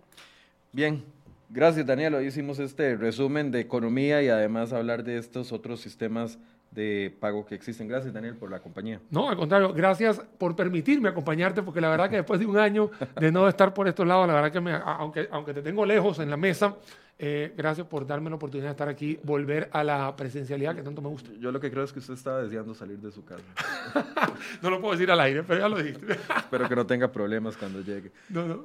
Bien, 0.73 1.03
gracias 1.49 1.87
Daniel. 1.87 2.15
Hoy 2.15 2.27
hicimos 2.27 2.59
este 2.59 2.97
resumen 2.97 3.51
de 3.51 3.61
economía 3.61 4.23
y 4.23 4.29
además 4.29 4.73
hablar 4.73 5.03
de 5.03 5.17
estos 5.17 5.53
otros 5.53 5.81
sistemas 5.81 6.39
de 6.71 7.17
pago 7.21 7.47
que 7.47 7.55
existen. 7.55 7.89
Gracias, 7.89 8.13
Daniel, 8.13 8.37
por 8.37 8.51
la 8.51 8.61
compañía. 8.61 9.01
No, 9.11 9.31
al 9.31 9.37
contrario, 9.37 9.73
gracias 9.73 10.21
por 10.37 10.55
permitirme 10.55 11.09
acompañarte, 11.09 11.63
porque 11.63 11.81
la 11.81 11.89
verdad 11.89 12.11
que 12.11 12.17
después 12.17 12.39
de 12.39 12.47
un 12.47 12.59
año 12.59 12.91
de 13.19 13.33
no 13.33 13.49
estar 13.49 13.73
por 13.73 13.89
estos 13.89 14.07
lados, 14.07 14.29
la 14.29 14.35
verdad 14.35 14.53
que 14.53 14.61
me, 14.61 14.73
aunque, 14.73 15.29
aunque 15.31 15.55
te 15.55 15.63
tengo 15.63 15.87
lejos 15.87 16.19
en 16.19 16.29
la 16.29 16.37
mesa, 16.37 16.77
eh, 17.19 17.53
gracias 17.57 17.87
por 17.87 18.07
darme 18.07 18.31
la 18.31 18.37
oportunidad 18.37 18.69
de 18.69 18.73
estar 18.73 18.89
aquí, 18.89 19.19
volver 19.25 19.69
a 19.73 19.83
la 19.83 20.15
presencialidad 20.15 20.77
que 20.77 20.83
tanto 20.83 21.03
me 21.03 21.09
gusta. 21.09 21.31
Yo 21.41 21.51
lo 21.51 21.59
que 21.59 21.71
creo 21.71 21.85
es 21.85 21.93
que 21.93 21.99
usted 21.99 22.15
estaba 22.15 22.43
deseando 22.43 22.75
salir 22.75 22.99
de 22.99 23.11
su 23.11 23.25
casa. 23.25 23.43
no 24.63 24.71
lo 24.71 24.81
puedo 24.81 24.93
decir 24.93 25.11
al 25.11 25.21
aire, 25.21 25.43
pero 25.43 25.61
ya 25.61 25.69
lo 25.69 25.83
dijiste. 25.83 26.13
Espero 26.13 26.69
que 26.69 26.77
no 26.77 26.87
tenga 26.87 27.11
problemas 27.11 27.57
cuando 27.57 27.81
llegue. 27.81 28.13
No, 28.29 28.47
no. 28.47 28.65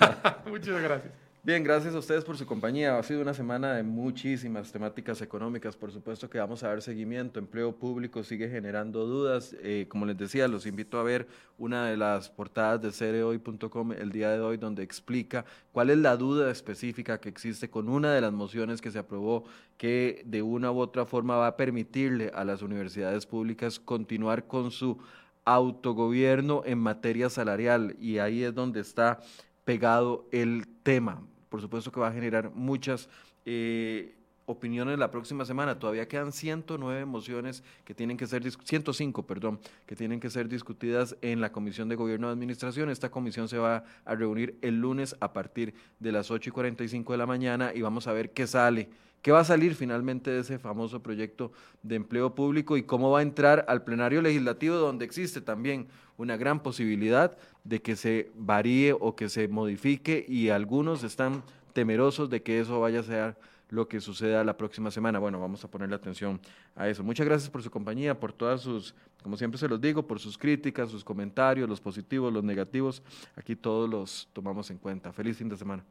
Muchas 0.50 0.82
gracias. 0.82 1.23
Bien, 1.44 1.62
gracias 1.62 1.94
a 1.94 1.98
ustedes 1.98 2.24
por 2.24 2.38
su 2.38 2.46
compañía. 2.46 2.98
Ha 2.98 3.02
sido 3.02 3.20
una 3.20 3.34
semana 3.34 3.74
de 3.74 3.82
muchísimas 3.82 4.72
temáticas 4.72 5.20
económicas. 5.20 5.76
Por 5.76 5.92
supuesto 5.92 6.30
que 6.30 6.38
vamos 6.38 6.62
a 6.62 6.68
dar 6.68 6.80
seguimiento. 6.80 7.38
Empleo 7.38 7.76
público 7.76 8.24
sigue 8.24 8.48
generando 8.48 9.04
dudas. 9.04 9.54
Eh, 9.60 9.84
como 9.90 10.06
les 10.06 10.16
decía, 10.16 10.48
los 10.48 10.64
invito 10.64 10.98
a 10.98 11.02
ver 11.02 11.28
una 11.58 11.86
de 11.86 11.98
las 11.98 12.30
portadas 12.30 12.80
de 12.80 12.92
cereoy.com 12.92 13.92
el 13.92 14.10
día 14.10 14.30
de 14.30 14.40
hoy, 14.40 14.56
donde 14.56 14.82
explica 14.82 15.44
cuál 15.70 15.90
es 15.90 15.98
la 15.98 16.16
duda 16.16 16.50
específica 16.50 17.20
que 17.20 17.28
existe 17.28 17.68
con 17.68 17.90
una 17.90 18.14
de 18.14 18.22
las 18.22 18.32
mociones 18.32 18.80
que 18.80 18.90
se 18.90 19.00
aprobó 19.00 19.44
que 19.76 20.22
de 20.24 20.40
una 20.40 20.72
u 20.72 20.78
otra 20.78 21.04
forma 21.04 21.36
va 21.36 21.48
a 21.48 21.56
permitirle 21.58 22.32
a 22.34 22.44
las 22.44 22.62
universidades 22.62 23.26
públicas 23.26 23.78
continuar 23.78 24.46
con 24.46 24.70
su 24.70 24.96
autogobierno 25.44 26.62
en 26.64 26.78
materia 26.78 27.28
salarial. 27.28 27.96
Y 28.00 28.16
ahí 28.16 28.44
es 28.44 28.54
donde 28.54 28.80
está 28.80 29.20
pegado 29.66 30.26
el 30.32 30.66
tema 30.82 31.20
por 31.54 31.60
supuesto 31.60 31.92
que 31.92 32.00
va 32.00 32.08
a 32.08 32.12
generar 32.12 32.50
muchas 32.52 33.08
eh, 33.44 34.16
opiniones 34.44 34.98
la 34.98 35.12
próxima 35.12 35.44
semana. 35.44 35.78
Todavía 35.78 36.08
quedan 36.08 36.32
109 36.32 37.04
mociones 37.04 37.62
que 37.84 37.94
tienen 37.94 38.16
que 38.16 38.26
ser, 38.26 38.42
105, 38.42 39.24
perdón, 39.24 39.60
que 39.86 39.94
tienen 39.94 40.18
que 40.18 40.30
ser 40.30 40.48
discutidas 40.48 41.16
en 41.22 41.40
la 41.40 41.52
Comisión 41.52 41.88
de 41.88 41.94
Gobierno 41.94 42.26
de 42.26 42.32
Administración. 42.32 42.90
Esta 42.90 43.08
comisión 43.08 43.48
se 43.48 43.58
va 43.58 43.84
a 44.04 44.16
reunir 44.16 44.58
el 44.62 44.80
lunes 44.80 45.14
a 45.20 45.32
partir 45.32 45.74
de 46.00 46.10
las 46.10 46.32
8 46.32 46.50
y 46.50 46.52
45 46.52 47.12
de 47.12 47.18
la 47.18 47.26
mañana 47.26 47.70
y 47.72 47.80
vamos 47.80 48.08
a 48.08 48.12
ver 48.12 48.32
qué 48.32 48.48
sale. 48.48 48.88
¿Qué 49.24 49.32
va 49.32 49.40
a 49.40 49.44
salir 49.44 49.74
finalmente 49.74 50.30
de 50.30 50.40
ese 50.40 50.58
famoso 50.58 51.02
proyecto 51.02 51.50
de 51.82 51.94
empleo 51.94 52.34
público 52.34 52.76
y 52.76 52.82
cómo 52.82 53.10
va 53.10 53.20
a 53.20 53.22
entrar 53.22 53.64
al 53.68 53.82
plenario 53.82 54.20
legislativo 54.20 54.76
donde 54.76 55.06
existe 55.06 55.40
también 55.40 55.88
una 56.18 56.36
gran 56.36 56.62
posibilidad 56.62 57.34
de 57.64 57.80
que 57.80 57.96
se 57.96 58.30
varíe 58.34 58.92
o 58.92 59.16
que 59.16 59.30
se 59.30 59.48
modifique 59.48 60.26
y 60.28 60.50
algunos 60.50 61.04
están 61.04 61.42
temerosos 61.72 62.28
de 62.28 62.42
que 62.42 62.60
eso 62.60 62.80
vaya 62.80 63.00
a 63.00 63.02
ser 63.02 63.36
lo 63.70 63.88
que 63.88 64.02
suceda 64.02 64.44
la 64.44 64.58
próxima 64.58 64.90
semana. 64.90 65.18
Bueno, 65.18 65.40
vamos 65.40 65.64
a 65.64 65.70
ponerle 65.70 65.96
atención 65.96 66.38
a 66.76 66.86
eso. 66.90 67.02
Muchas 67.02 67.24
gracias 67.24 67.48
por 67.48 67.62
su 67.62 67.70
compañía, 67.70 68.20
por 68.20 68.30
todas 68.30 68.60
sus, 68.60 68.94
como 69.22 69.38
siempre 69.38 69.56
se 69.56 69.68
los 69.68 69.80
digo, 69.80 70.06
por 70.06 70.20
sus 70.20 70.36
críticas, 70.36 70.90
sus 70.90 71.02
comentarios, 71.02 71.66
los 71.66 71.80
positivos, 71.80 72.30
los 72.30 72.44
negativos. 72.44 73.02
Aquí 73.36 73.56
todos 73.56 73.88
los 73.88 74.28
tomamos 74.34 74.70
en 74.70 74.76
cuenta. 74.76 75.14
Feliz 75.14 75.38
fin 75.38 75.48
de 75.48 75.56
semana. 75.56 75.82